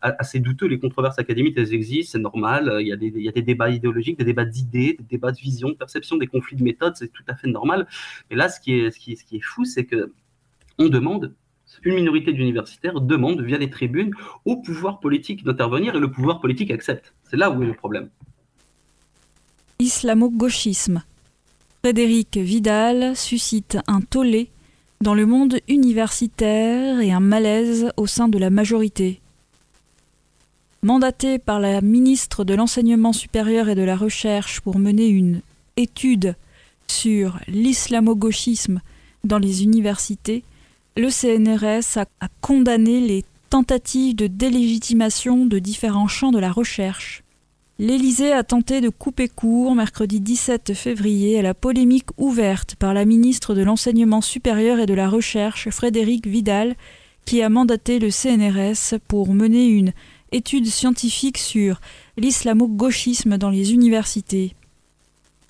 assez 0.02 0.40
douteux. 0.40 0.66
Les 0.66 0.78
controverses 0.78 1.18
académiques, 1.18 1.54
elles 1.56 1.74
existent, 1.74 2.12
c'est 2.12 2.22
normal. 2.22 2.76
Il 2.80 2.86
y, 2.86 2.92
a 2.92 2.96
des, 2.96 3.08
il 3.08 3.22
y 3.22 3.28
a 3.28 3.32
des 3.32 3.42
débats 3.42 3.70
idéologiques, 3.70 4.18
des 4.18 4.24
débats 4.24 4.44
d'idées, 4.44 4.96
des 4.98 5.04
débats 5.08 5.32
de 5.32 5.38
vision, 5.38 5.68
de 5.68 5.74
perception, 5.74 6.16
des 6.16 6.26
conflits 6.26 6.56
de 6.56 6.62
méthode, 6.62 6.94
c'est 6.96 7.12
tout 7.12 7.24
à 7.28 7.34
fait 7.34 7.48
normal. 7.48 7.86
Mais 8.30 8.36
là, 8.36 8.48
ce 8.48 8.60
qui 8.60 8.74
est, 8.74 8.90
ce 8.90 8.98
qui 8.98 9.12
est, 9.12 9.16
ce 9.16 9.24
qui 9.24 9.36
est 9.36 9.44
fou, 9.44 9.64
c'est 9.64 9.84
que 9.84 10.12
on 10.78 10.88
demande 10.88 11.34
une 11.84 11.94
minorité 11.94 12.32
d'universitaires 12.32 13.00
demande 13.00 13.42
via 13.42 13.58
les 13.58 13.70
tribunes 13.70 14.12
au 14.44 14.56
pouvoir 14.56 15.00
politique 15.00 15.44
d'intervenir 15.44 15.94
et 15.94 16.00
le 16.00 16.10
pouvoir 16.10 16.40
politique 16.40 16.70
accepte. 16.70 17.14
C'est 17.30 17.36
là 17.36 17.50
où 17.50 17.62
est 17.62 17.66
le 17.66 17.74
problème. 17.74 18.08
Islamo-gauchisme. 19.78 21.02
Frédéric 21.82 22.36
Vidal 22.38 23.14
suscite 23.16 23.78
un 23.86 24.00
tollé 24.00 24.50
dans 25.00 25.14
le 25.14 25.26
monde 25.26 25.60
universitaire 25.68 27.00
et 27.00 27.12
un 27.12 27.20
malaise 27.20 27.90
au 27.96 28.06
sein 28.06 28.28
de 28.28 28.38
la 28.38 28.50
majorité. 28.50 29.20
Mandaté 30.82 31.38
par 31.38 31.60
la 31.60 31.80
ministre 31.80 32.44
de 32.44 32.54
l'Enseignement 32.54 33.12
supérieur 33.12 33.68
et 33.68 33.74
de 33.74 33.82
la 33.82 33.96
Recherche 33.96 34.60
pour 34.60 34.78
mener 34.78 35.08
une 35.08 35.42
étude 35.76 36.34
sur 36.88 37.38
l'islamo-gauchisme 37.48 38.80
dans 39.24 39.38
les 39.38 39.62
universités, 39.62 40.44
le 40.96 41.10
CNRS 41.10 41.98
a, 41.98 42.28
condamné 42.40 43.00
les 43.00 43.24
tentatives 43.50 44.16
de 44.16 44.26
délégitimation 44.26 45.46
de 45.46 45.58
différents 45.58 46.08
champs 46.08 46.32
de 46.32 46.38
la 46.38 46.50
recherche. 46.50 47.22
L'Élysée 47.78 48.32
a 48.32 48.42
tenté 48.42 48.80
de 48.80 48.88
couper 48.88 49.28
court 49.28 49.74
mercredi 49.74 50.20
17 50.20 50.72
février 50.72 51.38
à 51.38 51.42
la 51.42 51.52
polémique 51.52 52.08
ouverte 52.16 52.74
par 52.76 52.94
la 52.94 53.04
ministre 53.04 53.54
de 53.54 53.62
l'Enseignement 53.62 54.22
supérieur 54.22 54.78
et 54.78 54.86
de 54.86 54.94
la 54.94 55.10
Recherche, 55.10 55.68
Frédéric 55.68 56.26
Vidal, 56.26 56.74
qui 57.26 57.42
a 57.42 57.50
mandaté 57.50 57.98
le 57.98 58.10
CNRS 58.10 58.98
pour 59.06 59.34
mener 59.34 59.66
une 59.66 59.92
étude 60.32 60.66
scientifique 60.66 61.38
sur 61.38 61.80
l'islamo-gauchisme 62.16 63.36
dans 63.36 63.50
les 63.50 63.74
universités. 63.74 64.54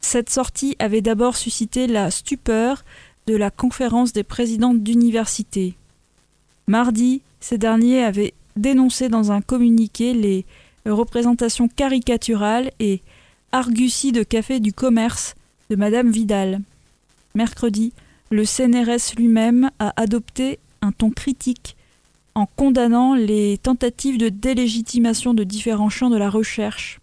Cette 0.00 0.30
sortie 0.30 0.76
avait 0.78 1.02
d'abord 1.02 1.36
suscité 1.36 1.86
la 1.86 2.10
stupeur 2.10 2.84
de 3.26 3.36
la 3.36 3.50
conférence 3.50 4.12
des 4.12 4.22
présidents 4.22 4.74
d'université. 4.74 5.74
Mardi, 6.66 7.22
ces 7.40 7.58
derniers 7.58 8.02
avaient 8.02 8.34
dénoncé 8.56 9.08
dans 9.08 9.32
un 9.32 9.40
communiqué 9.40 10.14
les 10.14 10.44
représentations 10.84 11.68
caricaturales 11.68 12.70
et 12.80 13.02
arguties 13.52 14.12
de 14.12 14.22
café 14.22 14.60
du 14.60 14.72
commerce 14.72 15.34
de 15.70 15.76
Madame 15.76 16.10
Vidal. 16.10 16.60
Mercredi, 17.34 17.92
le 18.30 18.44
CNRS 18.44 19.14
lui-même 19.16 19.70
a 19.78 19.92
adopté 20.00 20.58
un 20.82 20.92
ton 20.92 21.10
critique 21.10 21.76
en 22.34 22.46
condamnant 22.46 23.14
les 23.14 23.58
tentatives 23.58 24.18
de 24.18 24.28
délégitimation 24.28 25.34
de 25.34 25.42
différents 25.42 25.88
champs 25.88 26.10
de 26.10 26.18
la 26.18 26.30
recherche. 26.30 27.00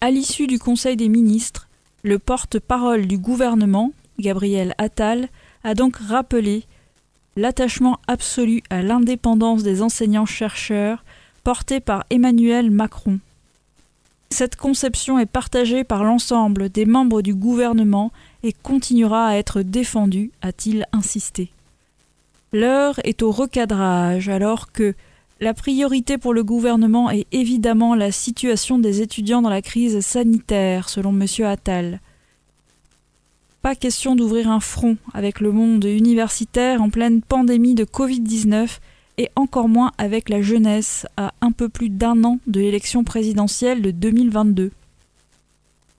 À 0.00 0.10
l'issue 0.10 0.46
du 0.46 0.58
Conseil 0.58 0.96
des 0.96 1.08
ministres, 1.08 1.68
le 2.02 2.18
porte-parole 2.18 3.06
du 3.06 3.16
gouvernement, 3.16 3.92
Gabriel 4.18 4.74
Attal, 4.78 5.28
a 5.64 5.74
donc 5.74 5.96
rappelé 5.96 6.64
l'attachement 7.36 7.98
absolu 8.06 8.62
à 8.70 8.82
l'indépendance 8.82 9.62
des 9.62 9.82
enseignants-chercheurs 9.82 11.04
porté 11.42 11.80
par 11.80 12.04
Emmanuel 12.10 12.70
Macron. 12.70 13.18
Cette 14.30 14.56
conception 14.56 15.18
est 15.18 15.26
partagée 15.26 15.84
par 15.84 16.02
l'ensemble 16.02 16.68
des 16.68 16.86
membres 16.86 17.22
du 17.22 17.34
gouvernement 17.34 18.10
et 18.42 18.52
continuera 18.52 19.28
à 19.28 19.36
être 19.36 19.62
défendue, 19.62 20.32
a-t-il 20.42 20.86
insisté. 20.92 21.50
L'heure 22.52 22.98
est 23.04 23.22
au 23.22 23.30
recadrage 23.30 24.28
alors 24.28 24.72
que 24.72 24.94
la 25.40 25.54
priorité 25.54 26.18
pour 26.18 26.32
le 26.32 26.44
gouvernement 26.44 27.10
est 27.10 27.26
évidemment 27.32 27.94
la 27.94 28.12
situation 28.12 28.78
des 28.78 29.02
étudiants 29.02 29.42
dans 29.42 29.50
la 29.50 29.62
crise 29.62 30.00
sanitaire, 30.00 30.88
selon 30.88 31.10
M. 31.10 31.26
Attal 31.44 32.00
pas 33.64 33.74
question 33.74 34.14
d'ouvrir 34.14 34.50
un 34.50 34.60
front 34.60 34.98
avec 35.14 35.40
le 35.40 35.50
monde 35.50 35.86
universitaire 35.86 36.82
en 36.82 36.90
pleine 36.90 37.22
pandémie 37.22 37.74
de 37.74 37.86
Covid-19 37.86 38.68
et 39.16 39.30
encore 39.36 39.70
moins 39.70 39.92
avec 39.96 40.28
la 40.28 40.42
jeunesse 40.42 41.06
à 41.16 41.32
un 41.40 41.50
peu 41.50 41.70
plus 41.70 41.88
d'un 41.88 42.24
an 42.24 42.40
de 42.46 42.60
l'élection 42.60 43.04
présidentielle 43.04 43.80
de 43.80 43.90
2022. 43.90 44.70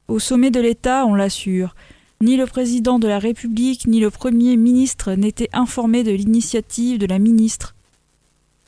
Au 0.08 0.20
sommet 0.20 0.52
de 0.52 0.60
l'État, 0.60 1.08
on 1.08 1.16
l'assure, 1.16 1.74
Ni 2.22 2.38
le 2.38 2.46
président 2.46 3.00
de 3.00 3.08
la 3.08 3.18
République 3.18 3.88
ni 3.88 4.00
le 4.00 4.12
Premier 4.12 4.58
ministre 4.58 5.14
n'étaient 5.14 5.50
informés 5.52 6.04
de 6.04 6.12
l'initiative 6.12 7.00
de 7.00 7.08
la 7.08 7.18
ministre. 7.18 7.74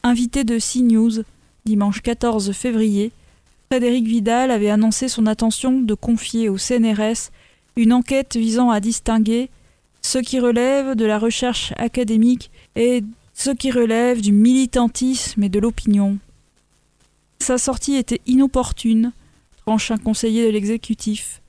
Invité 0.02 0.44
de 0.44 0.58
CNews, 0.58 1.22
dimanche 1.66 2.02
14 2.02 2.52
février, 2.52 3.12
Frédéric 3.70 4.08
Vidal 4.08 4.50
avait 4.50 4.72
annoncé 4.72 5.08
son 5.08 5.28
intention 5.28 5.82
de 5.82 5.94
confier 5.94 6.50
au 6.50 6.58
CNRS 6.58 7.30
une 7.78 7.94
enquête 7.94 8.36
visant 8.36 8.70
à 8.70 8.82
distinguer 8.82 9.50
ce 10.02 10.18
qui 10.18 10.40
relève 10.40 10.96
de 10.96 11.06
la 11.06 11.20
recherche 11.20 11.74
académique 11.78 12.52
et 12.76 13.04
ce 13.34 13.52
qui 13.52 13.72
relève 13.72 14.20
du 14.20 14.32
militantisme 14.32 15.44
et 15.44 15.50
de 15.50 15.60
l'opinion. 15.60 16.18
Sa 17.40 17.58
sortie 17.58 17.96
était 17.96 18.22
inopportune, 18.26 19.12
tranche 19.66 19.92
un 19.92 19.98
conseiller 19.98 20.48
de 20.48 20.52
l'exécutif. 20.52 21.42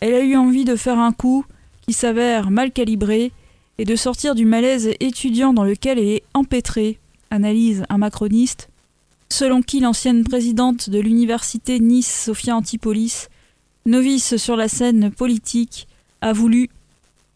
Elle 0.00 0.14
a 0.14 0.20
eu 0.20 0.36
envie 0.36 0.64
de 0.64 0.76
faire 0.76 0.98
un 0.98 1.12
coup 1.12 1.44
qui 1.80 1.92
s'avère 1.92 2.50
mal 2.50 2.70
calibré 2.70 3.32
et 3.78 3.84
de 3.84 3.96
sortir 3.96 4.36
du 4.36 4.44
malaise 4.44 4.90
étudiant 5.00 5.52
dans 5.52 5.64
lequel 5.64 5.98
elle 5.98 6.08
est 6.08 6.22
empêtrée, 6.32 6.98
analyse 7.30 7.84
un 7.88 7.98
macroniste, 7.98 8.68
selon 9.30 9.62
qui 9.62 9.80
l'ancienne 9.80 10.22
présidente 10.22 10.90
de 10.90 11.00
l'université 11.00 11.80
Nice, 11.80 12.24
Sophia 12.26 12.54
Antipolis, 12.54 13.28
novice 13.86 14.36
sur 14.36 14.56
la 14.56 14.68
scène 14.68 15.10
politique, 15.10 15.88
a 16.20 16.32
voulu 16.32 16.70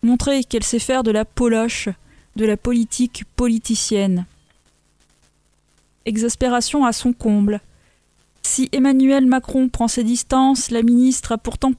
montrer 0.02 0.44
qu'elle 0.44 0.62
sait 0.62 0.78
faire 0.78 1.02
de 1.02 1.10
la 1.10 1.24
poloche, 1.24 1.88
de 2.36 2.44
la 2.44 2.56
politique 2.56 3.24
politicienne. 3.36 4.26
Exaspération 6.04 6.84
à 6.84 6.92
son 6.92 7.12
comble. 7.12 7.60
Si 8.42 8.68
Emmanuel 8.70 9.26
Macron 9.26 9.68
prend 9.68 9.88
ses 9.88 10.04
distances, 10.04 10.70
la 10.70 10.82
ministre 10.82 11.32
a 11.32 11.38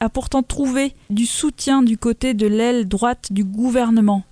pourtant, 0.09 0.43
trouvé 0.43 0.93
du 1.09 1.25
soutien 1.25 1.81
du 1.81 1.97
côté 1.97 2.33
de 2.33 2.45
l'aile 2.45 2.87
droite 2.89 3.31
du 3.31 3.45
gouvernement. 3.45 4.23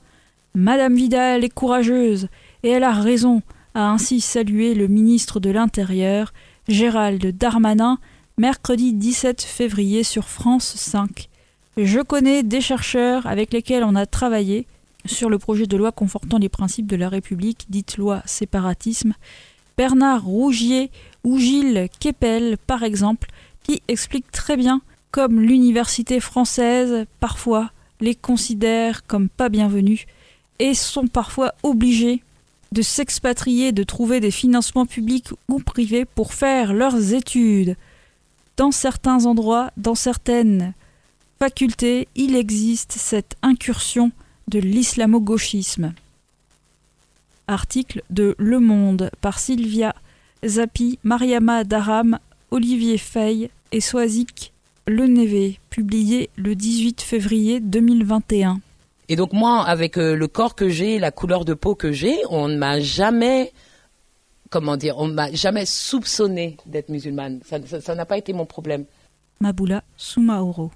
Madame 0.54 0.96
Vidal 0.96 1.46
est 1.46 1.50
courageuse, 1.50 2.28
et 2.64 2.70
elle 2.70 2.84
a 2.84 2.92
raison, 2.92 3.42
a 3.74 3.90
ainsi 3.90 4.20
salué 4.20 4.74
le 4.74 4.88
ministre 4.88 5.40
de 5.40 5.50
l'Intérieur, 5.50 6.34
Gérald 6.68 7.26
Darmanin, 7.38 8.00
mercredi 8.38 8.92
17 8.92 9.42
février 9.44 10.04
sur 10.04 10.28
France 10.28 10.76
5. 10.76 11.30
Je 11.78 12.02
connais 12.02 12.44
des 12.44 12.60
chercheurs 12.60 13.26
avec 13.28 13.54
lesquels 13.54 13.86
on 13.86 13.96
a 13.96 14.06
travaillé 14.06 14.68
sur 15.06 15.30
le 15.30 15.40
projet 15.40 15.68
de 15.68 15.78
loi 15.78 15.94
confortant 15.94 16.38
les 16.38 16.50
principes 16.50 16.88
de 16.88 16.98
la 16.98 17.08
République, 17.08 17.66
dite 17.70 17.96
loi 17.96 18.22
séparatisme, 18.26 19.14
Bernard 19.78 20.26
Rougier 20.26 20.92
ou 21.24 21.40
Gilles 21.40 21.88
Kepel, 22.02 22.58
par 22.58 22.84
exemple, 22.84 23.30
qui 23.64 23.82
expliquent 23.88 24.32
très 24.32 24.58
bien 24.58 24.82
comme 25.12 25.40
l'université 25.40 26.20
française, 26.20 27.06
parfois, 27.22 27.72
les 28.02 28.16
considère 28.16 29.06
comme 29.06 29.30
pas 29.30 29.48
bienvenus 29.48 30.08
et 30.60 30.74
sont 30.74 31.08
parfois 31.08 31.54
obligés 31.64 32.22
de 32.74 32.82
s'expatrier, 32.82 33.72
de 33.72 33.84
trouver 33.84 34.20
des 34.20 34.32
financements 34.32 34.86
publics 34.86 35.30
ou 35.48 35.60
privés 35.60 36.04
pour 36.04 36.34
faire 36.34 36.74
leurs 36.74 37.14
études. 37.14 37.78
Dans 38.58 38.72
certains 38.72 39.26
endroits, 39.26 39.72
dans 39.76 39.96
certaines 39.96 40.74
facultés, 41.40 42.08
il 42.16 42.36
existe 42.36 42.94
cette 42.94 43.36
incursion 43.42 44.12
de 44.48 44.60
l'islamo-gauchisme. 44.60 45.94
Article 47.48 48.02
de 48.10 48.36
Le 48.38 48.60
Monde 48.60 49.12
par 49.22 49.40
Sylvia 49.40 49.94
Zapi, 50.46 51.00
Mariama 51.04 51.64
Daram, 51.64 52.20
Olivier 52.52 52.98
Fay 52.98 53.50
et 53.72 53.82
Soazic 53.82 54.54
Lenévé, 54.88 55.60
publié 55.70 56.30
le 56.36 56.56
18 56.56 57.02
février 57.02 57.60
2021. 57.60 58.60
Et 59.10 59.16
donc 59.16 59.34
moi, 59.34 59.64
avec 59.64 59.98
euh, 59.98 60.16
le 60.16 60.28
corps 60.28 60.56
que 60.56 60.70
j'ai, 60.70 61.00
la 61.00 61.12
couleur 61.12 61.44
de 61.44 61.54
peau 61.54 61.76
que 61.76 61.92
j'ai, 61.92 62.16
on 62.30 62.48
ne 62.48 62.56
m'a 62.56 62.80
jamais, 62.80 63.52
comment 64.50 64.78
dire, 64.78 64.98
on 64.98 65.08
m'a 65.08 65.32
jamais 65.32 65.66
soupçonné 65.66 66.58
d'être 66.66 66.90
musulmane. 66.90 67.42
Ça 67.44 67.96
n'a 67.96 68.06
pas 68.06 68.18
été 68.18 68.34
mon 68.34 68.46
problème. 68.46 68.86
Maboula 69.40 69.84
Soumaoro. 69.98 70.72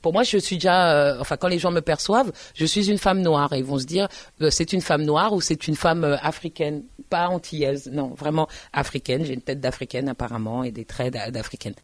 Pour 0.00 0.12
moi, 0.12 0.24
je 0.24 0.36
suis 0.38 0.56
déjà, 0.56 0.92
euh, 0.92 1.20
enfin, 1.20 1.36
quand 1.36 1.46
les 1.46 1.60
gens 1.60 1.70
me 1.70 1.80
perçoivent, 1.80 2.32
je 2.54 2.66
suis 2.66 2.90
une 2.90 2.98
femme 2.98 3.20
noire 3.20 3.52
et 3.52 3.58
ils 3.58 3.64
vont 3.64 3.78
se 3.78 3.86
dire, 3.86 4.08
euh, 4.40 4.50
c'est 4.50 4.72
une 4.72 4.80
femme 4.80 5.04
noire 5.04 5.32
ou 5.32 5.40
c'est 5.40 5.68
une 5.68 5.76
femme 5.76 6.18
africaine, 6.20 6.82
pas 7.08 7.28
antillaise, 7.28 7.88
non, 7.92 8.08
vraiment 8.08 8.48
africaine. 8.72 9.24
J'ai 9.24 9.34
une 9.34 9.42
tête 9.42 9.60
d'africaine 9.60 10.08
apparemment 10.08 10.64
et 10.64 10.72
des 10.72 10.84
traits 10.84 11.14
d'africaine. 11.14 11.74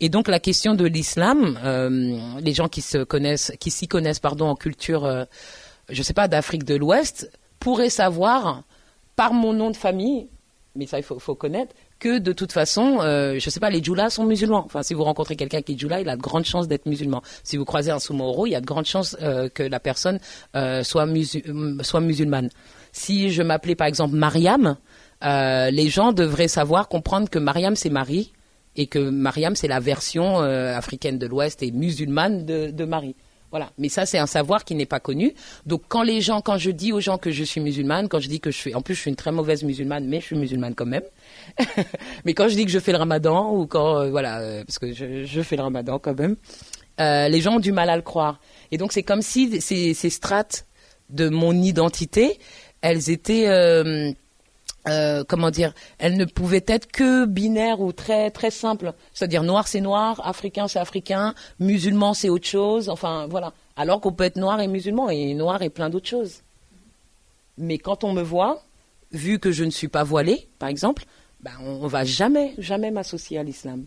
Et 0.00 0.08
donc 0.08 0.28
la 0.28 0.40
question 0.40 0.74
de 0.74 0.84
l'islam, 0.84 1.58
euh, 1.64 2.18
les 2.40 2.54
gens 2.54 2.68
qui 2.68 2.82
se 2.82 2.98
connaissent, 2.98 3.52
qui 3.60 3.70
s'y 3.70 3.88
connaissent 3.88 4.20
pardon 4.20 4.46
en 4.46 4.54
culture, 4.54 5.04
euh, 5.04 5.24
je 5.88 6.02
sais 6.02 6.14
pas 6.14 6.28
d'Afrique 6.28 6.64
de 6.64 6.74
l'Ouest, 6.74 7.30
pourraient 7.58 7.90
savoir 7.90 8.62
par 9.16 9.32
mon 9.32 9.52
nom 9.52 9.70
de 9.70 9.76
famille, 9.76 10.28
mais 10.74 10.86
ça 10.86 10.98
il 10.98 11.02
faut, 11.02 11.34
connaître, 11.34 11.74
que 11.98 12.18
de 12.18 12.32
toute 12.32 12.52
façon, 12.52 12.98
euh, 13.00 13.38
je 13.38 13.50
sais 13.50 13.60
pas, 13.60 13.70
les 13.70 13.82
djoulas 13.82 14.10
sont 14.10 14.24
musulmans. 14.24 14.62
Enfin, 14.64 14.82
si 14.82 14.94
vous 14.94 15.04
rencontrez 15.04 15.36
quelqu'un 15.36 15.62
qui 15.62 15.72
est 15.72 15.78
djoula, 15.78 16.00
il 16.00 16.08
a 16.08 16.16
de 16.16 16.22
grandes 16.22 16.44
chances 16.44 16.68
d'être 16.68 16.86
musulman. 16.86 17.22
Si 17.42 17.56
vous 17.56 17.64
croisez 17.64 17.90
un 17.90 17.98
soumoro, 17.98 18.46
il 18.46 18.50
y 18.50 18.54
a 18.54 18.60
de 18.60 18.66
grandes 18.66 18.86
chances 18.86 19.16
euh, 19.22 19.48
que 19.48 19.62
la 19.62 19.80
personne 19.80 20.20
euh, 20.56 20.82
soit, 20.82 21.06
soit 21.82 22.00
musulmane. 22.00 22.50
Si 22.92 23.30
je 23.30 23.42
m'appelais 23.42 23.74
par 23.74 23.86
exemple 23.86 24.14
Mariam, 24.14 24.76
les 25.22 25.88
gens 25.88 26.12
devraient 26.12 26.48
savoir 26.48 26.88
comprendre 26.88 27.28
que 27.28 27.38
Mariam 27.38 27.74
c'est 27.74 27.90
Marie 27.90 28.32
et 28.78 28.86
que 28.86 28.98
Mariam, 28.98 29.56
c'est 29.56 29.68
la 29.68 29.80
version 29.80 30.40
euh, 30.40 30.74
africaine 30.74 31.18
de 31.18 31.26
l'Ouest 31.26 31.62
et 31.62 31.72
musulmane 31.72 32.46
de, 32.46 32.84
Marie. 32.84 33.16
Voilà. 33.50 33.70
Mais 33.78 33.88
ça, 33.88 34.06
c'est 34.06 34.18
un 34.18 34.26
savoir 34.26 34.64
qui 34.64 34.74
n'est 34.74 34.86
pas 34.86 35.00
connu. 35.00 35.34
Donc, 35.66 35.82
quand 35.88 36.02
les 36.02 36.20
gens, 36.20 36.40
quand 36.40 36.58
je 36.58 36.70
dis 36.70 36.92
aux 36.92 37.00
gens 37.00 37.18
que 37.18 37.30
je 37.30 37.44
suis 37.44 37.60
musulmane, 37.60 38.08
quand 38.08 38.20
je 38.20 38.28
dis 38.28 38.40
que 38.40 38.50
je 38.50 38.56
suis, 38.56 38.74
en 38.74 38.82
plus, 38.82 38.94
je 38.94 39.00
suis 39.00 39.10
une 39.10 39.16
très 39.16 39.32
mauvaise 39.32 39.62
musulmane, 39.64 40.06
mais 40.06 40.20
je 40.20 40.26
suis 40.26 40.36
musulmane 40.36 40.74
quand 40.74 40.86
même. 40.86 41.04
mais 42.24 42.34
quand 42.34 42.48
je 42.48 42.54
dis 42.54 42.64
que 42.64 42.70
je 42.70 42.78
fais 42.78 42.92
le 42.92 42.98
ramadan, 42.98 43.54
ou 43.54 43.66
quand, 43.66 44.00
euh, 44.00 44.10
voilà, 44.10 44.40
euh, 44.40 44.64
parce 44.64 44.78
que 44.78 44.92
je, 44.92 45.42
fais 45.42 45.56
le 45.56 45.62
ramadan 45.62 45.98
quand 45.98 46.18
même, 46.18 46.36
les 46.98 47.40
gens 47.40 47.56
ont 47.56 47.60
du 47.60 47.72
mal 47.72 47.90
à 47.90 47.96
le 47.96 48.02
croire. 48.02 48.40
Et 48.70 48.76
donc, 48.76 48.92
c'est 48.92 49.02
comme 49.02 49.22
si 49.22 49.60
ces 49.60 50.10
strates 50.10 50.66
de 51.10 51.28
mon 51.28 51.52
identité, 51.52 52.38
elles 52.82 53.08
étaient, 53.08 53.46
euh, 54.86 55.24
comment 55.24 55.50
dire, 55.50 55.74
elle 55.98 56.16
ne 56.16 56.24
pouvait 56.24 56.64
être 56.66 56.90
que 56.90 57.26
binaire 57.26 57.80
ou 57.80 57.92
très 57.92 58.30
très 58.30 58.50
simple. 58.50 58.92
C'est-à-dire 59.12 59.42
noir 59.42 59.66
c'est 59.68 59.80
noir, 59.80 60.20
africain 60.26 60.68
c'est 60.68 60.78
africain, 60.78 61.34
musulman 61.58 62.14
c'est 62.14 62.28
autre 62.28 62.46
chose. 62.46 62.88
Enfin 62.88 63.26
voilà. 63.28 63.52
Alors 63.76 64.00
qu'on 64.00 64.12
peut 64.12 64.24
être 64.24 64.36
noir 64.36 64.60
et 64.60 64.68
musulman 64.68 65.10
et 65.10 65.34
noir 65.34 65.62
et 65.62 65.70
plein 65.70 65.90
d'autres 65.90 66.08
choses. 66.08 66.42
Mais 67.58 67.78
quand 67.78 68.04
on 68.04 68.12
me 68.12 68.22
voit, 68.22 68.62
vu 69.12 69.38
que 69.38 69.52
je 69.52 69.64
ne 69.64 69.70
suis 69.70 69.88
pas 69.88 70.04
voilée, 70.04 70.48
par 70.58 70.68
exemple, 70.68 71.04
ben 71.40 71.52
on, 71.60 71.86
va 71.86 72.04
jamais 72.04 72.54
jamais 72.58 72.90
m'associer 72.90 73.38
à 73.38 73.42
l'islam. 73.42 73.86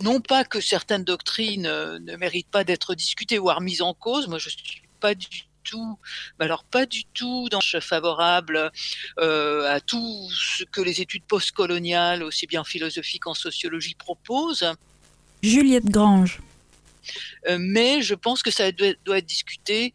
Non 0.00 0.20
pas 0.20 0.44
que 0.44 0.60
certaines 0.60 1.04
doctrines 1.04 1.66
euh, 1.66 1.98
ne 1.98 2.14
méritent 2.16 2.50
pas 2.50 2.62
d'être 2.62 2.94
discutées 2.94 3.38
ou 3.38 3.46
remises 3.46 3.82
en 3.82 3.94
cause. 3.94 4.28
Moi 4.28 4.38
je 4.38 4.50
suis 4.50 4.82
pas 5.00 5.14
du 5.14 5.47
tout, 5.68 5.98
alors 6.38 6.64
pas 6.64 6.86
du 6.86 7.04
tout 7.04 7.48
dans 7.50 7.60
favorable 7.80 8.70
euh, 9.18 9.70
à 9.70 9.80
tout 9.80 10.30
ce 10.30 10.64
que 10.64 10.80
les 10.80 11.00
études 11.00 11.24
postcoloniales, 11.24 12.22
aussi 12.22 12.46
bien 12.46 12.64
philosophiques 12.64 13.26
en 13.26 13.34
sociologie, 13.34 13.94
proposent. 13.94 14.72
Juliette 15.42 15.86
Grange. 15.86 16.40
Euh, 17.48 17.58
mais 17.60 18.02
je 18.02 18.14
pense 18.14 18.42
que 18.42 18.50
ça 18.50 18.72
doit, 18.72 19.18
être 19.18 19.26
discuté 19.26 19.94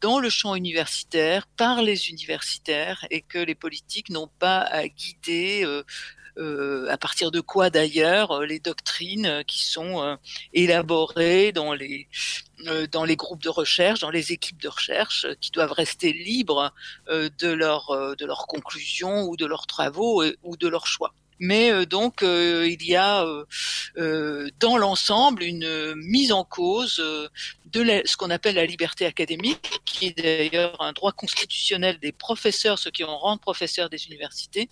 dans 0.00 0.18
le 0.18 0.28
champ 0.28 0.54
universitaire, 0.54 1.46
par 1.56 1.82
les 1.82 2.10
universitaires, 2.10 3.06
et 3.10 3.22
que 3.22 3.38
les 3.38 3.54
politiques 3.54 4.10
n'ont 4.10 4.30
pas 4.38 4.60
à 4.60 4.86
guider 4.86 5.62
euh, 5.64 5.82
à 6.36 6.98
partir 6.98 7.30
de 7.30 7.40
quoi 7.40 7.70
d'ailleurs 7.70 8.32
euh, 8.32 8.46
les 8.46 8.58
doctrines 8.58 9.26
euh, 9.26 9.42
qui 9.42 9.64
sont 9.64 10.18
élaborées 10.52 11.52
dans 11.52 11.72
les 11.72 12.08
dans 12.92 13.04
les 13.04 13.16
groupes 13.16 13.42
de 13.42 13.50
recherche, 13.50 14.00
dans 14.00 14.10
les 14.10 14.32
équipes 14.32 14.62
de 14.62 14.68
recherche, 14.68 15.26
qui 15.40 15.50
doivent 15.50 15.72
rester 15.72 16.12
libres 16.12 16.72
de 17.08 17.48
leurs 17.48 18.16
de 18.16 18.24
leurs 18.24 18.46
conclusions 18.46 19.24
ou 19.24 19.36
de 19.36 19.44
leurs 19.44 19.66
travaux 19.66 20.24
ou 20.42 20.56
de 20.56 20.68
leurs 20.68 20.86
choix. 20.86 21.12
Mais 21.40 21.70
euh, 21.70 21.86
donc 21.86 22.22
euh, 22.22 22.68
il 22.68 22.84
y 22.86 22.96
a 22.96 23.26
euh, 23.96 24.50
dans 24.60 24.76
l'ensemble 24.76 25.42
une 25.42 25.94
mise 25.96 26.32
en 26.32 26.44
cause 26.44 27.02
de 27.74 28.02
ce 28.04 28.16
qu'on 28.16 28.30
appelle 28.30 28.54
la 28.54 28.66
liberté 28.66 29.04
académique, 29.04 29.80
qui 29.84 30.06
est 30.06 30.18
d'ailleurs 30.18 30.80
un 30.80 30.92
droit 30.92 31.12
constitutionnel 31.12 31.98
des 31.98 32.12
professeurs, 32.12 32.78
ceux 32.78 32.90
qui 32.90 33.02
en 33.04 33.18
rendent 33.18 33.40
professeurs 33.40 33.90
des 33.90 34.06
universités, 34.06 34.68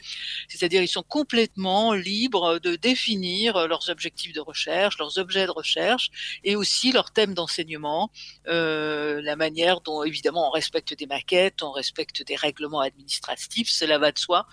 c'est-à-dire 0.49 0.83
ils 0.83 0.89
sont 0.89 1.03
complètement 1.03 1.93
libres 1.93 2.61
de 2.61 2.77
définir 2.77 3.67
leurs 3.67 3.89
objectifs 3.91 4.33
de 4.33 4.41
recherche, 4.41 4.99
leurs 4.99 5.19
objets 5.19 5.47
de 5.47 5.51
recherche, 5.51 6.11
et 6.45 6.55
aussi 6.55 6.93
leurs 6.93 7.11
thèmes 7.11 7.35
d'enseignement, 7.35 8.11
la 8.47 9.37
manière 9.37 9.81
dont 9.81 10.05
évidemment 10.05 10.49
on 10.49 10.51
respecte 10.51 10.97
des 10.97 11.07
maquettes, 11.07 11.63
on 11.63 11.73
respecte 11.73 12.25
des 12.25 12.37
règlements 12.37 12.81
administratifs, 12.81 13.69
cela 13.69 13.99
va 13.99 14.13
de 14.13 14.19
soi, 14.19 14.47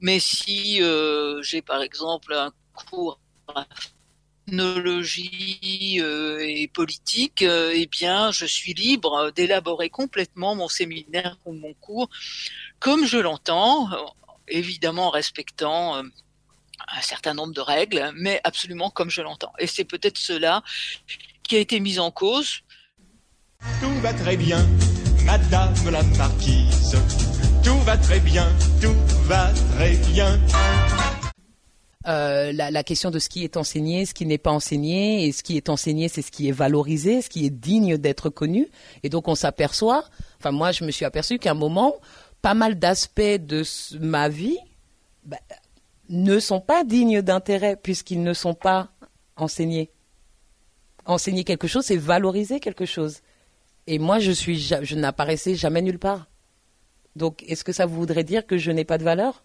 mais 0.00 0.18
si 0.18 0.80
j'ai 1.42 1.62
par 1.62 1.82
exemple 1.82 2.34
un 2.34 2.52
cours 2.74 3.20
à 3.54 3.66
technologie 4.52 5.98
et 5.98 6.68
politique, 6.68 7.42
eh 7.42 7.86
bien, 7.86 8.30
je 8.32 8.44
suis 8.44 8.74
libre 8.74 9.30
d'élaborer 9.34 9.88
complètement 9.88 10.54
mon 10.54 10.68
séminaire 10.68 11.38
ou 11.46 11.52
mon 11.54 11.72
cours 11.74 12.10
comme 12.78 13.06
je 13.06 13.16
l'entends, 13.16 13.88
évidemment 14.48 15.06
en 15.06 15.10
respectant 15.10 15.96
un 15.96 17.00
certain 17.00 17.32
nombre 17.32 17.54
de 17.54 17.62
règles, 17.62 18.12
mais 18.14 18.40
absolument 18.44 18.90
comme 18.90 19.08
je 19.08 19.22
l'entends. 19.22 19.52
Et 19.58 19.66
c'est 19.66 19.84
peut-être 19.84 20.18
cela 20.18 20.62
qui 21.42 21.56
a 21.56 21.58
été 21.58 21.80
mis 21.80 21.98
en 21.98 22.10
cause. 22.10 22.60
Tout 23.80 24.00
va 24.00 24.12
très 24.12 24.36
bien, 24.36 24.58
Madame 25.24 25.72
la 25.90 26.02
Marquise. 26.02 26.96
Tout 27.64 27.78
va 27.80 27.96
très 27.96 28.20
bien, 28.20 28.46
tout 28.82 28.96
va 29.24 29.50
très 29.76 29.96
bien. 30.12 30.38
Euh, 32.08 32.52
la, 32.52 32.82
question 32.82 33.10
de 33.10 33.18
ce 33.18 33.28
qui 33.28 33.44
est 33.44 33.56
enseigné, 33.56 34.06
ce 34.06 34.14
qui 34.14 34.26
n'est 34.26 34.38
pas 34.38 34.50
enseigné, 34.50 35.26
et 35.26 35.32
ce 35.32 35.42
qui 35.42 35.56
est 35.56 35.68
enseigné, 35.68 36.08
c'est 36.08 36.22
ce 36.22 36.32
qui 36.32 36.48
est 36.48 36.52
valorisé, 36.52 37.22
ce 37.22 37.28
qui 37.28 37.46
est 37.46 37.50
digne 37.50 37.96
d'être 37.96 38.28
connu. 38.28 38.68
Et 39.02 39.08
donc 39.08 39.28
on 39.28 39.34
s'aperçoit, 39.34 40.04
enfin 40.38 40.50
moi 40.50 40.72
je 40.72 40.84
me 40.84 40.90
suis 40.90 41.04
aperçu 41.04 41.38
qu'à 41.38 41.52
un 41.52 41.54
moment, 41.54 41.94
pas 42.40 42.54
mal 42.54 42.78
d'aspects 42.78 43.20
de 43.20 43.62
ma 44.00 44.28
vie 44.28 44.58
bah, 45.24 45.38
ne 46.08 46.40
sont 46.40 46.60
pas 46.60 46.82
dignes 46.84 47.22
d'intérêt 47.22 47.76
puisqu'ils 47.76 48.22
ne 48.22 48.34
sont 48.34 48.54
pas 48.54 48.90
enseignés. 49.36 49.90
Enseigner 51.06 51.44
quelque 51.44 51.68
chose, 51.68 51.84
c'est 51.84 51.96
valoriser 51.96 52.58
quelque 52.60 52.86
chose. 52.86 53.20
Et 53.86 53.98
moi, 53.98 54.20
je 54.20 54.30
suis, 54.30 54.58
je 54.58 54.94
n'apparaissais 54.94 55.54
jamais 55.56 55.82
nulle 55.82 55.98
part. 55.98 56.28
Donc, 57.16 57.42
est-ce 57.48 57.64
que 57.64 57.72
ça 57.72 57.86
voudrait 57.86 58.24
dire 58.24 58.46
que 58.46 58.56
je 58.56 58.70
n'ai 58.70 58.84
pas 58.84 58.98
de 58.98 59.04
valeur? 59.04 59.44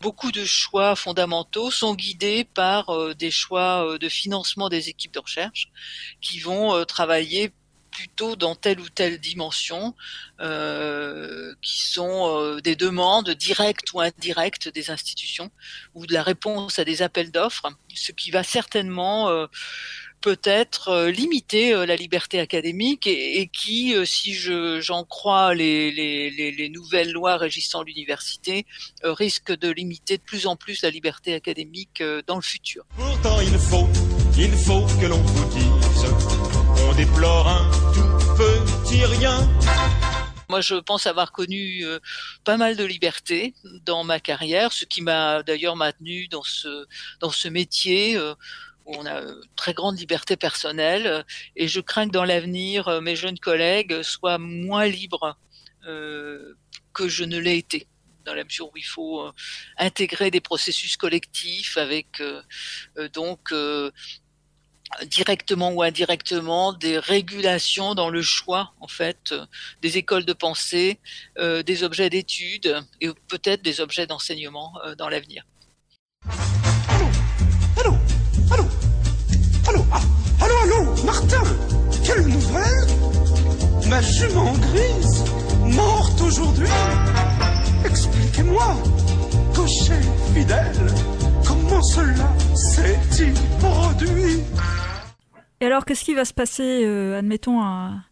Beaucoup 0.00 0.30
de 0.30 0.44
choix 0.44 0.94
fondamentaux 0.94 1.72
sont 1.72 1.94
guidés 1.94 2.44
par 2.44 2.90
euh, 2.90 3.14
des 3.14 3.32
choix 3.32 3.84
euh, 3.84 3.98
de 3.98 4.08
financement 4.08 4.68
des 4.68 4.88
équipes 4.88 5.12
de 5.12 5.18
recherche 5.18 5.72
qui 6.20 6.38
vont 6.38 6.72
euh, 6.72 6.84
travailler 6.84 7.52
plutôt 7.90 8.36
dans 8.36 8.54
telle 8.54 8.78
ou 8.78 8.88
telle 8.88 9.18
dimension, 9.18 9.92
qui 10.38 11.78
sont 11.80 12.60
des 12.62 12.76
demandes 12.76 13.30
directes 13.30 13.92
ou 13.92 14.00
indirectes 14.00 14.68
des 14.68 14.90
institutions, 14.90 15.50
ou 15.94 16.06
de 16.06 16.12
la 16.12 16.22
réponse 16.22 16.78
à 16.78 16.84
des 16.84 17.02
appels 17.02 17.32
d'offres, 17.32 17.72
ce 17.92 18.12
qui 18.12 18.30
va 18.30 18.44
certainement 18.44 19.48
peut-être 20.20 20.88
euh, 20.88 21.10
limiter 21.10 21.72
euh, 21.72 21.86
la 21.86 21.96
liberté 21.96 22.40
académique 22.40 23.06
et, 23.06 23.48
qui, 23.48 23.94
euh, 23.94 24.04
si 24.04 24.34
j'en 24.34 25.04
crois 25.04 25.54
les, 25.54 25.90
les, 25.90 26.68
nouvelles 26.68 27.12
lois 27.12 27.36
régissant 27.36 27.82
l'université, 27.82 28.66
risque 29.02 29.56
de 29.56 29.70
limiter 29.70 30.18
de 30.18 30.22
plus 30.22 30.46
en 30.46 30.56
plus 30.56 30.82
la 30.82 30.90
liberté 30.90 31.34
académique 31.34 32.02
dans 32.26 32.36
le 32.36 32.42
futur. 32.42 32.84
Pourtant, 32.96 33.40
il 33.40 33.58
faut, 33.58 33.88
il 34.36 34.52
faut 34.52 34.86
que 35.00 35.06
l'on 35.06 35.18
vous 35.18 35.44
dise, 35.54 36.06
on 36.88 36.94
déplore 36.94 37.48
un 37.48 37.70
tout 37.94 38.36
petit 38.36 39.04
rien. 39.04 39.48
Moi, 40.50 40.60
je 40.60 40.74
pense 40.74 41.06
avoir 41.06 41.32
connu 41.32 41.84
pas 42.44 42.56
mal 42.56 42.76
de 42.76 42.84
liberté 42.84 43.54
dans 43.84 44.04
ma 44.04 44.20
carrière, 44.20 44.72
ce 44.72 44.84
qui 44.84 45.00
m'a 45.00 45.42
d'ailleurs 45.42 45.76
maintenu 45.76 46.28
dans 46.28 46.42
ce 46.42 46.86
dans 47.20 47.30
ce 47.30 47.48
métier 47.48 48.18
on 48.88 49.06
a 49.06 49.20
euh, 49.20 49.40
très 49.56 49.74
grande 49.74 49.98
liberté 49.98 50.36
personnelle 50.36 51.06
euh, 51.06 51.22
et 51.56 51.68
je 51.68 51.80
crains 51.80 52.06
que 52.06 52.12
dans 52.12 52.24
l'avenir, 52.24 52.88
euh, 52.88 53.00
mes 53.00 53.16
jeunes 53.16 53.38
collègues 53.38 54.02
soient 54.02 54.38
moins 54.38 54.86
libres 54.86 55.36
que 56.92 57.08
je 57.08 57.24
ne 57.24 57.38
l'ai 57.38 57.56
été 57.56 57.86
dans 58.26 58.34
la 58.34 58.44
mesure 58.44 58.66
où 58.66 58.76
il 58.76 58.84
faut 58.84 59.32
intégrer 59.78 60.30
des 60.30 60.40
processus 60.40 60.98
collectifs 60.98 61.78
avec 61.78 62.22
donc 63.14 63.54
directement 65.06 65.72
ou 65.72 65.82
indirectement 65.82 66.74
des 66.74 66.98
régulations 66.98 67.94
dans 67.94 68.10
le 68.10 68.20
choix 68.20 68.74
en 68.80 68.88
fait 68.88 69.34
des 69.80 69.96
écoles 69.96 70.26
de 70.26 70.34
pensée, 70.34 71.00
des 71.38 71.84
objets 71.84 72.10
d'études 72.10 72.84
et 73.00 73.08
peut-être 73.28 73.62
des 73.62 73.80
objets 73.80 74.06
d'enseignement 74.06 74.74
dans 74.98 75.08
l'avenir. 75.08 75.46
Allô 79.68 79.84
ah, 79.92 80.00
Allô, 80.40 80.54
allô 80.64 81.04
Martin 81.04 81.42
Quelle 82.02 82.26
nouvelle? 82.26 82.86
Ma 83.90 84.00
jument 84.00 84.54
grise 84.54 85.24
Morte 85.76 86.20
aujourd'hui. 86.22 86.68
Expliquez-moi 87.84 88.76
Cocher 89.54 90.00
fidèle 90.34 90.72
Comment 91.46 91.82
cela 91.82 92.32
s'est-il 92.54 93.34
produit? 93.58 94.42
Et 95.60 95.66
alors, 95.66 95.84
qu'est-ce 95.84 96.04
qui 96.04 96.14
va 96.14 96.24
se 96.24 96.32
passer, 96.34 96.84
euh, 96.84 97.18
admettons, 97.18 97.60
à, 97.60 98.04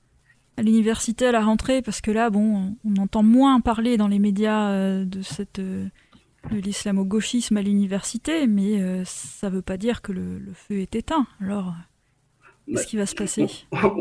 l'université 0.59 1.27
à 1.27 1.33
la 1.33 1.43
rentrée? 1.43 1.81
Parce 1.81 2.01
que 2.01 2.11
là, 2.11 2.29
bon, 2.29 2.77
on 2.85 2.97
entend 3.01 3.23
moins 3.23 3.61
parler 3.61 3.97
dans 3.97 4.09
les 4.09 4.19
médias 4.19 4.71
euh, 4.71 5.05
de 5.05 5.23
cette... 5.23 5.61
Euh, 5.61 5.89
de 6.51 6.59
l'islamo-gauchisme 6.59 7.57
à 7.57 7.63
l'université, 7.63 8.47
mais 8.47 8.81
euh, 8.81 9.05
ça 9.05 9.51
ne 9.51 9.57
veut 9.57 9.63
pas 9.63 9.77
dire 9.77 10.03
que 10.03 10.13
le, 10.13 10.41
feu 10.55 10.81
est 10.81 10.95
éteint. 10.95 11.27
Alors, 11.41 11.75
Qu'est-ce 12.69 12.87
qui 12.87 12.97
va 12.97 13.07
se 13.07 13.15
passer. 13.15 13.47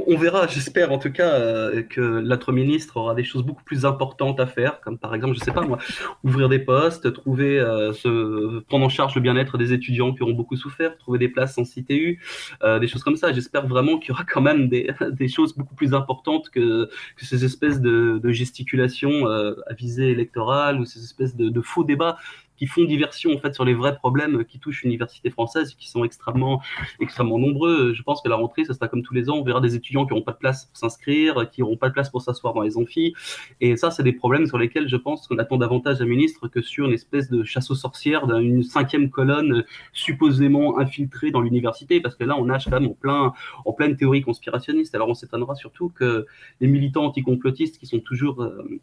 On, 0.07 0.17
verra, 0.17 0.47
j'espère 0.47 0.91
en 0.91 0.97
tout 0.97 1.11
cas 1.11 1.33
euh, 1.33 1.83
que 1.83 2.21
notre 2.21 2.51
ministre 2.51 2.97
aura 2.97 3.13
des 3.13 3.23
choses 3.23 3.43
beaucoup 3.43 3.63
plus 3.63 3.85
importantes 3.85 4.39
à 4.39 4.47
faire, 4.47 4.81
comme 4.81 4.97
par 4.97 5.13
exemple, 5.13 5.35
je 5.35 5.39
sais 5.39 5.51
pas 5.51 5.61
moi, 5.61 5.77
ouvrir 6.23 6.49
des 6.49 6.57
postes, 6.57 7.13
trouver, 7.13 7.59
euh, 7.59 7.93
se, 7.93 8.59
prendre 8.61 8.85
en 8.85 8.89
charge 8.89 9.13
le 9.15 9.21
bien-être 9.21 9.59
des 9.59 9.71
étudiants 9.71 10.13
qui 10.13 10.23
auront 10.23 10.33
beaucoup 10.33 10.55
souffert, 10.55 10.97
trouver 10.97 11.19
des 11.19 11.29
places 11.29 11.57
en 11.59 11.63
CTU, 11.63 12.19
euh, 12.63 12.79
des 12.79 12.87
choses 12.87 13.03
comme 13.03 13.17
ça. 13.17 13.31
J'espère 13.31 13.67
vraiment 13.67 13.99
qu'il 13.99 14.09
y 14.09 14.11
aura 14.13 14.23
quand 14.23 14.41
même 14.41 14.67
des, 14.67 14.89
des, 15.11 15.27
choses 15.27 15.55
beaucoup 15.55 15.75
plus 15.75 15.93
importantes 15.93 16.49
que, 16.49 16.89
que 17.17 17.25
ces 17.25 17.45
espèces 17.45 17.79
de, 17.79 18.19
de 18.21 18.31
gesticulations 18.31 19.27
à 19.27 19.73
visée 19.77 20.09
électorale 20.09 20.79
ou 20.79 20.85
ces 20.85 21.03
espèces 21.03 21.35
de, 21.35 21.49
de 21.49 21.61
faux 21.61 21.83
débats 21.83 22.17
qui 22.57 22.67
font 22.67 22.83
diversion 22.83 23.33
en 23.33 23.37
fait 23.37 23.53
sur 23.53 23.65
les 23.65 23.73
vrais 23.73 23.95
problèmes 23.95 24.45
qui 24.45 24.59
touchent 24.59 24.83
l'université 24.83 25.29
française, 25.29 25.75
qui 25.75 25.89
sont 25.89 26.03
extrêmement, 26.03 26.61
extrêmement 26.99 27.39
nombreux. 27.39 27.93
Je 27.93 28.03
pense 28.03 28.21
que 28.21 28.29
la 28.29 28.35
rentrée, 28.35 28.65
ça 28.65 28.73
sera 28.73 28.87
comme 28.87 29.03
tous 29.03 29.13
les 29.13 29.29
ans, 29.29 29.35
on 29.35 29.43
verra 29.43 29.61
des 29.61 29.75
étudiants 29.75 30.05
qui 30.05 30.13
n'auront 30.13 30.23
pas 30.23 30.33
de 30.33 30.37
place 30.37 30.65
pour 30.65 30.77
s'inscrire, 30.77 31.49
qui 31.51 31.61
n'auront 31.61 31.77
pas 31.77 31.89
de 31.89 31.93
place 31.93 32.09
pour 32.09 32.21
s'asseoir 32.21 32.53
dans 32.53 32.61
les 32.61 32.77
amphis. 32.77 33.13
Et 33.61 33.77
ça, 33.77 33.91
c'est 33.91 34.03
des 34.03 34.13
problèmes 34.13 34.47
sur 34.47 34.57
lesquels 34.57 34.87
je 34.87 34.95
pense 34.95 35.27
qu'on 35.27 35.37
attend 35.37 35.57
davantage 35.57 36.01
un 36.01 36.05
ministre 36.05 36.47
que 36.47 36.61
sur 36.61 36.85
une 36.85 36.93
espèce 36.93 37.29
de 37.29 37.43
chasse 37.43 37.69
aux 37.71 37.75
sorcières 37.75 38.27
d'une 38.27 38.63
cinquième 38.63 39.09
colonne 39.09 39.63
supposément 39.93 40.79
infiltrée 40.79 41.31
dans 41.31 41.41
l'université, 41.41 42.01
parce 42.01 42.15
que 42.15 42.23
là, 42.23 42.37
on 42.37 42.45
nage 42.45 42.65
quand 42.65 42.79
même 42.79 42.89
en, 42.89 42.93
plein, 42.93 43.33
en 43.65 43.73
pleine 43.73 43.95
théorie 43.95 44.21
conspirationniste. 44.21 44.95
Alors 44.95 45.09
on 45.09 45.13
s'étonnera 45.13 45.55
surtout 45.55 45.89
que 45.89 46.25
les 46.59 46.67
militants 46.67 47.05
anticomplotistes 47.05 47.77
qui 47.77 47.85
sont 47.85 47.99
toujours 47.99 48.41
euh, 48.41 48.79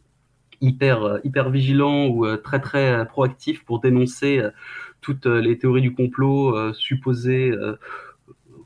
hyper, 0.63 1.03
euh, 1.03 1.19
hyper 1.25 1.51
vigilant 1.51 2.07
ou 2.07 2.25
euh, 2.25 2.39
très 2.39 2.61
très 2.61 3.07
proactif 3.07 3.65
pour 3.65 3.81
dénoncer 3.81 4.39
euh, 4.39 4.51
toutes 5.01 5.27
les 5.27 5.59
théories 5.59 5.83
du 5.83 5.93
complot 5.93 6.73
supposées 6.75 7.53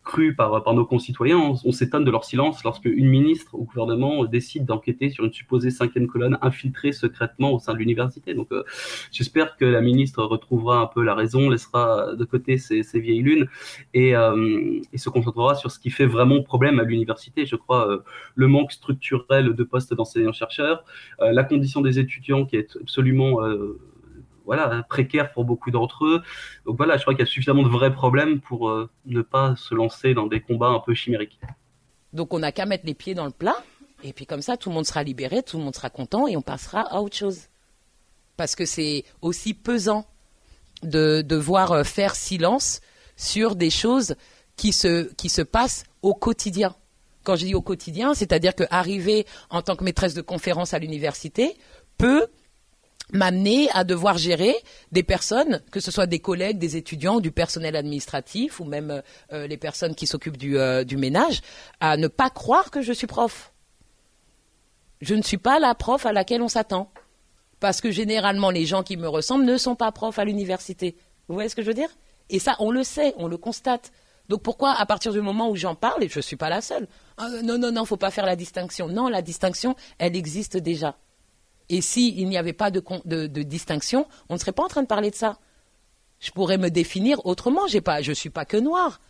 cru 0.06 0.34
par, 0.34 0.62
par 0.62 0.72
nos 0.72 0.86
concitoyens. 0.86 1.38
On, 1.64 1.72
s'étonne 1.72 2.04
de 2.04 2.10
leur 2.10 2.24
silence 2.24 2.64
lorsque 2.64 2.86
une 2.86 3.08
ministre 3.08 3.54
au 3.54 3.64
gouvernement 3.64 4.24
décide 4.24 4.64
d'enquêter 4.64 5.10
sur 5.10 5.24
une 5.24 5.32
supposée 5.32 5.70
cinquième 5.70 6.06
colonne 6.06 6.38
infiltrée 6.40 6.92
secrètement 6.92 7.52
au 7.52 7.58
sein 7.58 7.74
de 7.74 7.78
l'université. 7.78 8.32
Donc 8.32 8.52
euh, 8.52 8.62
j'espère 9.10 9.56
que 9.56 9.64
la 9.64 9.82
ministre 9.82 10.22
retrouvera 10.22 10.78
un 10.78 10.86
peu 10.86 11.02
la 11.02 11.14
raison, 11.14 11.50
laissera 11.50 12.14
de 12.14 12.24
côté 12.24 12.56
ces, 12.56 12.82
vieilles 12.94 13.20
lunes 13.20 13.48
et, 13.92 14.16
euh, 14.16 14.80
et, 14.92 14.96
se 14.96 15.10
concentrera 15.10 15.56
sur 15.56 15.70
ce 15.70 15.78
qui 15.78 15.90
fait 15.90 16.06
vraiment 16.06 16.40
problème 16.42 16.78
à 16.78 16.84
l'université. 16.84 17.44
Je 17.44 17.56
crois 17.56 17.90
euh, 17.90 17.98
le 18.36 18.46
manque 18.46 18.72
structurel 18.72 19.54
de 19.54 19.64
postes 19.64 19.92
d'enseignants-chercheurs, 19.92 20.84
la 21.20 21.44
condition 21.44 21.80
des 21.80 21.98
étudiants 21.98 22.46
qui 22.46 22.56
est 22.56 22.78
absolument 22.80 23.40
voilà, 24.46 24.82
précaire 24.88 25.32
pour 25.32 25.44
beaucoup 25.44 25.70
d'entre 25.70 26.06
eux. 26.06 26.22
Donc 26.64 26.76
voilà, 26.76 26.96
je 26.96 27.02
crois 27.02 27.14
qu'il 27.14 27.24
y 27.24 27.28
a 27.28 27.30
suffisamment 27.30 27.62
de 27.62 27.68
vrais 27.68 27.92
problèmes 27.92 28.40
pour 28.40 28.70
euh, 28.70 28.88
ne 29.04 29.20
pas 29.20 29.54
se 29.56 29.74
lancer 29.74 30.14
dans 30.14 30.26
des 30.26 30.40
combats 30.40 30.68
un 30.68 30.80
peu 30.80 30.94
chimériques. 30.94 31.38
Donc 32.12 32.32
on 32.32 32.38
n'a 32.38 32.52
qu'à 32.52 32.64
mettre 32.64 32.86
les 32.86 32.94
pieds 32.94 33.14
dans 33.14 33.26
le 33.26 33.32
plat, 33.32 33.56
et 34.02 34.12
puis 34.12 34.24
comme 34.24 34.42
ça, 34.42 34.56
tout 34.56 34.70
le 34.70 34.74
monde 34.74 34.86
sera 34.86 35.02
libéré, 35.02 35.42
tout 35.42 35.58
le 35.58 35.64
monde 35.64 35.74
sera 35.74 35.90
content, 35.90 36.26
et 36.28 36.36
on 36.36 36.42
passera 36.42 36.80
à 36.80 37.00
autre 37.00 37.16
chose. 37.16 37.48
Parce 38.36 38.54
que 38.54 38.64
c'est 38.64 39.04
aussi 39.20 39.52
pesant 39.52 40.06
de 40.82 41.22
devoir 41.22 41.72
euh, 41.72 41.84
faire 41.84 42.14
silence 42.14 42.80
sur 43.16 43.56
des 43.56 43.70
choses 43.70 44.14
qui 44.56 44.72
se, 44.72 45.12
qui 45.14 45.28
se 45.28 45.42
passent 45.42 45.84
au 46.02 46.14
quotidien. 46.14 46.74
Quand 47.24 47.34
je 47.34 47.46
dis 47.46 47.54
au 47.54 47.62
quotidien, 47.62 48.14
c'est-à-dire 48.14 48.54
qu'arriver 48.54 49.26
en 49.50 49.60
tant 49.60 49.74
que 49.74 49.82
maîtresse 49.82 50.14
de 50.14 50.22
conférence 50.22 50.74
à 50.74 50.78
l'université 50.78 51.56
peut 51.98 52.28
m'amener 53.12 53.68
à 53.72 53.84
devoir 53.84 54.18
gérer 54.18 54.54
des 54.92 55.02
personnes, 55.02 55.62
que 55.70 55.80
ce 55.80 55.90
soit 55.90 56.06
des 56.06 56.18
collègues, 56.18 56.58
des 56.58 56.76
étudiants, 56.76 57.20
du 57.20 57.30
personnel 57.30 57.76
administratif 57.76 58.60
ou 58.60 58.64
même 58.64 59.02
euh, 59.32 59.46
les 59.46 59.56
personnes 59.56 59.94
qui 59.94 60.06
s'occupent 60.06 60.36
du, 60.36 60.58
euh, 60.58 60.84
du, 60.84 60.96
ménage, 60.96 61.40
à 61.80 61.96
ne 61.96 62.08
pas 62.08 62.30
croire 62.30 62.70
que 62.70 62.82
je 62.82 62.92
suis 62.92 63.06
prof. 63.06 63.52
Je 65.00 65.14
ne 65.14 65.22
suis 65.22 65.38
pas 65.38 65.58
la 65.58 65.74
prof 65.74 66.06
à 66.06 66.12
laquelle 66.12 66.42
on 66.42 66.48
s'attend. 66.48 66.90
Parce 67.60 67.80
que 67.80 67.90
généralement, 67.90 68.50
les 68.50 68.66
gens 68.66 68.82
qui 68.82 68.96
me 68.96 69.08
ressemblent 69.08 69.44
ne 69.44 69.56
sont 69.56 69.76
pas 69.76 69.90
profs 69.92 70.18
à 70.18 70.24
l'université. 70.24 70.96
Vous 71.28 71.34
voyez 71.34 71.48
ce 71.48 71.56
que 71.56 71.62
je 71.62 71.68
veux 71.68 71.74
dire? 71.74 71.88
Et 72.28 72.38
ça, 72.38 72.56
on 72.58 72.70
le 72.70 72.84
sait, 72.84 73.14
on 73.16 73.28
le 73.28 73.38
constate. 73.38 73.92
Donc 74.28 74.42
pourquoi, 74.42 74.72
à 74.72 74.84
partir 74.84 75.12
du 75.12 75.20
moment 75.20 75.48
où 75.48 75.56
j'en 75.56 75.74
parle, 75.74 76.02
et 76.02 76.08
je 76.08 76.18
ne 76.18 76.22
suis 76.22 76.36
pas 76.36 76.50
la 76.50 76.60
seule, 76.60 76.88
non, 77.44 77.58
non, 77.58 77.70
non, 77.70 77.84
faut 77.84 77.96
pas 77.96 78.10
faire 78.10 78.26
la 78.26 78.36
distinction. 78.36 78.88
Non, 78.88 79.08
la 79.08 79.22
distinction, 79.22 79.76
elle 79.98 80.16
existe 80.16 80.56
déjà. 80.56 80.96
Et 81.68 81.80
s'il 81.80 82.28
n'y 82.28 82.36
avait 82.36 82.52
pas 82.52 82.70
de, 82.70 83.26
distinction, 83.42 84.06
on 84.28 84.34
ne 84.34 84.38
serait 84.38 84.52
pas 84.52 84.62
en 84.62 84.68
train 84.68 84.82
de 84.82 84.86
parler 84.86 85.10
de 85.10 85.16
ça. 85.16 85.38
Je 86.20 86.30
pourrais 86.30 86.58
me 86.58 86.70
définir 86.70 87.24
autrement. 87.26 87.66
Je 87.66 87.78
ne 87.78 88.14
suis 88.14 88.30
pas 88.30 88.44
que 88.44 88.56
noire. 88.56 89.00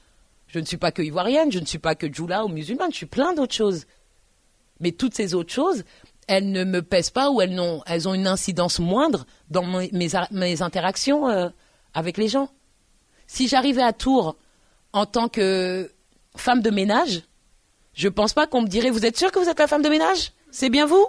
Je 0.48 0.58
ne 0.58 0.64
suis 0.64 0.76
pas 0.76 0.92
que 0.92 1.02
ivoirienne. 1.02 1.52
Je 1.52 1.58
ne 1.58 1.66
suis 1.66 1.78
pas 1.78 1.94
que 1.94 2.12
djoula 2.12 2.44
ou 2.44 2.48
musulmane. 2.48 2.90
Je 2.92 2.96
suis 2.96 3.06
plein 3.06 3.34
d'autres 3.34 3.54
choses. 3.54 3.86
Mais 4.80 4.92
toutes 4.92 5.14
ces 5.14 5.34
autres 5.34 5.52
choses, 5.52 5.84
elles 6.28 6.50
ne 6.50 6.64
me 6.64 6.82
pèsent 6.82 7.10
pas 7.10 7.30
ou 7.30 7.40
elles 7.40 7.58
ont, 7.60 7.82
elles 7.86 8.08
ont 8.08 8.14
une 8.14 8.26
incidence 8.26 8.78
moindre 8.78 9.26
dans 9.50 9.62
mes, 9.62 10.62
interactions 10.62 11.28
euh, 11.28 11.48
avec 11.94 12.16
les 12.16 12.28
gens. 12.28 12.50
Si 13.26 13.48
j'arrivais 13.48 13.82
à 13.82 13.92
Tours 13.92 14.36
en 14.92 15.06
tant 15.06 15.28
que 15.28 15.90
femme 16.36 16.62
de 16.62 16.70
ménage, 16.70 17.22
je 17.94 18.08
pense 18.08 18.34
pas 18.34 18.46
qu'on 18.46 18.62
me 18.62 18.68
dirait 18.68 18.90
Vous 18.90 19.06
êtes 19.06 19.16
sûr 19.16 19.32
que 19.32 19.38
vous 19.38 19.48
êtes 19.48 19.58
la 19.58 19.66
femme 19.66 19.82
de 19.82 19.88
ménage? 19.88 20.32
C'est 20.50 20.70
bien 20.70 20.86
vous? 20.86 21.06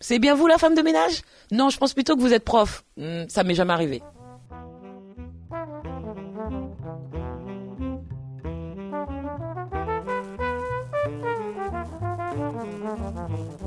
C'est 0.00 0.18
bien 0.18 0.34
vous 0.34 0.46
la 0.46 0.58
femme 0.58 0.74
de 0.74 0.82
ménage? 0.82 1.22
Non, 1.50 1.70
je 1.70 1.78
pense 1.78 1.94
plutôt 1.94 2.16
que 2.16 2.20
vous 2.20 2.32
êtes 2.32 2.44
prof. 2.44 2.84
Hmm, 2.96 3.24
ça 3.28 3.44
m'est 3.44 3.54
jamais 3.54 3.72
arrivé. 3.72 4.02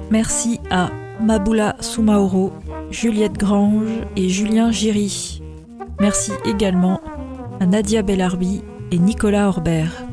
Merci 0.10 0.60
à 0.72 0.90
Maboula 1.20 1.76
Soumaoro, 1.80 2.54
Juliette 2.92 3.38
Grange 3.38 3.90
et 4.16 4.30
Julien 4.30 4.72
Giry. 4.72 5.42
Merci 6.00 6.32
également 6.46 7.02
à 7.60 7.66
Nadia 7.66 8.02
Bellarbi 8.04 8.62
et 8.92 9.00
Nicolas 9.00 9.48
Orbert. 9.48 10.07